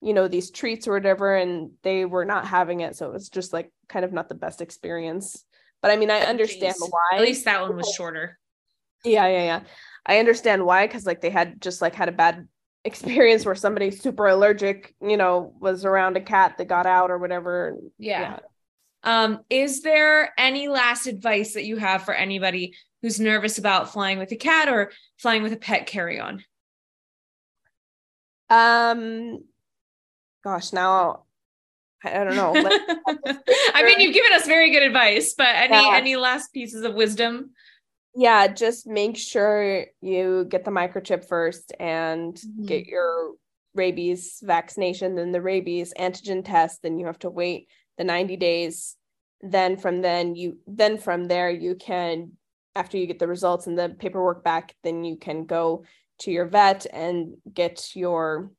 you 0.00 0.12
know 0.12 0.28
these 0.28 0.50
treats 0.50 0.86
or 0.86 0.92
whatever 0.92 1.34
and 1.34 1.70
they 1.82 2.04
were 2.04 2.24
not 2.26 2.46
having 2.46 2.80
it 2.80 2.94
so 2.94 3.06
it 3.06 3.12
was 3.12 3.30
just 3.30 3.52
like 3.52 3.72
kind 3.88 4.04
of 4.04 4.12
not 4.12 4.28
the 4.28 4.34
best 4.34 4.60
experience 4.60 5.44
but 5.80 5.90
i 5.90 5.96
mean 5.96 6.10
i 6.10 6.20
oh, 6.20 6.28
understand 6.28 6.74
Jeez. 6.74 6.90
why 6.90 7.16
At 7.18 7.22
least 7.22 7.46
that 7.46 7.62
one 7.62 7.76
was 7.76 7.88
shorter. 7.96 8.38
yeah 9.04 9.26
yeah 9.26 9.44
yeah 9.44 9.60
i 10.04 10.18
understand 10.18 10.64
why 10.64 10.86
because 10.86 11.06
like 11.06 11.22
they 11.22 11.30
had 11.30 11.60
just 11.60 11.80
like 11.80 11.94
had 11.94 12.10
a 12.10 12.12
bad 12.12 12.46
experience 12.84 13.46
where 13.46 13.54
somebody 13.54 13.90
super 13.90 14.26
allergic 14.26 14.94
you 15.00 15.16
know 15.16 15.54
was 15.58 15.84
around 15.84 16.16
a 16.16 16.20
cat 16.20 16.58
that 16.58 16.66
got 16.68 16.86
out 16.86 17.10
or 17.10 17.18
whatever 17.18 17.76
Yeah. 17.98 18.40
Um, 19.02 19.40
is 19.50 19.82
there 19.82 20.32
any 20.38 20.68
last 20.68 21.06
advice 21.06 21.54
that 21.54 21.64
you 21.64 21.76
have 21.76 22.04
for 22.04 22.14
anybody 22.14 22.74
who's 23.02 23.20
nervous 23.20 23.58
about 23.58 23.92
flying 23.92 24.18
with 24.18 24.32
a 24.32 24.36
cat 24.36 24.68
or 24.68 24.92
flying 25.18 25.42
with 25.42 25.52
a 25.52 25.58
pet 25.58 25.86
carry-on? 25.86 26.42
um 28.50 29.42
gosh 30.44 30.72
now 30.74 31.24
i, 32.04 32.20
I 32.20 32.24
don't 32.24 32.36
know 32.36 32.52
I 33.74 33.82
mean, 33.82 34.00
you've 34.00 34.14
given 34.14 34.32
us 34.34 34.46
very 34.46 34.70
good 34.70 34.82
advice, 34.82 35.34
but 35.36 35.48
any 35.48 35.74
Yeah. 35.74 35.96
any 35.96 36.16
last 36.16 36.52
pieces 36.52 36.82
of 36.84 36.94
wisdom? 36.94 37.50
Yeah 38.14 38.46
just 38.46 38.86
make 38.86 39.16
sure 39.16 39.86
you 40.00 40.44
get 40.48 40.64
the 40.64 40.70
microchip 40.70 41.24
first 41.24 41.72
and 41.80 42.36
Mhm. 42.36 42.66
get 42.66 42.86
your 42.86 43.32
rabies 43.74 44.40
vaccination 44.42 45.14
then 45.16 45.32
the 45.32 45.40
rabies 45.42 45.92
antigen 45.98 46.44
test 46.44 46.82
then 46.82 46.98
you 46.98 47.06
have 47.06 47.18
to 47.18 47.30
wait 47.30 47.68
the 47.98 48.04
90 48.04 48.36
days 48.36 48.96
then 49.40 49.76
from 49.76 50.00
then 50.00 50.34
you 50.36 50.58
then 50.66 50.96
from 50.96 51.24
there 51.26 51.50
you 51.50 51.74
can 51.74 52.32
after 52.76 52.96
you 52.96 53.06
get 53.06 53.18
the 53.18 53.28
results 53.28 53.66
and 53.66 53.78
the 53.78 53.88
paperwork 53.98 54.42
back 54.44 54.74
then 54.84 55.04
you 55.04 55.16
can 55.16 55.44
go 55.44 55.84
to 56.18 56.30
your 56.30 56.46
vet 56.46 56.86
and 56.92 57.36
get 57.52 57.90
your 57.96 58.50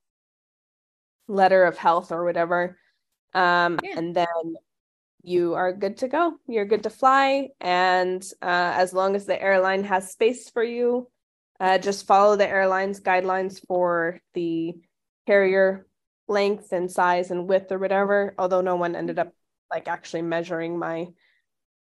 letter 1.28 1.64
of 1.64 1.78
health 1.78 2.12
or 2.12 2.24
whatever 2.26 2.78
um 3.34 3.80
Yeah. 3.84 3.98
and 3.98 4.16
then 4.16 4.56
you 5.26 5.56
are 5.56 5.74
good 5.74 5.98
to 5.98 6.08
go. 6.08 6.34
You're 6.48 6.66
good 6.66 6.84
to 6.84 6.90
fly. 6.90 7.50
And 7.60 8.24
uh, 8.42 8.74
as 8.76 8.94
long 8.94 9.16
as 9.16 9.26
the 9.26 9.42
airline 9.42 9.84
has 9.84 10.12
space 10.12 10.50
for 10.50 10.64
you 10.64 11.08
uh, 11.60 11.78
just 11.78 12.08
follow 12.08 12.36
the 12.36 12.48
airline's 12.48 13.00
guidelines 13.00 13.66
for 13.66 14.20
the 14.34 14.76
carrier 15.26 15.88
length 16.28 16.72
and 16.72 16.92
size 16.92 17.32
and 17.32 17.48
width 17.48 17.72
or 17.72 17.80
whatever. 17.80 18.36
Although 18.38 18.62
no 18.62 18.76
one 18.76 18.96
ended 18.96 19.20
up 19.20 19.34
like 19.72 19.88
actually 19.88 20.22
measuring 20.22 20.78
my 20.78 21.08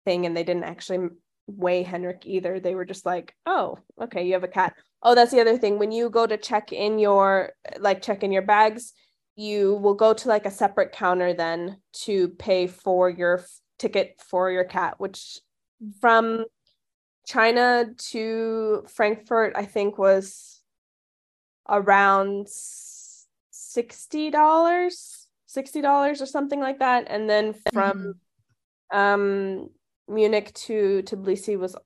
thing 0.06 0.25
and 0.25 0.36
they 0.36 0.43
didn't 0.43 0.65
actually 0.65 1.10
weigh 1.47 1.84
henrick 1.84 2.25
either. 2.25 2.60
They 2.60 2.75
were 2.75 2.86
just 2.86 3.06
like 3.06 3.34
oh 3.45 3.80
okay 4.01 4.25
you 4.25 4.34
have 4.34 4.43
a 4.43 4.49
cat. 4.49 4.73
Oh 5.01 5.15
that's 5.15 5.32
the 5.32 5.41
other 5.41 5.58
thing. 5.58 5.80
When 5.80 5.91
you 5.91 6.10
go 6.10 6.27
to 6.27 6.38
check 6.38 6.73
in 6.73 6.99
your 6.99 7.54
like 7.80 8.01
check 8.01 8.23
in 8.23 8.32
your 8.32 8.41
bags 8.41 8.93
you 9.41 9.75
will 9.75 9.93
go 9.93 10.13
to 10.13 10.27
like 10.27 10.45
a 10.45 10.51
separate 10.51 10.91
counter 10.91 11.34
then 11.34 11.77
to 11.93 12.30
pay 12.30 12.67
for 12.67 13.10
your 13.10 13.39
f- 13.39 13.60
ticket 13.80 14.21
for 14.30 14.51
your 14.51 14.63
cat 14.63 14.99
which 14.99 15.39
from 15.99 16.45
china 17.25 17.86
to 17.97 18.84
frankfurt 18.88 19.54
i 19.56 19.65
think 19.65 19.97
was 19.97 20.62
around 21.69 22.47
$60 22.47 24.32
$60 25.51 26.21
or 26.21 26.25
something 26.25 26.60
like 26.60 26.80
that. 26.80 27.08
And 27.10 27.30
then 27.30 27.54
from 27.73 28.15
um 28.91 29.69
munich 30.08 30.54
to 30.54 31.01
tbilisi 31.04 31.58
was 31.58 31.77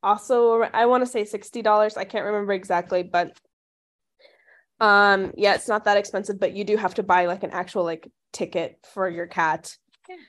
also 0.00 0.62
i 0.72 0.86
want 0.86 1.02
to 1.04 1.10
say 1.10 1.24
$60 1.24 1.96
i 1.96 2.04
can't 2.04 2.24
remember 2.24 2.52
exactly 2.52 3.02
but 3.02 3.36
um 4.80 5.32
yeah 5.36 5.54
it's 5.54 5.68
not 5.68 5.84
that 5.84 5.96
expensive 5.96 6.38
but 6.38 6.54
you 6.54 6.64
do 6.64 6.76
have 6.76 6.94
to 6.94 7.02
buy 7.02 7.26
like 7.26 7.42
an 7.42 7.50
actual 7.50 7.84
like 7.84 8.10
ticket 8.32 8.78
for 8.92 9.08
your 9.08 9.26
cat. 9.26 9.76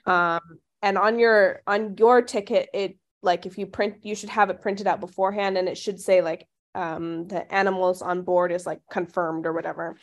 Um 0.06 0.40
and 0.82 0.98
on 0.98 1.20
your 1.20 1.62
on 1.68 1.96
your 1.98 2.22
ticket 2.22 2.70
it 2.74 2.98
like 3.22 3.46
if 3.46 3.58
you 3.58 3.66
print 3.68 3.98
you 4.04 4.16
should 4.16 4.30
have 4.30 4.50
it 4.50 4.62
printed 4.62 4.88
out 4.88 5.00
beforehand 5.00 5.58
and 5.58 5.68
it 5.68 5.78
should 5.78 6.00
say 6.00 6.22
like 6.22 6.48
um 6.76 7.28
the 7.28 7.52
animals 7.54 8.02
on 8.02 8.22
board 8.22 8.52
is 8.52 8.66
like 8.66 8.82
confirmed 8.90 9.46
or 9.46 9.54
whatever 9.54 9.98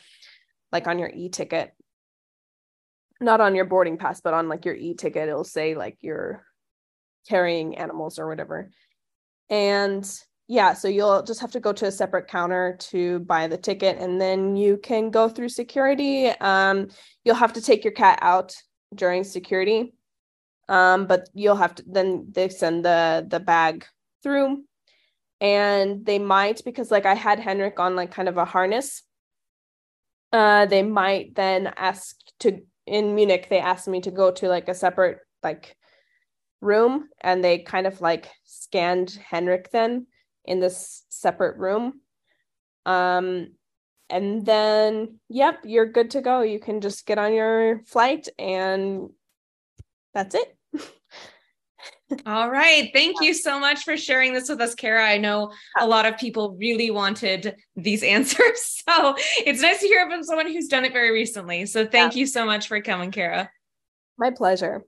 like 0.71 0.87
on 0.87 0.99
your 0.99 1.09
e-ticket. 1.13 1.73
Not 3.19 3.41
on 3.41 3.55
your 3.55 3.65
boarding 3.65 3.97
pass 3.97 4.21
but 4.21 4.33
on 4.33 4.47
like 4.47 4.65
your 4.65 4.75
e-ticket 4.75 5.27
it'll 5.29 5.43
say 5.43 5.75
like 5.75 5.97
you're 6.01 6.43
carrying 7.27 7.77
animals 7.77 8.19
or 8.19 8.27
whatever. 8.27 8.69
And 9.49 10.09
yeah 10.47 10.73
so 10.73 10.87
you'll 10.87 11.21
just 11.23 11.41
have 11.41 11.51
to 11.51 11.59
go 11.59 11.73
to 11.73 11.87
a 11.87 11.91
separate 11.91 12.27
counter 12.27 12.77
to 12.79 13.19
buy 13.19 13.47
the 13.47 13.57
ticket 13.57 13.97
and 13.97 14.19
then 14.19 14.55
you 14.55 14.77
can 14.77 15.09
go 15.09 15.27
through 15.27 15.49
security. 15.49 16.29
Um 16.29 16.87
you'll 17.23 17.35
have 17.35 17.53
to 17.53 17.61
take 17.61 17.83
your 17.83 17.93
cat 17.93 18.19
out 18.21 18.55
during 18.95 19.23
security. 19.23 19.93
Um 20.69 21.05
but 21.07 21.29
you'll 21.33 21.55
have 21.55 21.75
to 21.75 21.83
then 21.85 22.27
they 22.31 22.49
send 22.49 22.85
the 22.85 23.25
the 23.27 23.39
bag 23.39 23.85
through. 24.23 24.63
And 25.39 26.05
they 26.05 26.17
might 26.17 26.63
because 26.65 26.89
like 26.89 27.05
i 27.05 27.13
had 27.13 27.39
henrick 27.39 27.77
on 27.79 27.95
like 27.95 28.11
kind 28.11 28.27
of 28.27 28.37
a 28.37 28.45
harness 28.45 29.03
uh 30.33 30.65
they 30.65 30.81
might 30.81 31.35
then 31.35 31.71
ask 31.77 32.15
to 32.39 32.61
in 32.87 33.13
munich 33.13 33.47
they 33.47 33.59
asked 33.59 33.87
me 33.87 34.01
to 34.01 34.11
go 34.11 34.31
to 34.31 34.47
like 34.47 34.67
a 34.67 34.73
separate 34.73 35.19
like 35.43 35.75
room 36.59 37.07
and 37.21 37.43
they 37.43 37.59
kind 37.59 37.85
of 37.85 38.01
like 38.01 38.27
scanned 38.45 39.19
henrick 39.31 39.69
then 39.69 40.07
in 40.47 40.59
this 40.59 41.03
separate 41.09 41.57
room 41.57 42.01
um 42.85 43.49
and 44.09 44.45
then 44.45 45.19
yep 45.29 45.59
you're 45.63 45.85
good 45.85 46.11
to 46.11 46.21
go 46.21 46.41
you 46.41 46.59
can 46.59 46.81
just 46.81 47.05
get 47.05 47.17
on 47.17 47.33
your 47.33 47.81
flight 47.85 48.27
and 48.39 49.09
that's 50.13 50.35
it 50.35 50.57
All 52.25 52.49
right. 52.49 52.89
Thank 52.93 53.17
you 53.21 53.33
so 53.33 53.59
much 53.59 53.83
for 53.83 53.97
sharing 53.97 54.33
this 54.33 54.47
with 54.47 54.61
us, 54.61 54.75
Kara. 54.75 55.05
I 55.05 55.17
know 55.17 55.51
a 55.77 55.85
lot 55.85 56.05
of 56.05 56.17
people 56.17 56.55
really 56.57 56.89
wanted 56.89 57.55
these 57.75 58.03
answers. 58.15 58.83
So 58.87 59.15
it's 59.45 59.61
nice 59.61 59.81
to 59.81 59.87
hear 59.87 60.09
from 60.09 60.23
someone 60.23 60.47
who's 60.47 60.67
done 60.67 60.85
it 60.85 60.93
very 60.93 61.11
recently. 61.11 61.65
So 61.65 61.85
thank 61.85 62.15
yeah. 62.15 62.19
you 62.19 62.25
so 62.25 62.45
much 62.45 62.67
for 62.67 62.79
coming, 62.81 63.11
Kara. 63.11 63.49
My 64.17 64.31
pleasure. 64.31 64.83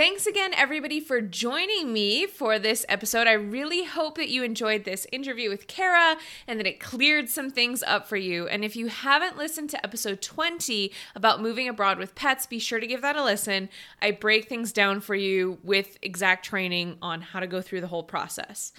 Thanks 0.00 0.26
again, 0.26 0.54
everybody, 0.54 0.98
for 0.98 1.20
joining 1.20 1.92
me 1.92 2.26
for 2.26 2.58
this 2.58 2.86
episode. 2.88 3.26
I 3.26 3.34
really 3.34 3.84
hope 3.84 4.16
that 4.16 4.30
you 4.30 4.42
enjoyed 4.42 4.84
this 4.84 5.06
interview 5.12 5.50
with 5.50 5.66
Kara 5.66 6.16
and 6.46 6.58
that 6.58 6.66
it 6.66 6.80
cleared 6.80 7.28
some 7.28 7.50
things 7.50 7.82
up 7.82 8.08
for 8.08 8.16
you. 8.16 8.48
And 8.48 8.64
if 8.64 8.76
you 8.76 8.86
haven't 8.86 9.36
listened 9.36 9.68
to 9.68 9.84
episode 9.84 10.22
20 10.22 10.90
about 11.14 11.42
moving 11.42 11.68
abroad 11.68 11.98
with 11.98 12.14
pets, 12.14 12.46
be 12.46 12.58
sure 12.58 12.80
to 12.80 12.86
give 12.86 13.02
that 13.02 13.14
a 13.14 13.22
listen. 13.22 13.68
I 14.00 14.12
break 14.12 14.48
things 14.48 14.72
down 14.72 15.02
for 15.02 15.14
you 15.14 15.58
with 15.62 15.98
exact 16.00 16.46
training 16.46 16.96
on 17.02 17.20
how 17.20 17.40
to 17.40 17.46
go 17.46 17.60
through 17.60 17.82
the 17.82 17.88
whole 17.88 18.02
process. 18.02 18.72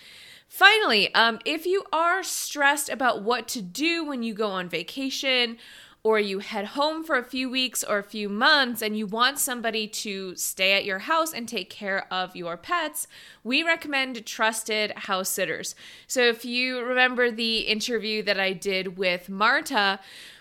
Finally, 0.48 1.14
um, 1.14 1.40
if 1.46 1.68
you 1.68 1.84
are 1.94 2.24
stressed 2.24 2.90
about 2.90 3.22
what 3.22 3.48
to 3.48 3.62
do 3.62 4.04
when 4.04 4.24
you 4.24 4.34
go 4.34 4.50
on 4.50 4.68
vacation, 4.68 5.58
or 6.04 6.20
you 6.20 6.40
head 6.40 6.66
home 6.66 7.04
for 7.04 7.16
a 7.16 7.24
few 7.24 7.50
weeks 7.50 7.84
or 7.84 8.00
a 8.00 8.04
few 8.04 8.28
months 8.28 8.82
and 8.82 8.98
you 8.98 9.06
want 9.06 9.38
somebody 9.38 9.88
to 9.88 10.36
stay 10.36 10.74
at 10.74 10.84
your 10.86 11.00
house 11.00 11.32
and 11.34 11.48
take 11.48 11.70
care 11.70 12.12
of 12.12 12.36
your 12.36 12.58
pets, 12.58 13.08
we 13.44 13.62
recommend 13.62 14.26
trusted 14.26 14.92
house 14.92 15.30
sitters. 15.30 15.76
So 16.08 16.22
if 16.22 16.44
you 16.44 16.82
remember 16.82 17.30
the 17.30 17.60
interview 17.60 18.24
that 18.24 18.40
I 18.40 18.54
did 18.54 18.98
with 18.98 19.30
Marta, 19.30 20.00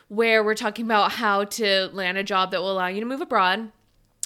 where 0.08 0.42
we're 0.42 0.54
talking 0.54 0.84
about 0.84 1.12
how 1.12 1.44
to 1.44 1.88
land 1.92 2.18
a 2.18 2.24
job 2.24 2.50
that 2.50 2.60
will 2.60 2.72
allow 2.72 2.88
you 2.88 3.00
to 3.00 3.06
move 3.06 3.20
abroad. 3.20 3.70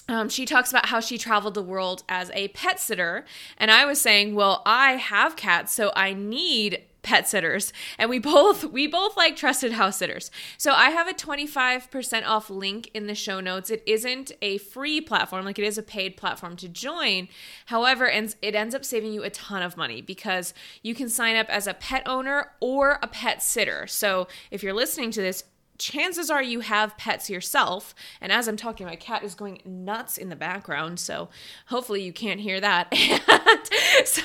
Um, 0.07 0.29
she 0.29 0.45
talks 0.45 0.71
about 0.71 0.87
how 0.87 0.99
she 0.99 1.17
traveled 1.17 1.53
the 1.53 1.63
world 1.63 2.03
as 2.09 2.31
a 2.33 2.47
pet 2.49 2.79
sitter. 2.79 3.23
And 3.57 3.69
I 3.69 3.85
was 3.85 4.01
saying, 4.01 4.35
well, 4.35 4.63
I 4.65 4.93
have 4.93 5.35
cats, 5.35 5.73
so 5.73 5.91
I 5.95 6.13
need 6.13 6.81
pet 7.05 7.29
sitters. 7.29 7.71
And 7.97 8.09
we 8.09 8.19
both 8.19 8.65
we 8.65 8.87
both 8.87 9.15
like 9.15 9.35
trusted 9.35 9.73
house 9.73 9.97
sitters. 9.97 10.31
So 10.57 10.73
i 10.73 10.89
have 10.89 11.07
a 11.07 11.13
25% 11.13 12.25
off 12.25 12.49
link 12.49 12.89
in 12.93 13.07
the 13.07 13.15
show 13.15 13.39
notes. 13.39 13.69
It 13.69 13.83
isn't 13.85 14.31
a 14.41 14.57
free 14.57 14.99
platform 14.99 15.45
like 15.45 15.59
it 15.59 15.65
is 15.65 15.77
a 15.77 15.83
paid 15.83 16.17
platform 16.17 16.57
to 16.57 16.67
join. 16.67 17.29
However 17.67 18.09
and 18.09 18.35
it 18.41 18.55
ends 18.55 18.75
up 18.75 18.83
saving 18.83 19.13
you 19.13 19.23
a 19.23 19.29
ton 19.29 19.61
of 19.61 19.77
money 19.77 20.01
because 20.01 20.53
you 20.81 20.95
can 20.95 21.07
sign 21.07 21.35
up 21.35 21.47
as 21.49 21.67
a 21.67 21.75
pet 21.75 22.03
owner 22.07 22.51
or 22.59 22.99
a 23.01 23.07
pet 23.07 23.41
sitter. 23.41 23.85
So 23.87 24.27
if 24.49 24.63
you're 24.63 24.73
listening 24.73 25.11
to 25.11 25.21
this 25.21 25.43
chances 25.77 26.29
are 26.29 26.41
you 26.41 26.61
have 26.61 26.97
pets 26.97 27.29
yourself. 27.29 27.93
And 28.21 28.31
as 28.31 28.47
I'm 28.47 28.57
talking, 28.57 28.85
my 28.85 28.95
cat 28.95 29.23
is 29.23 29.35
going 29.35 29.61
nuts 29.65 30.17
in 30.17 30.29
the 30.29 30.35
background. 30.35 30.99
So 30.99 31.29
hopefully 31.67 32.03
you 32.03 32.13
can't 32.13 32.39
hear 32.39 32.59
that. 32.61 32.93
so 34.05 34.21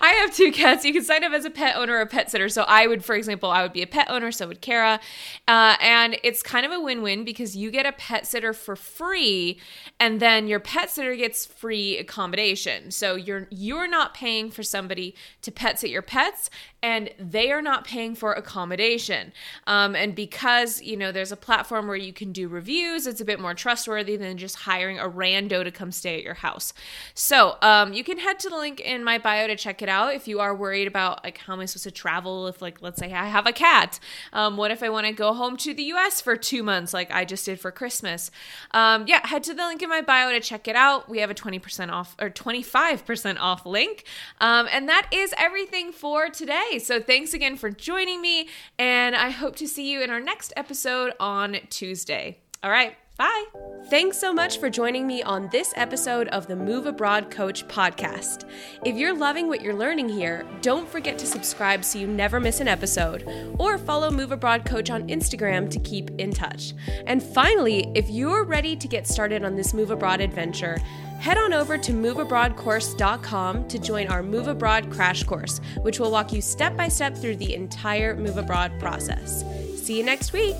I 0.00 0.18
have 0.20 0.34
two 0.34 0.52
cats. 0.52 0.84
You 0.84 0.92
can 0.92 1.02
sign 1.02 1.24
up 1.24 1.32
as 1.32 1.44
a 1.44 1.50
pet 1.50 1.76
owner 1.76 1.94
or 1.94 2.00
a 2.00 2.06
pet 2.06 2.30
sitter. 2.30 2.48
So 2.48 2.62
I 2.62 2.86
would, 2.86 3.04
for 3.04 3.14
example, 3.14 3.50
I 3.50 3.62
would 3.62 3.72
be 3.72 3.82
a 3.82 3.86
pet 3.86 4.08
owner. 4.10 4.32
So 4.32 4.48
would 4.48 4.60
Kara. 4.60 5.00
Uh, 5.48 5.76
and 5.80 6.16
it's 6.22 6.42
kind 6.42 6.64
of 6.64 6.72
a 6.72 6.80
win 6.80 7.02
win 7.02 7.24
because 7.24 7.56
you 7.56 7.70
get 7.70 7.86
a 7.86 7.92
pet 7.92 8.26
sitter 8.26 8.52
for 8.52 8.76
free. 8.76 9.60
And 9.98 10.20
then 10.20 10.46
your 10.46 10.60
pet 10.60 10.90
sitter 10.90 11.16
gets 11.16 11.46
free 11.46 11.98
accommodation. 11.98 12.90
So 12.90 13.16
you're, 13.16 13.48
you're 13.50 13.88
not 13.88 14.14
paying 14.14 14.50
for 14.50 14.62
somebody 14.62 15.14
to 15.42 15.50
pet 15.50 15.78
sit 15.78 15.90
your 15.90 16.02
pets 16.02 16.50
and 16.82 17.10
they 17.18 17.52
are 17.52 17.62
not 17.62 17.84
paying 17.84 18.14
for 18.14 18.32
accommodation. 18.32 19.32
Um, 19.68 19.94
and 19.94 20.14
because, 20.14 20.82
you 20.82 20.96
know, 20.96 21.12
there's 21.12 21.30
a 21.30 21.36
platform 21.36 21.86
where 21.86 21.96
you 21.96 22.12
can 22.12 22.32
do 22.32 22.48
reviews, 22.48 23.06
it's 23.06 23.20
a 23.20 23.24
bit 23.24 23.38
more 23.38 23.54
trustworthy 23.54 24.16
than 24.16 24.36
just 24.36 24.56
hiring 24.56 24.98
a 24.98 25.08
rando 25.08 25.62
to 25.62 25.70
come 25.70 25.92
stay 25.92 26.18
at 26.18 26.24
your 26.24 26.34
house. 26.34 26.72
So 27.14 27.56
um, 27.62 27.92
you 27.92 28.02
can 28.02 28.18
head 28.18 28.40
to 28.40 28.50
the 28.50 28.56
link 28.56 28.80
in 28.80 29.04
my 29.04 29.18
bio 29.18 29.46
to 29.46 29.56
check 29.56 29.80
it 29.80 29.88
out 29.88 30.14
if 30.14 30.26
you 30.26 30.40
are 30.40 30.54
worried 30.54 30.88
about, 30.88 31.22
like, 31.22 31.38
how 31.38 31.52
am 31.52 31.60
I 31.60 31.66
supposed 31.66 31.84
to 31.84 31.92
travel 31.92 32.48
if, 32.48 32.60
like, 32.60 32.82
let's 32.82 32.98
say 32.98 33.12
I 33.12 33.26
have 33.26 33.46
a 33.46 33.52
cat? 33.52 34.00
Um, 34.32 34.56
what 34.56 34.72
if 34.72 34.82
I 34.82 34.88
want 34.88 35.06
to 35.06 35.12
go 35.12 35.34
home 35.34 35.56
to 35.58 35.72
the 35.72 35.84
US 35.84 36.20
for 36.20 36.36
two 36.36 36.64
months, 36.64 36.92
like 36.92 37.12
I 37.12 37.24
just 37.24 37.46
did 37.46 37.60
for 37.60 37.70
Christmas? 37.70 38.30
Um, 38.72 39.06
yeah, 39.06 39.24
head 39.26 39.44
to 39.44 39.54
the 39.54 39.64
link 39.64 39.82
in 39.82 39.88
my 39.88 40.00
bio 40.00 40.32
to 40.32 40.40
check 40.40 40.66
it 40.66 40.74
out. 40.74 41.08
We 41.08 41.18
have 41.18 41.30
a 41.30 41.34
20% 41.34 41.90
off 41.90 42.16
or 42.20 42.28
25% 42.28 43.36
off 43.38 43.64
link. 43.64 44.04
Um, 44.40 44.66
and 44.72 44.88
that 44.88 45.06
is 45.12 45.32
everything 45.38 45.92
for 45.92 46.28
today. 46.28 46.71
So 46.78 47.00
thanks 47.00 47.34
again 47.34 47.56
for 47.56 47.70
joining 47.70 48.20
me, 48.20 48.48
and 48.78 49.14
I 49.14 49.30
hope 49.30 49.56
to 49.56 49.68
see 49.68 49.90
you 49.90 50.02
in 50.02 50.10
our 50.10 50.20
next 50.20 50.52
episode 50.56 51.12
on 51.20 51.56
Tuesday. 51.68 52.38
All 52.62 52.70
right. 52.70 52.96
Bye. 53.18 53.44
Thanks 53.90 54.16
so 54.16 54.32
much 54.32 54.58
for 54.58 54.70
joining 54.70 55.06
me 55.06 55.22
on 55.22 55.48
this 55.52 55.74
episode 55.76 56.28
of 56.28 56.46
the 56.46 56.56
Move 56.56 56.86
Abroad 56.86 57.30
Coach 57.30 57.68
podcast. 57.68 58.48
If 58.86 58.96
you're 58.96 59.14
loving 59.14 59.48
what 59.48 59.60
you're 59.60 59.74
learning 59.74 60.08
here, 60.08 60.46
don't 60.62 60.88
forget 60.88 61.18
to 61.18 61.26
subscribe 61.26 61.84
so 61.84 61.98
you 61.98 62.06
never 62.06 62.40
miss 62.40 62.60
an 62.60 62.68
episode, 62.68 63.28
or 63.58 63.76
follow 63.76 64.10
Move 64.10 64.32
Abroad 64.32 64.64
Coach 64.64 64.88
on 64.88 65.08
Instagram 65.08 65.68
to 65.70 65.78
keep 65.80 66.10
in 66.18 66.32
touch. 66.32 66.72
And 67.06 67.22
finally, 67.22 67.92
if 67.94 68.08
you're 68.08 68.44
ready 68.44 68.76
to 68.76 68.88
get 68.88 69.06
started 69.06 69.44
on 69.44 69.56
this 69.56 69.74
Move 69.74 69.90
Abroad 69.90 70.22
adventure, 70.22 70.78
Head 71.22 71.38
on 71.38 71.52
over 71.52 71.78
to 71.78 71.92
moveabroadcourse.com 71.92 73.68
to 73.68 73.78
join 73.78 74.08
our 74.08 74.24
Move 74.24 74.48
Abroad 74.48 74.90
Crash 74.90 75.22
Course, 75.22 75.60
which 75.82 76.00
will 76.00 76.10
walk 76.10 76.32
you 76.32 76.42
step 76.42 76.76
by 76.76 76.88
step 76.88 77.16
through 77.16 77.36
the 77.36 77.54
entire 77.54 78.16
Move 78.16 78.38
Abroad 78.38 78.72
process. 78.80 79.44
See 79.80 79.96
you 79.96 80.02
next 80.02 80.32
week! 80.32 80.56